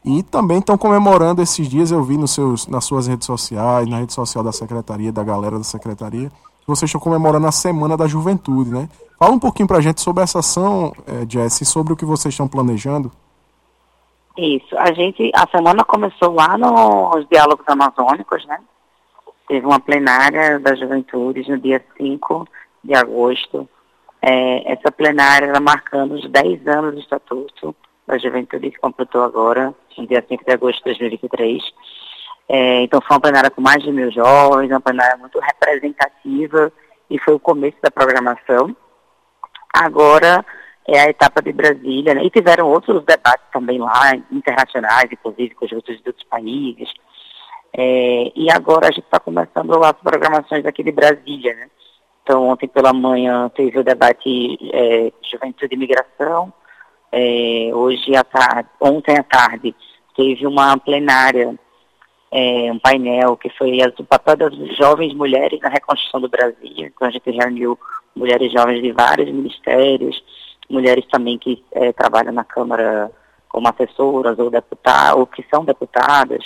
E 0.09 0.23
também 0.23 0.57
estão 0.57 0.75
comemorando 0.75 1.39
esses 1.39 1.69
dias, 1.69 1.91
eu 1.91 2.01
vi 2.01 2.17
nos 2.17 2.31
seus, 2.31 2.65
nas 2.65 2.83
suas 2.83 3.05
redes 3.05 3.27
sociais, 3.27 3.87
na 3.87 3.99
rede 3.99 4.11
social 4.11 4.43
da 4.43 4.51
secretaria, 4.51 5.11
da 5.11 5.23
galera 5.23 5.59
da 5.59 5.63
secretaria, 5.63 6.31
vocês 6.65 6.89
estão 6.89 6.99
comemorando 6.99 7.45
a 7.45 7.51
Semana 7.51 7.95
da 7.95 8.07
Juventude, 8.07 8.71
né? 8.71 8.89
Fala 9.19 9.33
um 9.33 9.39
pouquinho 9.39 9.67
para 9.67 9.77
a 9.77 9.81
gente 9.81 10.01
sobre 10.01 10.23
essa 10.23 10.39
ação, 10.39 10.93
é, 11.05 11.29
Jess, 11.29 11.61
e 11.61 11.65
sobre 11.65 11.93
o 11.93 11.95
que 11.95 12.05
vocês 12.05 12.33
estão 12.33 12.47
planejando. 12.47 13.11
Isso, 14.35 14.75
a 14.79 14.91
gente, 14.93 15.31
a 15.35 15.47
semana 15.47 15.83
começou 15.83 16.33
lá 16.33 16.57
nos 16.57 17.27
Diálogos 17.29 17.65
Amazônicos, 17.67 18.43
né? 18.47 18.59
Teve 19.47 19.65
uma 19.65 19.79
plenária 19.79 20.59
da 20.59 20.73
Juventude 20.73 21.47
no 21.47 21.59
dia 21.59 21.85
5 21.97 22.47
de 22.83 22.95
agosto. 22.95 23.69
É, 24.23 24.73
essa 24.73 24.91
plenária 24.91 25.45
era 25.45 25.59
marcando 25.59 26.13
os 26.13 26.27
10 26.27 26.67
anos 26.67 26.95
do 26.95 26.99
Estatuto 26.99 27.75
da 28.09 28.17
Juventude, 28.17 28.71
que 28.71 28.79
completou 28.79 29.23
agora, 29.23 29.73
no 29.97 30.07
dia 30.07 30.23
5 30.27 30.43
de 30.43 30.51
agosto 30.51 30.79
de 30.79 30.85
2023. 30.85 31.63
É, 32.49 32.81
então 32.81 32.99
foi 33.01 33.15
uma 33.15 33.21
plenária 33.21 33.51
com 33.51 33.61
mais 33.61 33.83
de 33.83 33.91
mil 33.91 34.11
jovens, 34.11 34.69
uma 34.69 34.81
plenária 34.81 35.15
muito 35.17 35.39
representativa 35.39 36.71
e 37.09 37.19
foi 37.19 37.35
o 37.35 37.39
começo 37.39 37.77
da 37.81 37.91
programação. 37.91 38.75
Agora 39.73 40.43
é 40.87 40.99
a 41.01 41.09
etapa 41.09 41.41
de 41.41 41.53
Brasília, 41.53 42.15
né? 42.15 42.23
e 42.23 42.29
tiveram 42.31 42.67
outros 42.67 43.03
debates 43.05 43.45
também 43.53 43.77
lá, 43.77 44.15
internacionais, 44.31 45.11
inclusive 45.11 45.53
com 45.53 45.65
os 45.65 45.71
outros, 45.71 46.01
de 46.01 46.09
outros 46.09 46.25
países. 46.27 46.91
É, 47.71 48.31
e 48.35 48.51
agora 48.51 48.87
a 48.87 48.91
gente 48.91 49.05
está 49.05 49.19
começando 49.19 49.71
as 49.83 49.93
programações 49.93 50.65
aqui 50.65 50.83
de 50.83 50.91
Brasília, 50.91 51.53
né? 51.53 51.69
Então, 52.23 52.47
ontem 52.47 52.67
pela 52.67 52.93
manhã 52.93 53.49
teve 53.49 53.79
o 53.79 53.83
debate 53.83 54.57
é, 54.73 55.11
Juventude 55.31 55.73
e 55.73 55.75
Imigração, 55.75 56.51
é, 57.11 57.71
hoje 57.73 58.15
à 58.15 58.23
tarde, 58.23 58.69
ontem 58.79 59.17
à 59.17 59.23
tarde, 59.23 59.75
teve 60.15 60.45
uma 60.45 60.77
plenária, 60.77 61.57
é, 62.31 62.71
um 62.71 62.79
painel 62.79 63.37
que 63.37 63.49
foi 63.49 63.79
o 63.97 64.03
papel 64.03 64.37
das 64.37 64.53
jovens 64.77 65.13
mulheres 65.13 65.59
na 65.61 65.69
reconstrução 65.69 66.21
do 66.21 66.29
Brasil. 66.29 66.57
Então 66.77 67.07
a 67.07 67.11
gente 67.11 67.29
reuniu 67.31 67.77
mulheres 68.15 68.51
jovens 68.51 68.81
de 68.81 68.91
vários 68.91 69.29
ministérios, 69.31 70.23
mulheres 70.69 71.05
também 71.07 71.37
que 71.37 71.63
é, 71.71 71.91
trabalham 71.93 72.31
na 72.31 72.43
Câmara 72.43 73.11
como 73.47 73.67
assessoras 73.67 74.37
ou 74.37 74.49
deputadas, 74.49 75.15
ou 75.15 75.25
que 75.25 75.43
são 75.49 75.65
deputadas. 75.65 76.45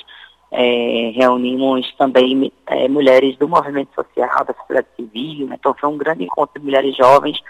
É, 0.51 1.11
reunimos 1.15 1.91
também 1.97 2.51
é, 2.67 2.87
mulheres 2.87 3.35
do 3.37 3.49
movimento 3.49 3.89
social, 3.95 4.45
da 4.45 4.53
sociedade 4.53 4.87
civil. 4.95 5.47
Né? 5.47 5.57
Então 5.59 5.75
foi 5.79 5.89
um 5.89 5.97
grande 5.97 6.23
encontro 6.23 6.59
de 6.59 6.65
mulheres 6.65 6.95
jovens 6.95 7.41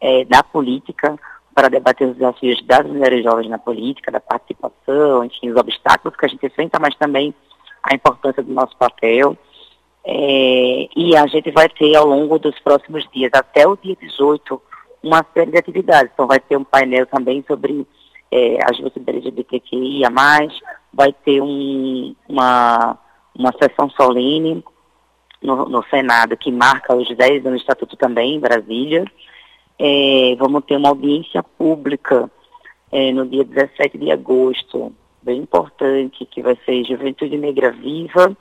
é, 0.00 0.24
da 0.24 0.42
política, 0.42 1.16
para 1.54 1.68
debater 1.68 2.08
os 2.08 2.16
desafios 2.16 2.64
das 2.64 2.86
mulheres 2.86 3.24
jovens 3.24 3.48
na 3.48 3.58
política, 3.58 4.10
da 4.10 4.20
participação, 4.20 5.24
enfim, 5.24 5.50
os 5.50 5.56
obstáculos 5.56 6.16
que 6.16 6.26
a 6.26 6.28
gente 6.28 6.46
enfrenta, 6.46 6.78
mas 6.80 6.94
também 6.96 7.34
a 7.82 7.94
importância 7.94 8.42
do 8.42 8.52
nosso 8.52 8.76
papel. 8.76 9.36
É, 10.04 10.88
e 10.96 11.16
a 11.16 11.26
gente 11.26 11.50
vai 11.50 11.68
ter 11.68 11.94
ao 11.96 12.06
longo 12.06 12.38
dos 12.38 12.58
próximos 12.60 13.06
dias, 13.12 13.30
até 13.34 13.66
o 13.66 13.76
dia 13.76 13.96
18, 13.96 14.60
uma 15.02 15.24
série 15.34 15.50
de 15.50 15.58
atividades. 15.58 16.10
Então 16.12 16.26
vai 16.26 16.40
ter 16.40 16.56
um 16.56 16.64
painel 16.64 17.06
também 17.06 17.44
sobre 17.46 17.86
é, 18.30 18.58
a 18.64 18.72
juventude 18.72 19.10
LGBTQIA+, 19.10 20.10
vai 20.92 21.12
ter 21.12 21.40
um, 21.40 22.14
uma, 22.28 22.98
uma 23.36 23.52
sessão 23.52 23.90
solene 23.90 24.64
no, 25.42 25.68
no 25.68 25.82
Senado 25.84 26.36
que 26.36 26.52
marca 26.52 26.94
os 26.94 27.08
10 27.08 27.46
anos 27.46 27.60
do 27.60 27.62
Estatuto 27.62 27.96
também 27.96 28.36
em 28.36 28.40
Brasília, 28.40 29.04
é, 29.82 30.36
vamos 30.36 30.62
ter 30.66 30.76
uma 30.76 30.90
audiência 30.90 31.42
pública 31.42 32.30
é, 32.92 33.10
no 33.12 33.26
dia 33.26 33.44
17 33.44 33.96
de 33.96 34.10
agosto, 34.10 34.92
bem 35.22 35.38
importante, 35.40 36.26
que 36.26 36.42
vai 36.42 36.54
ser 36.66 36.84
Juventude 36.84 37.38
Negra 37.38 37.72
Viva, 37.72 38.36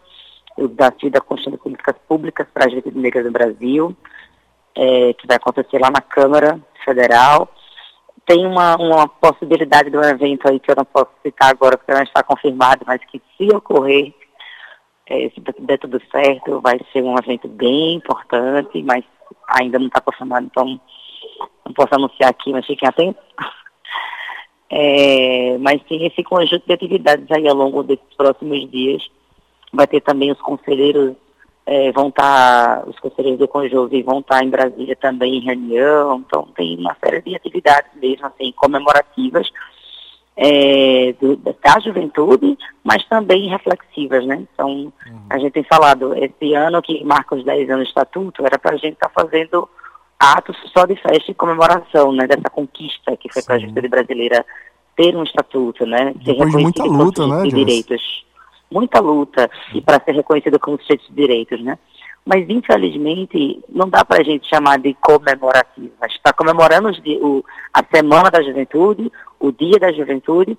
o 0.57 0.67
desafio 0.67 1.09
da 1.09 1.21
construção 1.21 1.53
de 1.53 1.57
políticas 1.57 1.95
públicas 2.09 2.45
para 2.53 2.65
a 2.65 2.69
juventude 2.69 2.99
negra 2.99 3.23
do 3.23 3.31
Brasil, 3.31 3.95
é, 4.75 5.13
que 5.13 5.25
vai 5.25 5.37
acontecer 5.37 5.79
lá 5.79 5.89
na 5.89 6.01
Câmara 6.01 6.59
Federal. 6.83 7.47
Tem 8.25 8.45
uma, 8.45 8.75
uma 8.75 9.07
possibilidade 9.07 9.89
de 9.89 9.97
um 9.97 10.03
evento 10.03 10.49
aí 10.49 10.59
que 10.59 10.69
eu 10.69 10.75
não 10.75 10.83
posso 10.83 11.11
citar 11.23 11.51
agora, 11.51 11.77
porque 11.77 11.93
não 11.93 12.03
está 12.03 12.21
confirmado, 12.21 12.83
mas 12.85 12.99
que 13.05 13.21
se 13.37 13.49
ocorrer, 13.55 14.13
é, 15.07 15.29
se 15.29 15.39
der 15.59 15.79
tudo 15.79 16.01
certo, 16.11 16.59
vai 16.59 16.77
ser 16.91 17.01
um 17.01 17.17
evento 17.17 17.47
bem 17.47 17.95
importante, 17.95 18.83
mas 18.83 19.05
ainda 19.47 19.79
não 19.79 19.87
está 19.87 20.01
confirmado, 20.01 20.45
então 20.45 20.79
não 21.65 21.73
posso 21.73 21.93
anunciar 21.93 22.29
aqui, 22.29 22.51
mas 22.51 22.65
fiquem 22.65 22.87
atentos. 22.87 23.23
É, 24.71 25.57
mas 25.57 25.81
tem 25.85 26.05
esse 26.05 26.23
conjunto 26.23 26.63
de 26.63 26.71
atividades 26.71 27.25
aí 27.31 27.47
ao 27.47 27.55
longo 27.55 27.81
desses 27.81 28.05
próximos 28.15 28.69
dias. 28.69 29.01
Vai 29.73 29.87
ter 29.87 29.99
também 29.99 30.31
os 30.31 30.39
conselheiros 30.39 31.15
é, 31.69 31.91
vão 31.91 32.09
estar, 32.09 32.83
os 32.87 32.97
conselheiros 32.99 33.39
do 33.39 33.47
Conjove 33.47 34.01
vão 34.01 34.19
estar 34.19 34.43
em 34.43 34.49
Brasília 34.49 34.95
também 34.95 35.37
em 35.37 35.41
reunião, 35.41 36.23
então 36.25 36.47
tem 36.55 36.75
uma 36.79 36.95
série 37.03 37.21
de 37.21 37.35
atividades 37.35 37.91
mesmo, 38.01 38.25
assim, 38.25 38.51
comemorativas 38.53 39.47
é, 40.35 41.13
do, 41.21 41.35
da 41.35 41.79
juventude, 41.79 42.57
mas 42.83 43.05
também 43.07 43.49
reflexivas, 43.49 44.25
né? 44.25 44.47
Então, 44.51 44.67
uhum. 44.67 45.21
a 45.29 45.37
gente 45.37 45.51
tem 45.51 45.63
falado, 45.63 46.15
esse 46.15 46.55
ano 46.55 46.81
que 46.81 47.03
marca 47.03 47.35
os 47.35 47.43
10 47.43 47.69
anos 47.69 47.85
do 47.85 47.89
Estatuto, 47.89 48.43
era 48.43 48.57
para 48.57 48.73
a 48.73 48.77
gente 48.77 48.93
estar 48.93 49.09
tá 49.09 49.21
fazendo 49.21 49.69
atos 50.19 50.57
só 50.73 50.85
de 50.85 50.95
festa 50.95 51.31
e 51.31 51.33
comemoração, 51.33 52.11
né? 52.11 52.27
Dessa 52.27 52.49
conquista 52.49 53.15
que 53.15 53.31
foi 53.31 53.41
para 53.41 53.55
a 53.55 53.59
juventude 53.59 53.87
brasileira 53.87 54.45
ter 54.95 55.15
um 55.15 55.23
estatuto, 55.23 55.85
né? 55.85 56.13
Ser 56.25 56.33
Depois 56.33 56.51
de 56.51 56.57
muita 56.57 56.83
luta, 56.83 57.25
né, 57.25 57.43
de 57.43 57.49
direitos. 57.49 58.25
Muita 58.69 58.99
luta, 58.99 59.49
e 59.73 59.81
para 59.81 59.99
ser 60.03 60.11
reconhecido 60.11 60.59
como 60.59 60.79
sujeito 60.79 61.07
de 61.09 61.15
direitos, 61.15 61.59
né? 61.63 61.79
Mas, 62.23 62.47
infelizmente, 62.47 63.63
não 63.67 63.89
dá 63.89 64.05
para 64.05 64.21
a 64.21 64.23
gente 64.23 64.47
chamar 64.47 64.77
de 64.77 64.93
comemorativa. 64.95 66.05
Está 66.05 66.31
comemorando 66.31 66.91
o, 67.21 67.43
a 67.73 67.83
Semana 67.83 68.29
da 68.29 68.43
Juventude, 68.43 69.11
o 69.39 69.51
Dia 69.51 69.79
da 69.79 69.91
Juventude, 69.91 70.55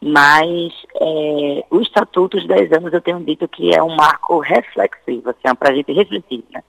mas 0.00 0.72
é, 0.98 1.64
o 1.70 1.80
Estatuto 1.80 2.38
dos 2.38 2.46
10 2.46 2.72
anos 2.72 2.92
eu 2.94 3.02
tenho 3.02 3.20
dito 3.20 3.46
que 3.46 3.74
é 3.74 3.82
um 3.82 3.94
marco 3.94 4.38
reflexivo, 4.38 5.28
assim, 5.28 5.54
para 5.54 5.70
a 5.70 5.74
gente 5.74 5.92
refletir, 5.92 6.42
né? 6.50 6.62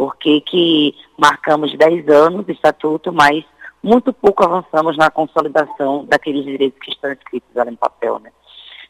Porque 0.00 0.40
que 0.40 0.94
marcamos 1.18 1.76
10 1.76 2.08
anos 2.08 2.46
de 2.46 2.52
Estatuto, 2.52 3.12
mas 3.12 3.44
muito 3.82 4.14
pouco 4.14 4.42
avançamos 4.42 4.96
na 4.96 5.10
consolidação 5.10 6.06
daqueles 6.06 6.42
direitos 6.42 6.80
que 6.80 6.90
estão 6.90 7.12
escritos 7.12 7.54
ali 7.54 7.72
no 7.72 7.76
papel, 7.76 8.18
né? 8.18 8.32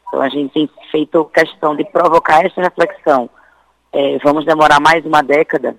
Então 0.07 0.21
a 0.21 0.29
gente 0.29 0.53
tem 0.53 0.69
feito 0.89 1.25
questão 1.25 1.75
de 1.75 1.83
provocar 1.83 2.45
essa 2.45 2.61
reflexão. 2.61 3.29
É, 3.91 4.19
vamos 4.19 4.45
demorar 4.45 4.79
mais 4.79 5.05
uma 5.05 5.21
década 5.21 5.75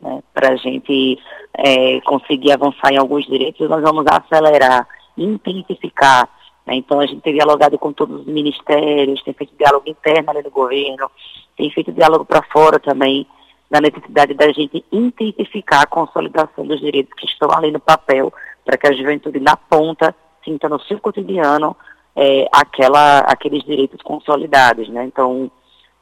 né, 0.00 0.20
para 0.34 0.48
a 0.48 0.56
gente 0.56 1.16
é, 1.58 2.00
conseguir 2.00 2.50
avançar 2.50 2.92
em 2.92 2.98
alguns 2.98 3.24
direitos, 3.24 3.70
nós 3.70 3.82
vamos 3.82 4.04
acelerar 4.10 4.88
intensificar. 5.16 6.28
Né? 6.66 6.74
Então, 6.74 6.98
a 6.98 7.06
gente 7.06 7.20
tem 7.20 7.34
dialogado 7.34 7.78
com 7.78 7.92
todos 7.92 8.22
os 8.22 8.26
ministérios, 8.26 9.22
tem 9.22 9.32
feito 9.32 9.54
diálogo 9.56 9.88
interno 9.88 10.28
ali 10.28 10.42
no 10.42 10.50
governo, 10.50 11.08
tem 11.56 11.70
feito 11.70 11.92
diálogo 11.92 12.24
para 12.24 12.42
fora 12.50 12.80
também, 12.80 13.24
na 13.72 13.80
necessidade 13.80 14.34
da 14.34 14.52
gente 14.52 14.84
intensificar 14.92 15.80
a 15.80 15.86
consolidação 15.86 16.66
dos 16.66 16.78
direitos 16.78 17.14
que 17.14 17.24
estão 17.24 17.50
ali 17.50 17.70
no 17.70 17.80
papel, 17.80 18.30
para 18.66 18.76
que 18.76 18.86
a 18.86 18.92
juventude 18.92 19.40
na 19.40 19.56
ponta 19.56 20.14
sinta 20.44 20.68
no 20.68 20.78
seu 20.80 21.00
cotidiano 21.00 21.74
é, 22.14 22.46
aquela, 22.52 23.20
aqueles 23.20 23.64
direitos 23.64 24.02
consolidados. 24.02 24.90
Né? 24.90 25.06
Então, 25.06 25.50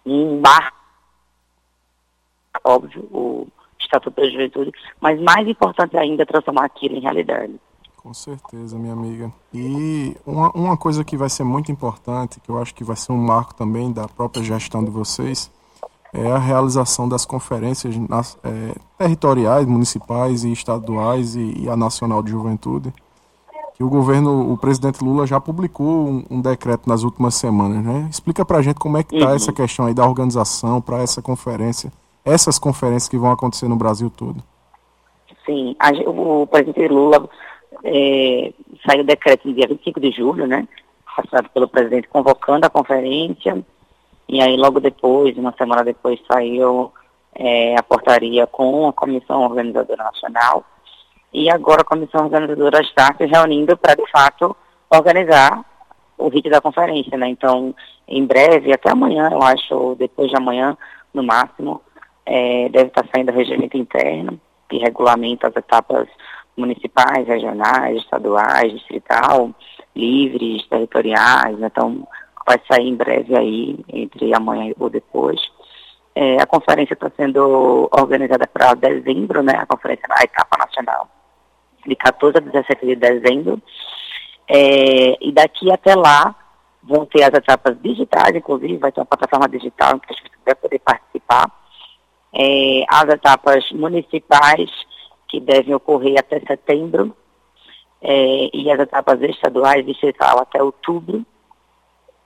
um 0.05 0.41
marco, 0.41 0.77
óbvio, 2.65 3.09
o 3.13 3.47
Estatuto 3.79 4.21
da 4.21 4.29
Juventude, 4.29 4.73
mas 5.01 5.21
mais 5.21 5.47
importante 5.47 5.97
ainda 5.97 6.25
é 6.25 6.27
transformar 6.27 6.65
aquilo 6.65 6.97
em 6.97 7.01
realidade. 7.01 7.55
Com 7.99 8.13
certeza, 8.13 8.77
minha 8.77 8.95
amiga. 8.95 9.33
E 9.55 10.17
uma, 10.27 10.51
uma 10.57 10.77
coisa 10.77 11.05
que 11.05 11.17
vai 11.17 11.29
ser 11.29 11.45
muito 11.45 11.71
importante, 11.71 12.41
que 12.41 12.49
eu 12.49 12.61
acho 12.61 12.75
que 12.75 12.83
vai 12.83 12.97
ser 12.97 13.13
um 13.13 13.17
marco 13.17 13.55
também 13.55 13.93
da 13.93 14.09
própria 14.09 14.43
gestão 14.43 14.83
de 14.83 14.91
vocês, 14.91 15.53
é 16.13 16.31
a 16.31 16.39
realização 16.39 17.09
das 17.09 17.25
conferências 17.25 17.97
nas, 18.09 18.39
é, 18.43 18.75
territoriais, 18.99 19.67
municipais 19.67 20.45
e 20.45 20.53
estaduais 20.53 21.37
e, 21.37 21.65
e, 21.65 21.69
a 21.69 21.77
nacional 21.77 22.23
de 22.23 22.31
juventude. 22.31 22.93
Que 23.75 23.85
o 23.85 23.89
governo, 23.89 24.53
o 24.53 24.59
presidente 24.59 25.03
Lula 25.03 25.27
já 25.27 25.41
publicou 25.41 26.09
um, 26.09 26.25
um 26.31 26.41
decreto 26.41 26.89
nas 26.89 27.03
últimas 27.03 27.35
semanas, 27.35 27.83
né? 27.83 28.09
Explica 28.11 28.45
pra 28.45 28.61
gente 28.61 28.79
como 28.79 28.99
é 28.99 29.03
que 29.03 29.19
tá 29.19 29.29
uhum. 29.29 29.35
essa 29.35 29.53
questão 29.53 29.87
aí 29.87 29.95
da 29.95 30.07
organização 30.07 30.81
para 30.81 30.99
essa 30.99 31.23
conferência, 31.23 31.91
essas 32.25 32.59
conferências 32.59 33.09
que 33.09 33.17
vão 33.17 33.31
acontecer 33.31 33.69
no 33.69 33.77
Brasil 33.77 34.11
todo. 34.11 34.43
Sim, 35.47 35.75
a, 35.79 35.91
o 36.11 36.47
presidente 36.47 36.89
Lula 36.89 37.29
é, 37.85 38.53
saiu 38.87 39.03
o 39.03 39.07
decreto 39.07 39.49
no 39.49 39.55
dia 39.55 39.67
25 39.69 40.01
de 40.01 40.11
julho, 40.11 40.47
né? 40.47 40.67
Passado 41.17 41.49
pelo 41.51 41.69
presidente 41.69 42.09
convocando 42.09 42.67
a 42.67 42.71
conferência. 42.71 43.65
E 44.33 44.41
aí 44.41 44.57
logo 44.57 44.79
depois, 44.79 45.37
uma 45.37 45.53
semana 45.59 45.83
depois, 45.83 46.21
saiu 46.31 46.93
é, 47.35 47.77
a 47.77 47.83
portaria 47.83 48.47
com 48.47 48.87
a 48.87 48.93
Comissão 48.93 49.43
Organizadora 49.43 50.05
Nacional. 50.05 50.65
E 51.33 51.51
agora 51.51 51.81
a 51.81 51.85
Comissão 51.85 52.27
Organizadora 52.27 52.81
está 52.81 53.13
se 53.17 53.27
reunindo 53.27 53.77
para, 53.77 53.97
de 53.97 54.09
fato, 54.09 54.57
organizar 54.89 55.65
o 56.17 56.29
rito 56.29 56.49
da 56.49 56.61
conferência, 56.61 57.19
né? 57.19 57.27
Então, 57.27 57.75
em 58.07 58.25
breve, 58.25 58.73
até 58.73 58.93
amanhã, 58.93 59.31
eu 59.33 59.43
acho, 59.43 59.97
depois 59.99 60.31
de 60.31 60.37
amanhã, 60.37 60.79
no 61.13 61.25
máximo, 61.25 61.83
é, 62.25 62.69
deve 62.69 62.87
estar 62.87 63.05
saindo 63.13 63.33
o 63.33 63.35
regimento 63.35 63.77
interno 63.77 64.41
que 64.69 64.79
regulamenta 64.79 65.49
as 65.49 65.57
etapas 65.57 66.07
municipais, 66.57 67.27
regionais, 67.27 67.97
estaduais, 67.97 68.73
distrital, 68.73 69.51
livres, 69.97 70.65
territoriais, 70.69 71.59
né? 71.59 71.67
então 71.67 72.07
vai 72.51 72.61
sair 72.69 72.89
em 72.89 72.97
breve 72.97 73.37
aí, 73.37 73.79
entre 73.89 74.35
amanhã 74.35 74.73
ou 74.81 74.91
depois. 74.91 75.41
É, 76.15 76.43
a 76.43 76.47
conferência 76.47 76.95
está 76.95 77.09
sendo 77.17 77.89
organizada 77.93 78.45
para 78.49 78.75
dezembro, 78.75 79.43
né? 79.43 79.55
A 79.57 79.67
conferência, 79.67 80.05
a 80.11 80.25
etapa 80.25 80.59
nacional, 80.59 81.09
de 81.87 81.95
14 81.95 82.39
a 82.39 82.41
17 82.41 82.87
de 82.87 82.97
dezembro. 82.97 83.63
É, 84.49 85.17
e 85.25 85.31
daqui 85.31 85.71
até 85.71 85.95
lá 85.95 86.35
vão 86.83 87.07
ter 87.07 87.23
as 87.23 87.33
etapas 87.33 87.81
digitais, 87.81 88.35
inclusive, 88.35 88.79
vai 88.79 88.91
ter 88.91 89.01
uma 89.01 89.07
plataforma 89.07 89.49
digital 89.49 89.95
em 89.95 89.99
que 90.01 90.13
a 90.13 90.17
gente 90.17 90.31
vai 90.45 90.55
poder 90.57 90.81
participar. 90.81 91.53
É, 92.33 92.85
as 92.89 93.09
etapas 93.09 93.71
municipais 93.71 94.69
que 95.29 95.39
devem 95.39 95.75
ocorrer 95.75 96.19
até 96.19 96.41
setembro, 96.41 97.15
é, 98.03 98.51
e 98.53 98.71
as 98.71 98.81
etapas 98.81 99.21
estaduais 99.23 99.87
distrital 99.87 100.41
até 100.41 100.61
outubro, 100.61 101.25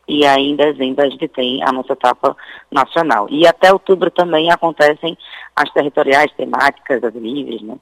e 0.06 0.26
aí 0.26 0.50
em 0.50 0.56
dezembro 0.56 1.04
a 1.04 1.08
gente 1.08 1.28
tem 1.28 1.62
a 1.62 1.72
nossa 1.72 1.92
etapa 1.92 2.36
nacional. 2.70 3.26
E 3.30 3.46
até 3.46 3.72
outubro 3.72 4.10
também 4.10 4.50
acontecem 4.50 5.16
as 5.56 5.70
territoriais 5.72 6.30
temáticas, 6.32 7.02
as 7.02 7.14
livres, 7.14 7.62
né? 7.62 7.76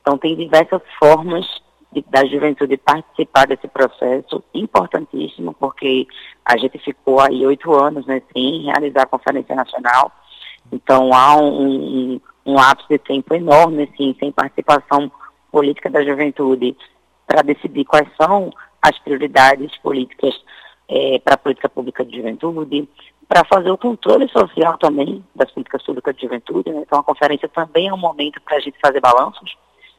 Então 0.00 0.18
tem 0.18 0.34
diversas 0.36 0.80
formas 0.98 1.46
de, 1.92 2.04
da 2.08 2.24
juventude 2.24 2.76
participar 2.76 3.46
desse 3.46 3.68
processo 3.68 4.42
importantíssimo, 4.54 5.54
porque 5.54 6.06
a 6.44 6.56
gente 6.56 6.78
ficou 6.78 7.20
aí 7.20 7.46
oito 7.46 7.72
anos 7.74 8.06
né, 8.06 8.22
sem 8.32 8.64
realizar 8.64 9.02
a 9.02 9.06
Conferência 9.06 9.54
Nacional, 9.54 10.10
então 10.72 11.12
há 11.12 11.36
um, 11.36 11.62
um, 11.62 12.20
um 12.46 12.54
lapso 12.54 12.86
de 12.88 12.98
tempo 12.98 13.34
enorme, 13.34 13.88
assim, 13.92 14.14
sem 14.18 14.32
participação 14.32 15.10
política 15.50 15.90
da 15.90 16.04
juventude 16.04 16.76
para 17.26 17.42
decidir 17.42 17.84
quais 17.84 18.08
são 18.16 18.52
as 18.80 18.98
prioridades 19.00 19.76
políticas 19.78 20.34
é, 20.90 21.20
para 21.20 21.34
a 21.34 21.38
política 21.38 21.68
pública 21.68 22.04
de 22.04 22.16
juventude, 22.16 22.88
para 23.28 23.44
fazer 23.44 23.70
o 23.70 23.78
controle 23.78 24.28
social 24.28 24.76
também 24.76 25.24
das 25.36 25.48
políticas 25.52 25.84
públicas 25.84 26.16
de 26.16 26.22
juventude. 26.22 26.68
Né? 26.70 26.82
Então, 26.84 26.98
a 26.98 27.04
conferência 27.04 27.48
também 27.48 27.86
é 27.86 27.94
um 27.94 27.96
momento 27.96 28.40
para 28.42 28.56
a 28.56 28.60
gente 28.60 28.76
fazer 28.80 29.00
balanços, 29.00 29.54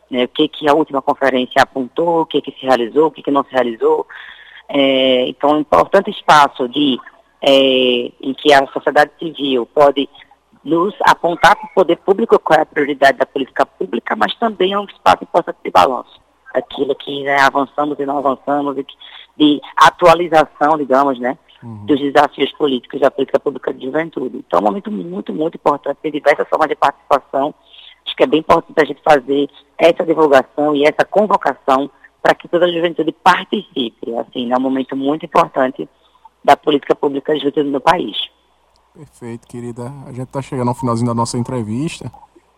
né? 0.09 0.25
o 0.25 0.27
que, 0.27 0.49
que 0.49 0.69
a 0.69 0.73
última 0.73 1.01
conferência 1.01 1.61
apontou, 1.61 2.21
o 2.21 2.25
que, 2.25 2.41
que 2.41 2.51
se 2.51 2.65
realizou, 2.65 3.07
o 3.07 3.11
que, 3.11 3.23
que 3.23 3.31
não 3.31 3.45
se 3.45 3.51
realizou. 3.51 4.05
É, 4.67 5.29
então, 5.29 5.51
é 5.51 5.53
um 5.53 5.59
importante 5.61 6.11
espaço 6.11 6.67
de, 6.67 6.99
é, 7.41 8.11
em 8.21 8.33
que 8.33 8.53
a 8.53 8.67
sociedade 8.67 9.11
civil 9.17 9.65
pode 9.65 10.09
nos 10.61 10.93
apontar 11.01 11.55
para 11.55 11.65
o 11.67 11.73
poder 11.73 11.95
público 11.97 12.37
qual 12.37 12.59
é 12.59 12.63
a 12.63 12.65
prioridade 12.65 13.17
da 13.17 13.25
política 13.25 13.65
pública, 13.65 14.13
mas 14.15 14.35
também 14.35 14.73
é 14.73 14.79
um 14.79 14.85
espaço 14.85 15.23
importante 15.23 15.57
de 15.63 15.71
balanço. 15.71 16.19
Aquilo 16.53 16.93
que 16.95 17.23
né, 17.23 17.39
avançamos 17.39 17.97
e 17.97 18.05
não 18.05 18.17
avançamos, 18.17 18.77
e 18.77 18.85
de 19.41 19.59
atualização, 19.75 20.77
digamos, 20.77 21.19
né, 21.19 21.35
uhum. 21.63 21.83
dos 21.87 21.99
desafios 21.99 22.51
políticos 22.51 23.01
da 23.01 23.09
política 23.09 23.39
pública 23.39 23.73
de 23.73 23.85
juventude. 23.85 24.37
Então 24.37 24.59
é 24.59 24.61
um 24.61 24.65
momento 24.65 24.91
muito, 24.91 25.33
muito 25.33 25.55
importante, 25.55 25.97
tem 25.99 26.11
diversas 26.11 26.47
formas 26.47 26.69
de 26.69 26.75
participação. 26.75 27.51
Acho 28.05 28.15
que 28.15 28.23
é 28.23 28.27
bem 28.27 28.41
importante 28.41 28.79
a 28.79 28.85
gente 28.85 29.01
fazer 29.03 29.49
essa 29.79 30.05
divulgação 30.05 30.75
e 30.75 30.83
essa 30.83 31.03
convocação 31.03 31.89
para 32.21 32.35
que 32.35 32.47
toda 32.47 32.65
a 32.65 32.71
juventude 32.71 33.11
participe. 33.11 34.13
Assim, 34.15 34.51
é 34.51 34.57
um 34.57 34.61
momento 34.61 34.95
muito 34.95 35.25
importante 35.25 35.89
da 36.43 36.55
política 36.55 36.95
pública 36.95 37.33
de 37.33 37.39
juventude 37.39 37.69
no 37.69 37.81
país. 37.81 38.15
Perfeito, 38.93 39.47
querida. 39.47 39.91
A 40.05 40.11
gente 40.11 40.27
está 40.27 40.41
chegando 40.41 40.67
ao 40.67 40.75
finalzinho 40.75 41.07
da 41.07 41.15
nossa 41.15 41.37
entrevista. 41.37 42.11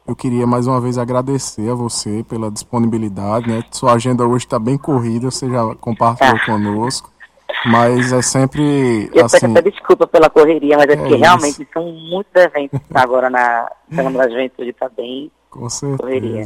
Eu 0.06 0.16
queria 0.16 0.46
mais 0.46 0.68
uma 0.68 0.82
vez 0.82 0.98
agradecer 0.98 1.70
a 1.70 1.74
você 1.76 2.26
pela 2.28 2.52
disponibilidade, 2.52 3.48
né? 3.48 3.64
Sua 3.72 3.94
agenda 3.94 4.26
hoje 4.26 4.46
está 4.46 4.60
bem 4.60 4.78
corrida, 4.78 5.32
você 5.32 5.50
já 5.50 5.74
compartilhou 5.76 6.36
ah. 6.36 6.46
conosco. 6.46 7.10
Mas 7.66 8.12
é 8.12 8.22
sempre. 8.22 9.10
Eu 9.14 9.26
assim, 9.26 9.40
peço 9.40 9.58
até 9.58 9.70
desculpa 9.70 10.06
pela 10.06 10.30
correria, 10.30 10.78
mas 10.78 10.90
é, 10.90 10.94
é 10.94 10.98
porque 10.98 11.14
isso. 11.14 11.24
realmente 11.24 11.68
são 11.74 11.92
muitos 11.92 12.36
eventos 12.36 12.80
agora 12.94 13.30
na 13.30 13.70
Semana 13.90 14.18
da 14.18 14.30
Juventude, 14.30 14.70
está 14.70 14.90
bem. 14.90 15.32
Com 15.50 15.70
certeza. 15.70 15.98
Correria. 16.04 16.46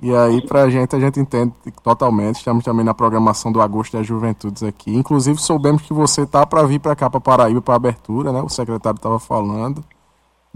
E 0.00 0.14
aí, 0.14 0.46
pra 0.46 0.68
gente, 0.68 0.94
a 0.94 1.00
gente 1.00 1.18
entende 1.18 1.52
totalmente. 1.82 2.36
Estamos 2.36 2.64
também 2.64 2.84
na 2.84 2.94
programação 2.94 3.50
do 3.50 3.60
Agosto 3.60 3.96
das 3.96 4.06
Juventudes 4.06 4.62
aqui. 4.62 4.94
Inclusive, 4.94 5.38
soubemos 5.40 5.82
que 5.82 5.92
você 5.92 6.26
tá 6.26 6.46
para 6.46 6.62
vir 6.64 6.78
para 6.78 6.94
cá, 6.94 7.08
para 7.08 7.20
Paraíba, 7.20 7.62
para 7.62 7.74
abertura, 7.74 8.30
né? 8.30 8.40
O 8.42 8.48
secretário 8.48 8.96
estava 8.96 9.18
falando. 9.18 9.82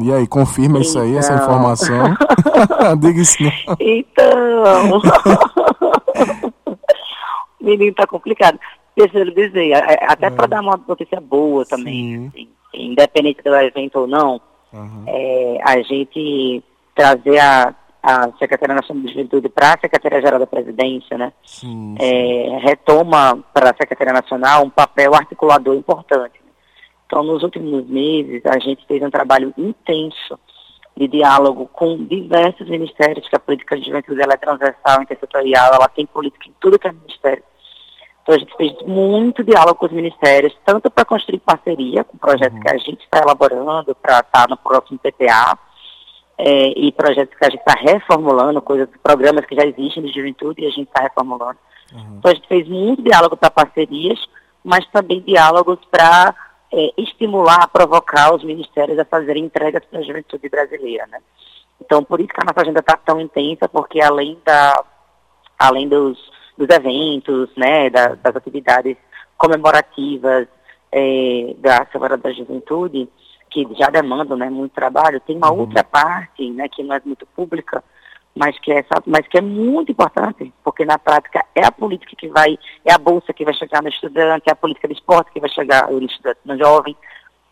E 0.02 0.12
aí, 0.12 0.26
confirma 0.26 0.78
então... 0.78 0.82
isso 0.82 0.98
aí, 0.98 1.16
essa 1.16 1.34
então. 1.34 1.44
informação? 1.44 2.14
Diga 3.00 3.20
isso 3.20 3.42
não. 3.42 3.76
Então. 3.80 5.02
Menino, 7.60 7.94
tá 7.94 8.06
complicado. 8.06 8.58
Deixa 8.96 9.18
eu 9.18 9.30
dizer, 9.30 9.72
até 10.02 10.26
é. 10.26 10.30
para 10.30 10.46
dar 10.46 10.60
uma 10.60 10.78
notícia 10.86 11.20
boa 11.20 11.64
também, 11.64 12.28
assim, 12.28 12.48
independente 12.74 13.42
do 13.42 13.54
evento 13.54 14.00
ou 14.00 14.06
não, 14.06 14.40
uhum. 14.72 15.04
é, 15.06 15.58
a 15.62 15.80
gente 15.82 16.62
trazer 16.94 17.38
a, 17.38 17.74
a 18.02 18.30
Secretaria 18.38 18.74
Nacional 18.74 19.04
de 19.04 19.12
Juventude 19.12 19.48
para 19.48 19.74
a 19.74 19.80
Secretaria-Geral 19.80 20.40
da 20.40 20.46
Presidência, 20.46 21.16
né, 21.16 21.32
sim, 21.44 21.94
é, 21.98 22.02
sim. 22.02 22.56
É, 22.56 22.58
retoma 22.58 23.38
para 23.54 23.70
a 23.70 23.74
Secretaria 23.74 24.12
Nacional 24.12 24.64
um 24.64 24.70
papel 24.70 25.14
articulador 25.14 25.76
importante. 25.76 26.39
Então, 27.10 27.24
nos 27.24 27.42
últimos 27.42 27.88
meses, 27.88 28.40
a 28.46 28.56
gente 28.60 28.86
fez 28.86 29.02
um 29.02 29.10
trabalho 29.10 29.52
intenso 29.58 30.38
de 30.96 31.08
diálogo 31.08 31.68
com 31.72 32.04
diversos 32.04 32.68
ministérios, 32.68 33.28
que 33.28 33.34
a 33.34 33.40
política 33.40 33.76
de 33.76 33.84
juventude 33.84 34.22
ela 34.22 34.34
é 34.34 34.36
transversal, 34.36 35.02
intersetorial, 35.02 35.74
ela 35.74 35.88
tem 35.88 36.06
política 36.06 36.48
em 36.48 36.54
tudo 36.60 36.78
que 36.78 36.86
é 36.86 36.92
ministério. 36.92 37.42
Então, 38.22 38.36
a 38.36 38.38
gente 38.38 38.56
fez 38.56 38.80
muito 38.86 39.42
diálogo 39.42 39.74
com 39.74 39.86
os 39.86 39.92
ministérios, 39.92 40.56
tanto 40.64 40.88
para 40.88 41.04
construir 41.04 41.40
parceria 41.40 42.04
com 42.04 42.16
projetos 42.16 42.56
uhum. 42.56 42.62
que 42.62 42.70
a 42.70 42.78
gente 42.78 43.00
está 43.00 43.18
elaborando 43.18 43.92
para 43.96 44.20
estar 44.20 44.46
tá 44.46 44.46
no 44.48 44.56
próximo 44.56 45.00
PPA, 45.00 45.58
é, 46.38 46.68
e 46.78 46.92
projetos 46.92 47.36
que 47.36 47.44
a 47.44 47.50
gente 47.50 47.58
está 47.58 47.74
reformulando, 47.74 48.62
coisas, 48.62 48.88
programas 49.02 49.44
que 49.46 49.56
já 49.56 49.64
existem 49.64 50.04
de 50.04 50.12
juventude 50.12 50.62
e 50.62 50.66
a 50.66 50.70
gente 50.70 50.86
está 50.86 51.02
reformulando. 51.02 51.58
Uhum. 51.92 52.18
Então, 52.18 52.30
a 52.30 52.34
gente 52.34 52.46
fez 52.46 52.68
muito 52.68 53.02
diálogo 53.02 53.36
para 53.36 53.50
parcerias, 53.50 54.20
mas 54.62 54.86
também 54.92 55.20
diálogos 55.20 55.80
para 55.90 56.34
é, 56.72 56.92
estimular, 56.96 57.68
provocar 57.68 58.34
os 58.34 58.44
ministérios 58.44 58.98
a 58.98 59.04
fazerem 59.04 59.44
entregas 59.44 59.84
para 59.84 60.00
a 60.00 60.02
juventude 60.02 60.48
brasileira, 60.48 61.06
né? 61.06 61.18
Então, 61.80 62.04
por 62.04 62.20
isso 62.20 62.28
que 62.28 62.40
a 62.40 62.44
nossa 62.44 62.60
agenda 62.60 62.80
está 62.80 62.96
tão 62.96 63.20
intensa, 63.20 63.68
porque 63.68 64.00
além 64.00 64.38
da, 64.44 64.84
além 65.58 65.88
dos, 65.88 66.18
dos 66.56 66.68
eventos, 66.68 67.50
né, 67.56 67.88
da, 67.90 68.14
das 68.14 68.36
atividades 68.36 68.96
comemorativas 69.36 70.46
é, 70.92 71.54
da 71.58 71.86
Semana 71.86 72.16
da 72.16 72.30
Juventude, 72.32 73.08
que 73.48 73.66
já 73.76 73.88
demandam, 73.88 74.36
né, 74.36 74.48
muito 74.48 74.72
trabalho, 74.72 75.20
tem 75.20 75.36
uma 75.36 75.50
uhum. 75.50 75.60
outra 75.60 75.82
parte, 75.82 76.48
né, 76.50 76.68
que 76.68 76.82
não 76.82 76.94
é 76.94 77.00
muito 77.04 77.26
pública, 77.26 77.82
mas 78.34 78.58
que 78.60 78.72
é 78.72 78.84
mas 79.06 79.26
que 79.26 79.38
é 79.38 79.40
muito 79.40 79.92
importante, 79.92 80.52
porque 80.62 80.84
na 80.84 80.98
prática 80.98 81.44
é 81.54 81.64
a 81.64 81.72
política 81.72 82.14
que 82.16 82.28
vai, 82.28 82.58
é 82.84 82.92
a 82.92 82.98
bolsa 82.98 83.32
que 83.32 83.44
vai 83.44 83.54
chegar 83.54 83.82
no 83.82 83.88
estudante, 83.88 84.44
é 84.48 84.52
a 84.52 84.56
política 84.56 84.88
de 84.88 84.94
esporte 84.94 85.32
que 85.32 85.40
vai 85.40 85.50
chegar 85.50 85.90
no 85.90 86.04
estudante, 86.04 86.38
no 86.44 86.56
jovem, 86.56 86.96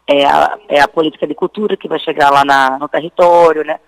é 0.06 0.24
a, 0.24 0.58
é 0.68 0.80
a 0.80 0.88
política 0.88 1.26
de 1.26 1.34
cultura 1.34 1.76
que 1.76 1.88
vai 1.88 1.98
chegar 1.98 2.30
lá 2.30 2.44
na, 2.44 2.78
no 2.78 2.88
território, 2.88 3.64
né? 3.64 3.78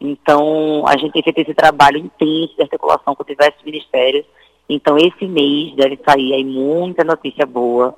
Então, 0.00 0.86
a 0.86 0.96
gente 0.96 1.12
tem 1.12 1.22
feito 1.22 1.40
esse 1.40 1.54
trabalho 1.54 1.98
intenso 1.98 2.54
de 2.54 2.62
articulação 2.62 3.14
com 3.14 3.24
diversos 3.24 3.62
ministérios. 3.64 4.26
Então, 4.68 4.98
esse 4.98 5.26
mês 5.26 5.74
deve 5.74 5.98
sair 6.06 6.34
aí 6.34 6.44
muita 6.44 7.02
notícia 7.02 7.46
boa 7.46 7.94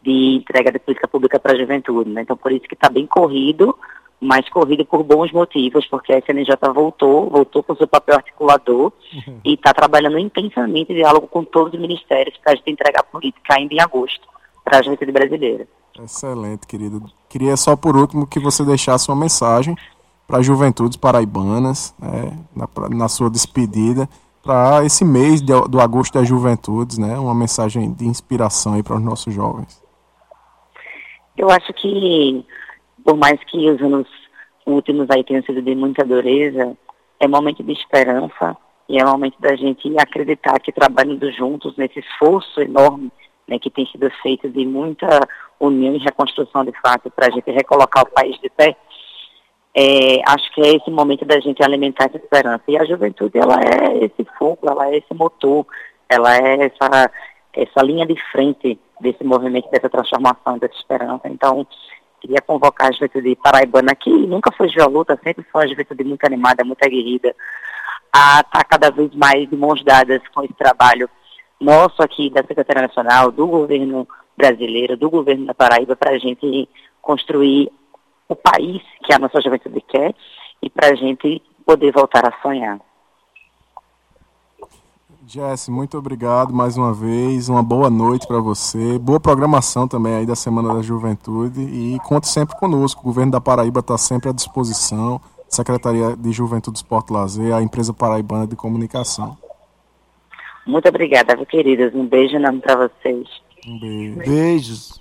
de 0.00 0.36
entrega 0.36 0.72
de 0.72 0.78
política 0.78 1.06
pública 1.06 1.38
para 1.38 1.52
a 1.52 1.58
juventude, 1.58 2.10
né? 2.10 2.22
Então, 2.22 2.36
por 2.36 2.50
isso 2.50 2.66
que 2.66 2.74
está 2.74 2.88
bem 2.88 3.06
corrido, 3.06 3.78
mas 4.22 4.48
corrido 4.48 4.84
por 4.84 5.02
bons 5.02 5.32
motivos, 5.32 5.84
porque 5.88 6.12
a 6.12 6.18
SNJ 6.18 6.54
voltou, 6.72 7.28
voltou 7.28 7.60
com 7.60 7.74
seu 7.74 7.88
papel 7.88 8.14
articulador 8.14 8.92
uhum. 9.12 9.40
e 9.44 9.54
está 9.54 9.74
trabalhando 9.74 10.16
intensamente 10.16 10.92
em 10.92 10.96
diálogo 10.96 11.26
com 11.26 11.42
todos 11.42 11.74
os 11.74 11.80
ministérios 11.80 12.38
para 12.38 12.52
a 12.52 12.54
gente 12.54 12.70
entregar 12.70 13.00
a 13.00 13.04
política 13.04 13.54
ainda 13.58 13.74
em 13.74 13.80
agosto 13.80 14.28
para 14.64 14.78
a 14.78 14.82
juventude 14.82 15.10
brasileira. 15.10 15.66
Excelente, 16.00 16.68
querido. 16.68 17.02
Queria 17.28 17.56
só 17.56 17.74
por 17.74 17.96
último 17.96 18.24
que 18.24 18.38
você 18.38 18.64
deixasse 18.64 19.08
uma 19.08 19.20
mensagem 19.20 19.76
para 20.24 20.38
as 20.38 20.46
juventudes 20.46 20.96
paraibanas, 20.96 21.92
né, 21.98 22.38
na, 22.54 22.68
na, 22.90 23.08
sua 23.08 23.28
despedida, 23.28 24.08
para 24.40 24.84
esse 24.84 25.04
mês 25.04 25.42
de, 25.42 25.52
do 25.68 25.80
agosto 25.80 26.14
das 26.14 26.28
juventudes, 26.28 26.96
né, 26.96 27.18
uma 27.18 27.34
mensagem 27.34 27.92
de 27.92 28.06
inspiração 28.06 28.74
aí 28.74 28.84
para 28.84 28.94
os 28.94 29.02
nossos 29.02 29.34
jovens. 29.34 29.82
Eu 31.36 31.50
acho 31.50 31.72
que 31.74 32.46
por 33.04 33.16
mais 33.16 33.42
que 33.44 33.70
os 33.70 33.80
anos 33.80 34.08
últimos 34.66 35.08
aí 35.10 35.24
tenham 35.24 35.42
sido 35.42 35.60
de 35.60 35.74
muita 35.74 36.04
dureza, 36.04 36.76
é 37.18 37.28
momento 37.28 37.62
de 37.62 37.72
esperança 37.72 38.56
e 38.88 38.98
é 38.98 39.04
momento 39.04 39.40
da 39.40 39.54
gente 39.56 39.92
acreditar 39.98 40.58
que 40.60 40.72
trabalhando 40.72 41.30
juntos 41.32 41.76
nesse 41.76 42.00
esforço 42.00 42.60
enorme 42.60 43.10
né, 43.48 43.58
que 43.58 43.70
tem 43.70 43.86
sido 43.86 44.10
feito 44.22 44.48
de 44.48 44.64
muita 44.64 45.06
união 45.58 45.94
e 45.94 45.98
reconstrução 45.98 46.64
de 46.64 46.72
fato 46.80 47.10
para 47.10 47.26
a 47.26 47.30
gente 47.30 47.50
recolocar 47.50 48.02
o 48.04 48.10
país 48.10 48.38
de 48.40 48.50
pé, 48.50 48.76
é, 49.74 50.20
acho 50.26 50.52
que 50.52 50.60
é 50.60 50.74
esse 50.74 50.90
momento 50.90 51.24
da 51.24 51.40
gente 51.40 51.62
alimentar 51.62 52.04
essa 52.04 52.18
esperança. 52.18 52.64
E 52.68 52.76
a 52.76 52.84
juventude, 52.84 53.38
ela 53.38 53.58
é 53.60 54.04
esse 54.04 54.24
fogo, 54.38 54.68
ela 54.68 54.88
é 54.88 54.98
esse 54.98 55.14
motor, 55.14 55.66
ela 56.08 56.36
é 56.36 56.66
essa, 56.66 57.10
essa 57.54 57.82
linha 57.82 58.06
de 58.06 58.16
frente 58.30 58.78
desse 59.00 59.24
movimento, 59.24 59.70
dessa 59.70 59.88
transformação, 59.88 60.58
dessa 60.58 60.74
esperança. 60.74 61.28
Então, 61.28 61.66
queria 62.22 62.40
convocar 62.40 62.88
a 62.88 62.92
juventude 62.92 63.34
paraibana, 63.34 63.96
que 63.96 64.08
nunca 64.08 64.52
foi 64.52 64.68
de 64.68 64.80
luta, 64.84 65.18
sempre 65.22 65.44
foi 65.50 65.62
uma 65.62 65.68
juventude 65.68 66.04
muito 66.04 66.24
animada, 66.24 66.64
muito 66.64 66.82
aguerrida, 66.84 67.34
a 68.12 68.40
estar 68.40 68.64
cada 68.64 68.90
vez 68.90 69.12
mais 69.14 69.50
de 69.50 69.56
mãos 69.56 69.82
dadas 69.82 70.22
com 70.32 70.44
esse 70.44 70.54
trabalho 70.54 71.10
nosso 71.60 72.00
aqui 72.00 72.30
da 72.30 72.42
Secretaria 72.42 72.82
Nacional, 72.82 73.32
do 73.32 73.46
governo 73.46 74.06
brasileiro, 74.36 74.96
do 74.96 75.10
governo 75.10 75.46
da 75.46 75.54
Paraíba, 75.54 75.96
para 75.96 76.12
a 76.12 76.18
gente 76.18 76.68
construir 77.00 77.70
o 78.28 78.36
país 78.36 78.80
que 79.04 79.12
a 79.12 79.18
nossa 79.18 79.40
juventude 79.40 79.80
quer 79.80 80.14
e 80.62 80.70
para 80.70 80.90
a 80.90 80.94
gente 80.94 81.42
poder 81.66 81.92
voltar 81.92 82.24
a 82.24 82.40
sonhar. 82.40 82.80
Jess, 85.26 85.68
muito 85.68 85.96
obrigado 85.96 86.52
mais 86.52 86.76
uma 86.76 86.92
vez. 86.92 87.48
Uma 87.48 87.62
boa 87.62 87.88
noite 87.88 88.26
para 88.26 88.40
você. 88.40 88.98
Boa 88.98 89.20
programação 89.20 89.86
também 89.86 90.14
aí 90.14 90.26
da 90.26 90.34
Semana 90.34 90.74
da 90.74 90.82
Juventude. 90.82 91.60
E 91.60 91.98
conte 92.00 92.28
sempre 92.28 92.56
conosco. 92.56 93.00
O 93.00 93.04
governo 93.04 93.32
da 93.32 93.40
Paraíba 93.40 93.80
está 93.80 93.96
sempre 93.96 94.30
à 94.30 94.32
disposição. 94.32 95.20
Secretaria 95.48 96.16
de 96.16 96.32
Juventude, 96.32 96.78
Esporte 96.78 97.10
e 97.10 97.12
Lazer, 97.12 97.54
a 97.54 97.62
empresa 97.62 97.92
paraibana 97.92 98.46
de 98.46 98.56
comunicação. 98.56 99.36
Muito 100.66 100.88
obrigada, 100.88 101.36
queridos. 101.46 101.94
Um 101.94 102.06
beijo 102.06 102.36
enorme 102.36 102.60
para 102.60 102.88
vocês. 102.88 103.28
Um 103.66 103.78
beijo. 103.78 104.18
Beijos. 104.18 105.00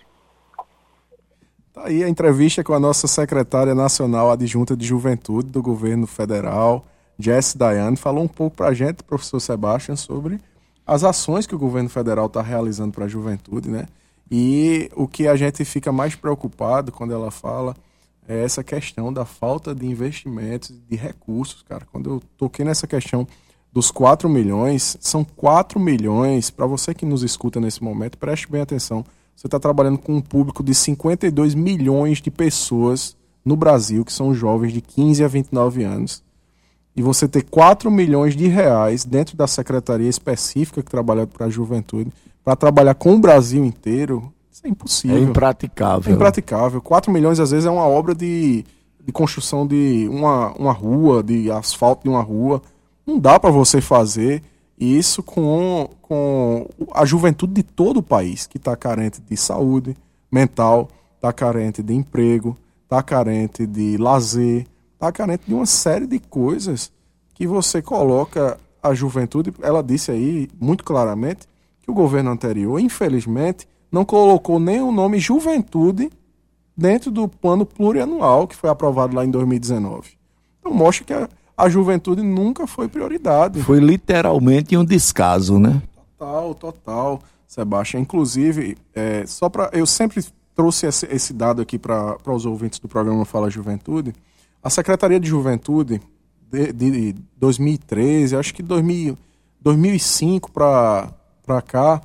Tá 1.74 1.88
aí 1.88 2.04
a 2.04 2.10
entrevista 2.10 2.64
com 2.64 2.74
a 2.74 2.80
nossa 2.80 3.08
secretária 3.08 3.74
nacional 3.74 4.30
adjunta 4.30 4.76
de 4.76 4.86
juventude 4.86 5.50
do 5.50 5.62
governo 5.62 6.06
federal, 6.06 6.86
Jess 7.18 7.56
Dayane, 7.56 7.98
falou 7.98 8.24
um 8.24 8.28
pouco 8.28 8.58
para 8.58 8.70
a 8.70 8.74
gente, 8.74 9.04
professor 9.04 9.40
Sebastian, 9.40 9.96
sobre 9.96 10.40
as 10.86 11.04
ações 11.04 11.46
que 11.46 11.56
o 11.56 11.60
governo 11.60 11.90
federal 11.90 12.26
está 12.26 12.42
realizando 12.42 12.92
para 12.92 13.06
a 13.06 13.08
juventude, 13.08 13.70
né? 13.70 13.86
E 14.30 14.90
o 14.96 15.08
que 15.08 15.28
a 15.28 15.36
gente 15.36 15.64
fica 15.66 15.92
mais 15.92 16.16
preocupado 16.16 16.92
quando 16.92 17.14
ela 17.14 17.32
fala 17.32 17.76
é 18.28 18.44
essa 18.44 18.64
questão 18.64 19.12
da 19.12 19.26
falta 19.26 19.76
de 19.76 19.86
investimentos, 19.86 20.74
de 20.90 20.96
recursos, 20.96 21.62
cara. 21.64 21.86
Quando 21.92 22.10
eu 22.10 22.24
toquei 22.38 22.64
nessa 22.64 22.88
questão 22.88 23.28
dos 23.74 23.92
4 23.92 24.30
milhões, 24.30 24.98
são 25.00 25.24
4 25.24 25.80
milhões, 25.80 26.50
para 26.50 26.66
você 26.66 26.94
que 26.94 27.06
nos 27.06 27.24
escuta 27.24 27.60
nesse 27.60 27.84
momento, 27.84 28.18
preste 28.18 28.50
bem 28.50 28.62
atenção. 28.62 29.06
Você 29.36 29.48
está 29.48 29.60
trabalhando 29.60 29.98
com 29.98 30.16
um 30.16 30.22
público 30.22 30.64
de 30.64 30.74
52 30.74 31.56
milhões 31.56 32.22
de 32.22 32.32
pessoas 32.32 33.16
no 33.44 33.56
Brasil, 33.56 34.06
que 34.06 34.14
são 34.14 34.34
jovens 34.34 34.74
de 34.74 34.82
15 34.82 35.24
a 35.24 35.28
29 35.28 35.84
anos 35.84 36.24
e 36.96 37.02
você 37.02 37.28
ter 37.28 37.44
4 37.44 37.90
milhões 37.90 38.36
de 38.36 38.48
reais 38.48 39.06
dentro 39.06 39.38
da 39.38 39.48
secretaria 39.48 40.10
específica 40.10 40.84
que 40.84 40.92
trabalha 40.92 41.26
para 41.26 41.46
a 41.46 41.50
juventude, 41.50 42.12
para 42.44 42.56
trabalhar 42.56 42.96
com 42.96 43.16
o 43.16 43.20
Brasil 43.20 43.64
inteiro, 43.64 44.32
isso 44.52 44.66
é 44.66 44.70
impossível. 44.70 45.18
É 45.18 45.20
impraticável. 45.22 46.12
É 46.12 46.16
impraticável. 46.16 46.82
4 46.82 47.12
milhões, 47.12 47.40
às 47.40 47.52
vezes, 47.52 47.66
é 47.66 47.72
uma 47.72 47.88
obra 47.88 48.14
de, 48.14 48.66
de 49.04 49.12
construção 49.12 49.66
de 49.66 50.08
uma, 50.12 50.52
uma 50.54 50.74
rua, 50.74 51.24
de 51.24 51.50
asfalto 51.50 52.04
de 52.04 52.10
uma 52.10 52.22
rua. 52.22 52.62
Não 53.06 53.18
dá 53.18 53.40
para 53.40 53.50
você 53.50 53.80
fazer 53.80 54.44
isso 54.78 55.22
com, 55.24 55.90
com 56.02 56.68
a 56.94 57.06
juventude 57.06 57.54
de 57.54 57.64
todo 57.64 57.98
o 57.98 58.04
país, 58.04 58.48
que 58.48 58.58
está 58.58 58.76
carente 58.76 59.22
de 59.22 59.38
saúde 59.38 59.96
mental, 60.32 60.90
está 61.16 61.32
carente 61.32 61.84
de 61.84 61.94
emprego, 61.94 62.58
está 62.84 63.02
carente 63.04 63.66
de 63.66 63.98
lazer, 63.98 64.66
está 65.02 65.12
carente 65.12 65.44
de 65.48 65.54
uma 65.54 65.66
série 65.66 66.06
de 66.06 66.20
coisas 66.20 66.92
que 67.34 67.48
você 67.48 67.82
coloca 67.82 68.60
a 68.84 68.94
juventude. 68.94 69.52
Ela 69.64 69.82
disse 69.82 70.12
aí 70.12 70.48
muito 70.60 70.84
claramente 70.84 71.48
que 71.82 71.90
o 71.90 71.94
governo 71.94 72.30
anterior, 72.30 72.80
infelizmente, 72.80 73.68
não 73.92 74.06
colocou 74.06 74.60
nem 74.60 74.80
o 74.80 74.92
nome 74.92 75.20
juventude 75.20 76.12
dentro 76.78 77.10
do 77.10 77.28
plano 77.28 77.66
plurianual 77.66 78.48
que 78.48 78.56
foi 78.56 78.70
aprovado 78.70 79.16
lá 79.16 79.26
em 79.26 79.32
2019. 79.32 80.12
Então 80.60 80.72
mostra 80.72 81.04
que 81.04 81.14
a, 81.14 81.28
a 81.58 81.68
juventude 81.68 82.22
nunca 82.22 82.68
foi 82.68 82.88
prioridade. 82.88 83.60
Foi 83.64 83.80
literalmente 83.80 84.78
um 84.78 84.86
descaso, 84.86 85.58
né? 85.58 85.82
Total, 86.20 86.54
total, 86.54 87.20
Sebastião. 87.48 88.00
Inclusive, 88.00 88.78
é, 88.94 89.26
só 89.26 89.50
para 89.50 89.72
eu 89.74 89.88
sempre 89.88 90.24
trouxe 90.56 90.86
esse, 90.86 91.08
esse 91.08 91.34
dado 91.34 91.60
aqui 91.60 91.80
para 91.80 92.18
os 92.28 92.46
ouvintes 92.46 92.78
do 92.78 92.88
programa 92.88 93.26
Fala 93.26 93.50
Juventude 93.50 94.14
A 94.64 94.70
Secretaria 94.70 95.20
de 95.20 95.28
Juventude 95.28 96.02
de, 96.52 96.72
de 96.72 97.16
2013, 97.38 98.36
acho 98.36 98.54
que 98.54 98.62
2000, 98.62 99.18
2005 99.62 100.52
para 100.52 101.62
cá, 101.66 102.02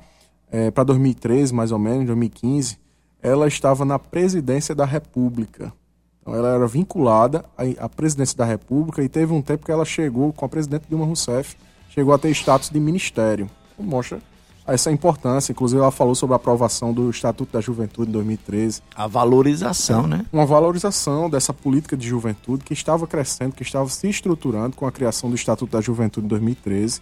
é, 0.49 0.71
para 0.71 0.83
2013 0.85 1.53
mais 1.53 1.71
ou 1.71 1.79
menos, 1.79 2.05
2015, 2.07 2.77
ela 3.21 3.47
estava 3.47 3.83
na 3.83 3.99
presidência 3.99 4.73
da 4.73 4.85
República. 4.85 5.73
Então 6.21 6.33
ela 6.33 6.55
era 6.55 6.67
vinculada 6.67 7.45
à, 7.79 7.89
presidência 7.89 8.37
da 8.37 8.45
República 8.45 9.03
e 9.03 9.09
teve 9.09 9.33
um 9.33 9.41
tempo 9.41 9.65
que 9.65 9.71
ela 9.71 9.85
chegou 9.85 10.33
com 10.33 10.45
a 10.45 10.49
presidente 10.49 10.85
Dilma 10.89 11.05
Rousseff, 11.05 11.55
chegou 11.89 12.13
a 12.13 12.17
ter 12.17 12.29
status 12.31 12.69
de 12.69 12.79
ministério. 12.79 13.49
Então, 13.73 13.85
mostra 13.85 14.19
essa 14.67 14.91
importância. 14.91 15.51
Inclusive, 15.51 15.81
ela 15.81 15.91
falou 15.91 16.13
sobre 16.13 16.33
a 16.33 16.35
aprovação 16.35 16.93
do 16.93 17.09
Estatuto 17.09 17.53
da 17.53 17.61
Juventude 17.61 18.09
em 18.09 18.13
2013. 18.13 18.81
A 18.95 19.07
valorização, 19.07 20.05
né? 20.05 20.25
Uma 20.31 20.45
valorização 20.45 21.29
dessa 21.29 21.53
política 21.53 21.95
de 21.95 22.07
juventude 22.07 22.63
que 22.63 22.73
estava 22.73 23.07
crescendo, 23.07 23.53
que 23.53 23.63
estava 23.63 23.89
se 23.89 24.07
estruturando 24.09 24.75
com 24.75 24.85
a 24.85 24.91
criação 24.91 25.29
do 25.29 25.35
Estatuto 25.35 25.71
da 25.71 25.81
Juventude 25.81 26.25
em 26.25 26.29
2013. 26.29 27.01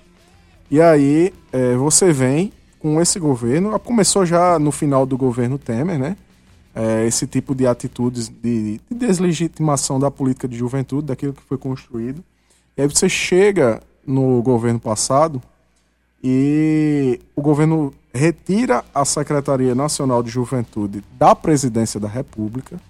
E 0.70 0.80
aí 0.80 1.34
é, 1.52 1.76
você 1.76 2.14
vem 2.14 2.52
com 2.80 3.02
esse 3.02 3.20
governo, 3.20 3.78
começou 3.80 4.26
já 4.26 4.60
no 4.60 4.72
final 4.72 5.06
do 5.06 5.18
governo 5.18 5.58
Temer, 5.58 5.98
né? 5.98 6.16
É, 6.74 7.06
esse 7.08 7.26
tipo 7.26 7.56
de 7.56 7.66
atitudes 7.66 8.28
de, 8.28 8.82
de 8.90 8.96
deslegitimação 8.96 9.98
da 10.00 10.12
política 10.12 10.48
de 10.48 10.58
juventude, 10.58 11.08
daquilo 11.08 11.34
que 11.34 11.42
foi 11.42 11.58
construído. 11.58 12.24
E 12.78 12.82
aí 12.82 12.88
você 12.88 13.08
chega 13.08 13.82
no 14.06 14.42
governo 14.44 14.80
passado 14.80 15.42
e 16.28 17.20
o 17.36 17.42
governo 17.42 17.94
retira 18.12 18.84
a 18.96 19.06
Secretaria 19.06 19.76
Nacional 19.76 20.24
de 20.24 20.32
Juventude 20.32 21.04
da 21.20 21.36
Presidência 21.36 22.00
da 22.00 22.08
República 22.08 22.82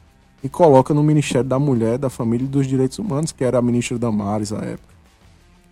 e 0.41 0.47
coloca 0.47 0.93
no 0.93 1.03
Ministério 1.03 1.45
da 1.45 1.59
Mulher, 1.59 1.97
da 1.97 2.09
Família 2.09 2.45
e 2.45 2.47
dos 2.47 2.65
Direitos 2.65 2.97
Humanos, 2.97 3.33
que 3.33 3.43
era 3.43 3.57
a 3.57 3.61
ministra 3.61 3.99
Damares 3.99 4.53
à 4.53 4.59
época. 4.59 4.95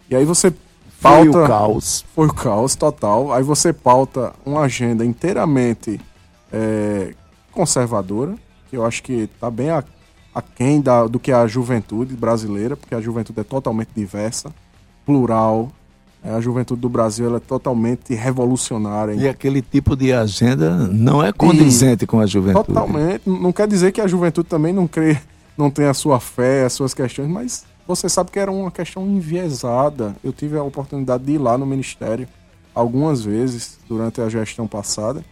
E 0.10 0.16
aí 0.16 0.26
você 0.26 0.54
pauta... 1.02 1.32
Foi 1.32 1.44
o 1.44 1.48
caos. 1.48 2.06
Foi 2.14 2.28
o 2.28 2.34
caos 2.34 2.76
total. 2.76 3.32
Aí 3.32 3.44
você 3.44 3.72
pauta 3.72 4.34
uma 4.46 4.64
agenda 4.64 5.06
inteiramente 5.06 6.02
é, 6.52 7.16
conservadora, 7.54 8.36
que 8.70 8.76
eu 8.76 8.86
acho 8.86 9.02
que 9.02 9.30
está 9.34 9.50
bem 9.50 9.70
aquém 10.36 10.82
da, 10.82 11.08
do 11.08 11.18
que 11.18 11.32
a 11.32 11.48
juventude 11.48 12.14
brasileira, 12.14 12.76
porque 12.76 12.94
a 12.94 13.00
juventude 13.00 13.40
é 13.40 13.44
totalmente 13.44 13.92
diversa, 13.96 14.54
plural, 15.06 15.72
é, 15.72 15.83
a 16.24 16.40
juventude 16.40 16.80
do 16.80 16.90
Brasil 16.90 17.36
é 17.36 17.40
totalmente 17.40 18.14
revolucionária. 18.14 19.14
E 19.14 19.28
aquele 19.28 19.62
tipo 19.62 19.96
de 19.96 20.14
agenda 20.14 20.88
não 20.88 21.24
é 21.24 21.34
condizente 21.34 22.06
e, 22.06 22.08
com 22.08 22.20
a 22.20 22.26
juventude. 22.26 22.68
Totalmente. 22.68 23.24
Não 23.26 23.52
quer 23.52 23.68
dizer 23.68 23.92
que 23.92 24.00
a 24.00 24.08
juventude 24.08 24.48
também 24.48 24.72
não 24.72 24.88
crê, 24.88 25.18
não 25.58 25.70
tem 25.70 25.86
a 25.86 25.94
sua 25.94 26.20
fé, 26.20 26.64
as 26.64 26.74
suas 26.74 26.94
questões, 26.94 27.28
mas 27.28 27.66
você 27.86 28.08
sabe 28.08 28.32
que 28.32 28.40
era 28.40 28.52
uma 28.52 28.72
questão 28.72 29.06
enviesada. 29.06 30.16
Eu 30.24 30.32
tive 30.32 30.58
a 30.58 30.64
oportunidade 30.64 31.26
de 31.26 31.34
ir 31.34 31.38
lá 31.38 31.58
no 31.58 31.66
ministério 31.66 32.28
algumas 32.74 33.24
vezes 33.24 33.78
durante 33.88 34.22
a 34.22 34.30
gestão 34.30 34.66
passada 34.66 35.24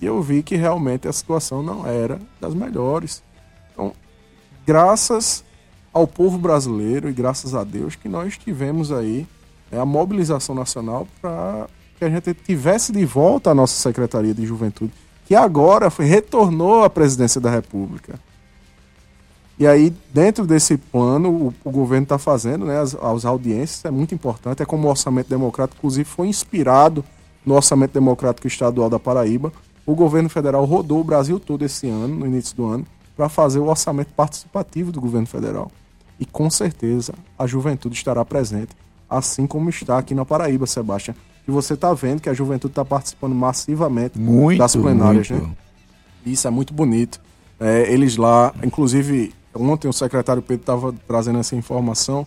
e 0.00 0.06
eu 0.06 0.20
vi 0.22 0.42
que 0.42 0.56
realmente 0.56 1.06
a 1.06 1.12
situação 1.12 1.62
não 1.62 1.86
era 1.86 2.20
das 2.40 2.54
melhores. 2.54 3.22
Então, 3.72 3.92
graças 4.66 5.44
ao 5.92 6.06
povo 6.06 6.38
brasileiro 6.38 7.10
e 7.10 7.12
graças 7.12 7.54
a 7.54 7.62
Deus 7.62 7.94
que 7.94 8.08
nós 8.08 8.38
tivemos 8.38 8.90
aí 8.90 9.20
é 9.22 9.39
a 9.78 9.84
mobilização 9.84 10.54
nacional 10.54 11.06
para 11.20 11.66
que 11.98 12.04
a 12.04 12.10
gente 12.10 12.32
tivesse 12.34 12.92
de 12.92 13.04
volta 13.04 13.50
a 13.50 13.54
nossa 13.54 13.74
Secretaria 13.74 14.32
de 14.32 14.46
Juventude, 14.46 14.92
que 15.26 15.34
agora 15.34 15.90
foi, 15.90 16.06
retornou 16.06 16.82
à 16.82 16.90
presidência 16.90 17.40
da 17.40 17.50
República. 17.50 18.18
E 19.58 19.66
aí, 19.66 19.94
dentro 20.12 20.46
desse 20.46 20.78
plano, 20.78 21.28
o, 21.28 21.68
o 21.68 21.70
governo 21.70 22.04
está 22.04 22.18
fazendo, 22.18 22.64
né, 22.64 22.80
as, 22.80 22.94
as 22.94 23.24
audiências, 23.26 23.84
é 23.84 23.90
muito 23.90 24.14
importante, 24.14 24.62
é 24.62 24.66
como 24.66 24.88
o 24.88 24.90
orçamento 24.90 25.28
democrático, 25.28 25.76
inclusive, 25.78 26.08
foi 26.08 26.28
inspirado 26.28 27.04
no 27.44 27.54
orçamento 27.54 27.92
democrático 27.92 28.46
estadual 28.46 28.88
da 28.88 28.98
Paraíba. 28.98 29.52
O 29.84 29.94
governo 29.94 30.30
federal 30.30 30.64
rodou 30.64 31.00
o 31.00 31.04
Brasil 31.04 31.38
todo 31.38 31.62
esse 31.62 31.88
ano, 31.88 32.08
no 32.08 32.26
início 32.26 32.56
do 32.56 32.66
ano, 32.66 32.86
para 33.14 33.28
fazer 33.28 33.58
o 33.58 33.66
orçamento 33.66 34.14
participativo 34.14 34.90
do 34.90 35.00
governo 35.00 35.26
federal. 35.26 35.70
E 36.18 36.24
com 36.24 36.48
certeza 36.48 37.12
a 37.38 37.46
juventude 37.46 37.94
estará 37.94 38.24
presente 38.24 38.74
assim 39.10 39.46
como 39.46 39.68
está 39.68 39.98
aqui 39.98 40.14
na 40.14 40.24
Paraíba, 40.24 40.66
Sebastião. 40.66 41.16
E 41.46 41.50
você 41.50 41.74
está 41.74 41.92
vendo 41.92 42.20
que 42.20 42.28
a 42.28 42.34
juventude 42.34 42.72
está 42.72 42.84
participando 42.84 43.34
massivamente 43.34 44.18
muito, 44.18 44.58
das 44.58 44.76
plenárias, 44.76 45.28
muito. 45.30 45.46
né? 45.46 45.52
Isso 46.24 46.46
é 46.46 46.50
muito 46.50 46.72
bonito. 46.72 47.20
É, 47.58 47.92
eles 47.92 48.16
lá, 48.16 48.54
inclusive, 48.62 49.34
ontem 49.54 49.88
o 49.88 49.92
secretário 49.92 50.42
Pedro 50.42 50.62
estava 50.62 50.94
trazendo 51.08 51.40
essa 51.40 51.56
informação. 51.56 52.26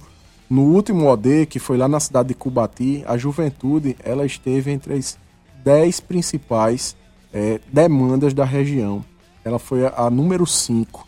No 0.50 0.64
último 0.64 1.08
OD, 1.08 1.46
que 1.46 1.58
foi 1.58 1.78
lá 1.78 1.88
na 1.88 2.00
cidade 2.00 2.30
de 2.30 2.34
Cubati, 2.34 3.04
a 3.08 3.18
juventude 3.18 3.96
ela 4.04 4.26
esteve 4.26 4.72
entre 4.72 4.96
as 4.96 5.18
dez 5.64 6.00
principais 6.00 6.96
é, 7.34 7.62
demandas 7.72 8.34
da 8.34 8.44
região. 8.44 9.06
Ela 9.46 9.58
foi 9.58 9.86
a, 9.86 9.94
a 9.96 10.10
número 10.10 10.46
5. 10.46 11.08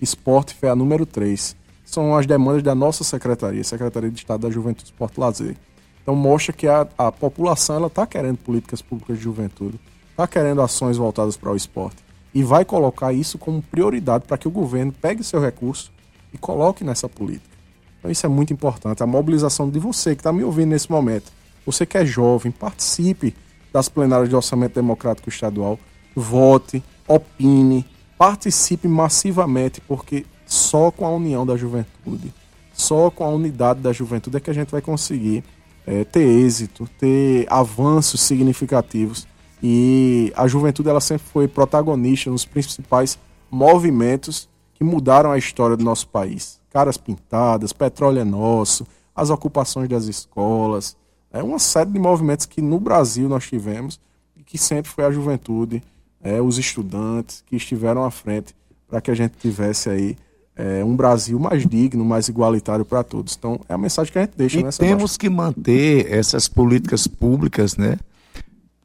Esporte 0.00 0.54
foi 0.54 0.68
a 0.68 0.76
número 0.76 1.06
3 1.06 1.56
são 1.94 2.16
as 2.16 2.26
demandas 2.26 2.62
da 2.62 2.74
nossa 2.74 3.04
secretaria, 3.04 3.62
Secretaria 3.62 4.10
de 4.10 4.18
Estado 4.18 4.40
da 4.40 4.50
Juventude, 4.50 4.86
Esporte 4.86 5.16
e 5.16 5.20
Lazer. 5.20 5.56
Então 6.02 6.14
mostra 6.14 6.52
que 6.52 6.66
a, 6.66 6.86
a 6.98 7.10
população 7.10 7.76
ela 7.76 7.86
está 7.86 8.06
querendo 8.06 8.36
políticas 8.38 8.82
públicas 8.82 9.16
de 9.16 9.22
juventude, 9.24 9.80
está 10.10 10.26
querendo 10.26 10.60
ações 10.60 10.96
voltadas 10.96 11.36
para 11.36 11.52
o 11.52 11.56
esporte 11.56 11.96
e 12.34 12.42
vai 12.42 12.64
colocar 12.64 13.12
isso 13.12 13.38
como 13.38 13.62
prioridade 13.62 14.24
para 14.26 14.36
que 14.36 14.48
o 14.48 14.50
governo 14.50 14.92
pegue 14.92 15.22
seu 15.22 15.40
recurso 15.40 15.90
e 16.32 16.36
coloque 16.36 16.84
nessa 16.84 17.08
política. 17.08 17.54
Então 17.98 18.10
isso 18.10 18.26
é 18.26 18.28
muito 18.28 18.52
importante, 18.52 19.02
a 19.02 19.06
mobilização 19.06 19.70
de 19.70 19.78
você 19.78 20.14
que 20.14 20.20
está 20.20 20.32
me 20.32 20.44
ouvindo 20.44 20.70
nesse 20.70 20.90
momento. 20.90 21.32
Você 21.64 21.86
que 21.86 21.96
é 21.96 22.04
jovem, 22.04 22.52
participe 22.52 23.34
das 23.72 23.88
plenárias 23.88 24.28
de 24.28 24.36
orçamento 24.36 24.74
democrático 24.74 25.30
estadual, 25.30 25.78
vote, 26.14 26.82
opine, 27.08 27.86
participe 28.18 28.86
massivamente, 28.86 29.80
porque 29.80 30.26
só 30.54 30.90
com 30.90 31.04
a 31.04 31.10
união 31.10 31.44
da 31.44 31.56
juventude, 31.56 32.32
só 32.72 33.10
com 33.10 33.24
a 33.24 33.28
unidade 33.28 33.80
da 33.80 33.92
juventude 33.92 34.36
é 34.36 34.40
que 34.40 34.50
a 34.50 34.54
gente 34.54 34.70
vai 34.70 34.80
conseguir 34.80 35.42
é, 35.86 36.04
ter 36.04 36.22
êxito, 36.22 36.88
ter 36.98 37.46
avanços 37.50 38.20
significativos. 38.20 39.26
E 39.62 40.32
a 40.36 40.46
juventude 40.46 40.88
ela 40.88 41.00
sempre 41.00 41.26
foi 41.26 41.48
protagonista 41.48 42.30
nos 42.30 42.44
principais 42.44 43.18
movimentos 43.50 44.48
que 44.74 44.84
mudaram 44.84 45.30
a 45.30 45.38
história 45.38 45.76
do 45.76 45.84
nosso 45.84 46.06
país. 46.08 46.60
Caras 46.70 46.96
pintadas, 46.96 47.72
petróleo 47.72 48.20
é 48.20 48.24
nosso, 48.24 48.86
as 49.14 49.30
ocupações 49.30 49.88
das 49.88 50.04
escolas, 50.04 50.96
é 51.32 51.42
uma 51.42 51.58
série 51.58 51.90
de 51.90 51.98
movimentos 51.98 52.46
que 52.46 52.62
no 52.62 52.78
Brasil 52.78 53.28
nós 53.28 53.46
tivemos 53.46 54.00
e 54.36 54.42
que 54.42 54.58
sempre 54.58 54.90
foi 54.90 55.04
a 55.04 55.10
juventude, 55.10 55.82
é, 56.22 56.40
os 56.40 56.58
estudantes 56.58 57.42
que 57.46 57.56
estiveram 57.56 58.04
à 58.04 58.10
frente 58.10 58.54
para 58.88 59.00
que 59.00 59.10
a 59.10 59.14
gente 59.14 59.36
tivesse 59.36 59.90
aí 59.90 60.16
é, 60.56 60.84
um 60.84 60.94
Brasil 60.94 61.38
mais 61.38 61.66
digno, 61.66 62.04
mais 62.04 62.28
igualitário 62.28 62.84
para 62.84 63.02
todos. 63.02 63.36
Então, 63.36 63.60
é 63.68 63.74
a 63.74 63.78
mensagem 63.78 64.12
que 64.12 64.18
a 64.18 64.22
gente 64.22 64.36
deixa 64.36 64.60
e 64.60 64.62
nessa 64.62 64.78
temos 64.78 65.16
que 65.16 65.28
manter 65.28 66.12
essas 66.12 66.48
políticas 66.48 67.06
públicas, 67.06 67.76
né, 67.76 67.96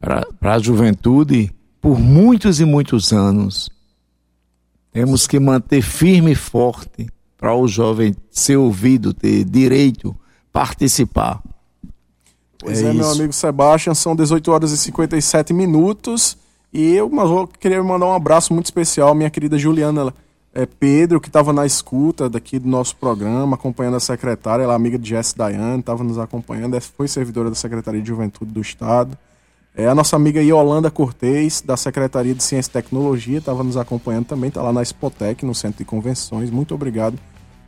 para 0.00 0.54
a 0.54 0.58
juventude 0.58 1.54
por 1.80 1.98
muitos 1.98 2.60
e 2.60 2.64
muitos 2.64 3.12
anos. 3.12 3.70
Temos 4.92 5.26
que 5.26 5.38
manter 5.38 5.82
firme 5.82 6.32
e 6.32 6.34
forte 6.34 7.08
para 7.38 7.54
o 7.54 7.68
jovem 7.68 8.14
ser 8.30 8.56
ouvido, 8.56 9.14
ter 9.14 9.44
direito, 9.44 10.14
participar. 10.52 11.40
Pois 12.58 12.82
é, 12.82 12.90
é 12.90 12.92
meu 12.92 13.08
amigo 13.10 13.32
Sebastião, 13.32 13.94
são 13.94 14.14
18 14.14 14.50
horas 14.50 14.72
e 14.72 14.76
57 14.76 15.54
minutos. 15.54 16.36
E 16.72 16.94
eu, 16.94 17.08
mas 17.08 17.30
eu 17.30 17.46
queria 17.46 17.82
mandar 17.82 18.06
um 18.06 18.12
abraço 18.12 18.52
muito 18.52 18.66
especial 18.66 19.10
à 19.10 19.14
minha 19.14 19.30
querida 19.30 19.56
Juliana 19.56 20.12
é, 20.52 20.66
Pedro, 20.66 21.20
que 21.20 21.28
estava 21.28 21.52
na 21.52 21.64
escuta 21.64 22.28
daqui 22.28 22.58
do 22.58 22.68
nosso 22.68 22.96
programa, 22.96 23.54
acompanhando 23.54 23.96
a 23.96 24.00
secretária, 24.00 24.64
ela 24.64 24.72
é 24.72 24.76
amiga 24.76 24.98
de 24.98 25.08
Jess 25.08 25.32
Dayane, 25.32 25.80
estava 25.80 26.02
nos 26.02 26.18
acompanhando, 26.18 26.80
foi 26.80 27.06
servidora 27.06 27.48
da 27.48 27.54
Secretaria 27.54 28.00
de 28.00 28.08
Juventude 28.08 28.50
do 28.50 28.60
Estado. 28.60 29.16
É, 29.76 29.86
a 29.86 29.94
nossa 29.94 30.16
amiga 30.16 30.42
Yolanda 30.42 30.90
Cortez, 30.90 31.60
da 31.60 31.76
Secretaria 31.76 32.34
de 32.34 32.42
Ciência 32.42 32.68
e 32.68 32.72
Tecnologia, 32.72 33.38
estava 33.38 33.62
nos 33.62 33.76
acompanhando 33.76 34.26
também, 34.26 34.48
está 34.48 34.60
lá 34.60 34.72
na 34.72 34.82
Spotec, 34.82 35.46
no 35.46 35.54
Centro 35.54 35.78
de 35.78 35.84
Convenções. 35.84 36.50
Muito 36.50 36.74
obrigado 36.74 37.16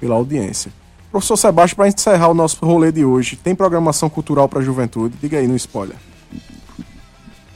pela 0.01 0.17
audiência. 0.17 0.73
Professor 1.13 1.37
Sebastião, 1.37 1.77
para 1.77 1.89
encerrar 1.89 2.29
o 2.29 2.35
nosso 2.35 2.65
rolê 2.65 2.91
de 2.91 3.05
hoje, 3.05 3.37
tem 3.37 3.55
programação 3.55 4.11
cultural 4.11 4.49
para 4.49 4.59
a 4.59 4.63
juventude? 4.63 5.15
Diga 5.21 5.39
aí 5.39 5.47
no 5.47 5.55
spoiler. 5.55 5.97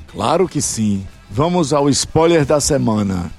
Claro 0.06 0.46
que 0.46 0.62
sim. 0.62 1.04
Vamos 1.28 1.72
ao 1.72 1.88
spoiler 1.88 2.46
da 2.46 2.60
semana. 2.60 3.32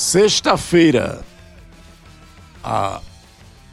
Sexta-feira, 0.00 1.20
a, 2.64 3.02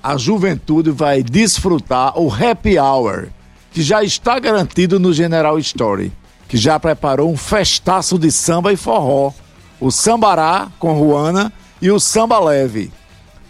a 0.04 0.18
juventude 0.18 0.92
vai 0.92 1.24
desfrutar 1.24 2.20
o 2.20 2.30
happy 2.30 2.78
hour, 2.78 3.30
que 3.72 3.82
já 3.82 4.04
está 4.04 4.38
garantido 4.38 5.00
no 5.00 5.14
General 5.14 5.58
Story, 5.58 6.12
que 6.50 6.58
já 6.58 6.78
preparou 6.78 7.32
um 7.32 7.38
festaço 7.38 8.20
de 8.20 8.30
samba 8.30 8.74
e 8.74 8.76
forró. 8.76 9.32
O 9.80 9.90
Sambará 9.90 10.68
com 10.78 11.00
Ruana 11.00 11.52
e 11.82 11.90
o 11.90 11.98
samba 11.98 12.38
leve 12.42 12.92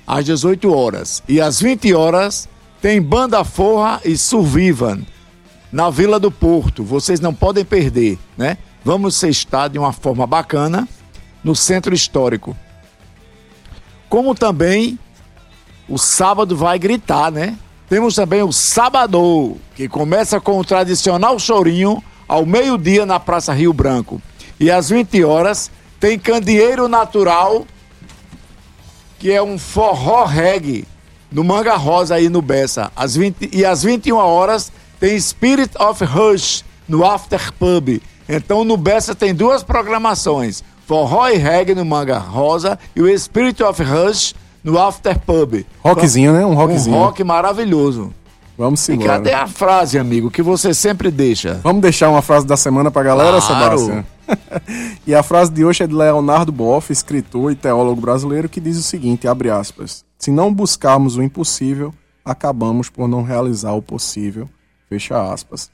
às 0.06 0.24
18 0.26 0.72
horas. 0.72 1.24
E 1.28 1.42
às 1.42 1.60
20 1.60 1.96
horas 1.96 2.48
tem 2.80 3.02
Banda 3.02 3.44
Forra 3.44 4.02
e 4.06 4.16
Survivan 4.16 5.00
na 5.72 5.90
Vila 5.90 6.20
do 6.20 6.30
Porto. 6.30 6.84
Vocês 6.84 7.20
não 7.20 7.34
podem 7.34 7.66
perder, 7.66 8.20
né? 8.38 8.56
Vamos 8.86 9.24
estar 9.24 9.68
de 9.68 9.80
uma 9.80 9.92
forma 9.92 10.28
bacana 10.28 10.88
no 11.44 11.56
centro 11.56 11.96
histórico. 11.96 12.56
Como 14.10 14.34
também 14.34 14.98
o 15.88 15.98
sábado 15.98 16.56
vai 16.56 16.78
gritar, 16.78 17.32
né? 17.32 17.58
Temos 17.90 18.16
também 18.16 18.44
o 18.44 18.52
Sabadão, 18.52 19.58
que 19.76 19.88
começa 19.88 20.42
com 20.42 20.60
o 20.60 20.66
tradicional 20.66 21.40
chorinho 21.40 22.04
ao 22.28 22.46
meio-dia 22.46 23.06
na 23.06 23.20
Praça 23.20 23.54
Rio 23.54 23.72
Branco. 23.72 24.22
E 24.60 24.70
às 24.70 24.90
20 24.90 25.24
horas 25.24 25.72
tem 26.00 26.20
Candeeiro 26.20 26.88
Natural, 26.88 27.66
que 29.18 29.32
é 29.32 29.42
um 29.42 29.58
forró 29.58 30.26
reggae 30.26 30.86
no 31.32 31.44
Manga 31.44 31.76
Rosa 31.76 32.16
aí 32.16 32.30
no 32.30 32.42
Bessa. 32.42 32.92
Às 32.96 33.16
20, 33.16 33.50
e 33.54 33.66
às 33.66 33.84
21 33.84 34.18
horas 34.18 34.72
tem 35.00 35.20
Spirit 35.20 35.72
of 35.80 36.04
Rush 36.04 36.66
no 36.88 37.06
After 37.06 37.54
Pub. 37.54 38.02
Então 38.28 38.64
no 38.64 38.76
Bessa 38.76 39.16
tem 39.16 39.34
duas 39.34 39.64
programações: 39.64 40.64
forró 40.88 41.28
e 41.30 41.36
reggae 41.36 41.76
no 41.76 41.84
Manga 41.86 42.18
Rosa 42.18 42.80
e 42.96 43.02
o 43.02 43.20
Spirit 43.20 43.62
of 43.62 43.84
Rush 43.84 44.34
no 44.64 44.80
After 44.80 45.20
Pub. 45.20 45.66
Rockzinho, 45.84 46.32
né? 46.32 46.46
Um 46.46 46.54
rockzinho. 46.56 46.96
Um 46.96 47.00
rock 47.00 47.24
maravilhoso. 47.26 48.14
Vamos 48.58 48.88
E 48.88 48.94
embora. 48.94 49.10
cadê 49.10 49.34
a 49.34 49.48
frase, 49.48 50.00
amigo, 50.00 50.32
que 50.32 50.42
você 50.42 50.74
sempre 50.74 51.12
deixa? 51.12 51.60
Vamos 51.62 51.82
deixar 51.82 52.10
uma 52.10 52.22
frase 52.22 52.48
da 52.48 52.56
semana 52.58 52.90
pra 52.90 53.04
galera, 53.04 53.40
Claro. 53.42 53.78
Sebastião? 53.78 54.06
e 55.06 55.14
a 55.14 55.22
frase 55.22 55.52
de 55.52 55.64
hoje 55.64 55.84
é 55.84 55.88
de 55.88 55.94
Leonardo 55.94 56.52
Boff, 56.52 56.92
escritor 56.92 57.52
e 57.52 57.56
teólogo 57.56 58.00
brasileiro, 58.02 58.50
que 58.50 58.60
diz 58.62 58.78
o 58.78 58.84
seguinte, 58.84 59.28
abre 59.28 59.50
aspas, 59.52 60.04
se 60.18 60.32
não 60.32 60.52
buscarmos 60.54 61.18
o 61.18 61.22
impossível, 61.24 61.94
acabamos 62.26 62.90
por 62.90 63.08
não 63.08 63.22
realizar 63.24 63.74
o 63.74 63.82
possível, 63.82 64.50
fecha 64.90 65.32
aspas. 65.32 65.70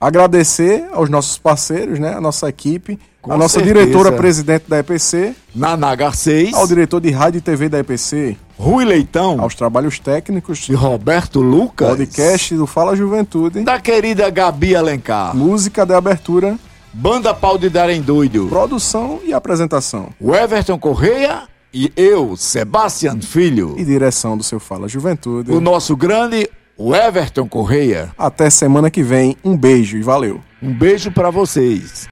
Agradecer 0.00 0.86
aos 0.92 1.10
nossos 1.10 1.38
parceiros, 1.38 1.98
né, 1.98 2.14
a 2.14 2.20
nossa 2.20 2.48
equipe, 2.48 2.96
Com 3.20 3.32
a 3.32 3.36
nossa 3.36 3.54
certeza. 3.58 3.74
diretora 3.80 4.12
presidente 4.12 4.64
da 4.68 4.78
EPC, 4.78 5.34
Naná 5.52 5.92
Garcês, 5.96 6.54
ao 6.54 6.68
diretor 6.68 7.00
de 7.00 7.10
rádio 7.10 7.38
e 7.38 7.40
TV 7.40 7.68
da 7.68 7.80
EPC, 7.80 8.36
Rui 8.56 8.84
Leitão 8.84 9.40
aos 9.40 9.56
trabalhos 9.56 9.98
técnicos, 9.98 10.68
e 10.68 10.72
Roberto 10.74 11.40
Lucas. 11.40 11.88
podcast 11.88 12.54
do 12.54 12.64
Fala 12.66 12.94
Juventude, 12.94 13.62
Da 13.62 13.80
querida 13.80 14.30
Gabi 14.30 14.76
Alencar. 14.76 15.36
música 15.36 15.84
de 15.84 15.94
abertura, 15.94 16.56
Banda 16.92 17.34
Pau 17.34 17.58
de 17.58 17.68
Darem 17.68 18.00
Doido. 18.00 18.46
produção 18.48 19.18
e 19.24 19.32
apresentação. 19.34 20.10
O 20.20 20.32
Everton 20.32 20.78
Correia 20.78 21.42
e 21.74 21.92
eu, 21.96 22.36
Sebastian 22.36 23.20
Filho. 23.20 23.74
e 23.76 23.84
direção 23.84 24.36
do 24.38 24.44
seu 24.44 24.60
Fala 24.60 24.86
Juventude. 24.88 25.50
O 25.52 25.60
nosso 25.60 25.96
grande 25.96 26.48
o 26.78 26.94
Everton 26.94 27.48
Correia. 27.48 28.10
Até 28.16 28.48
semana 28.48 28.88
que 28.90 29.02
vem. 29.02 29.36
Um 29.44 29.56
beijo 29.56 29.96
e 29.98 30.02
valeu. 30.02 30.40
Um 30.62 30.72
beijo 30.72 31.10
pra 31.10 31.28
vocês. 31.28 32.06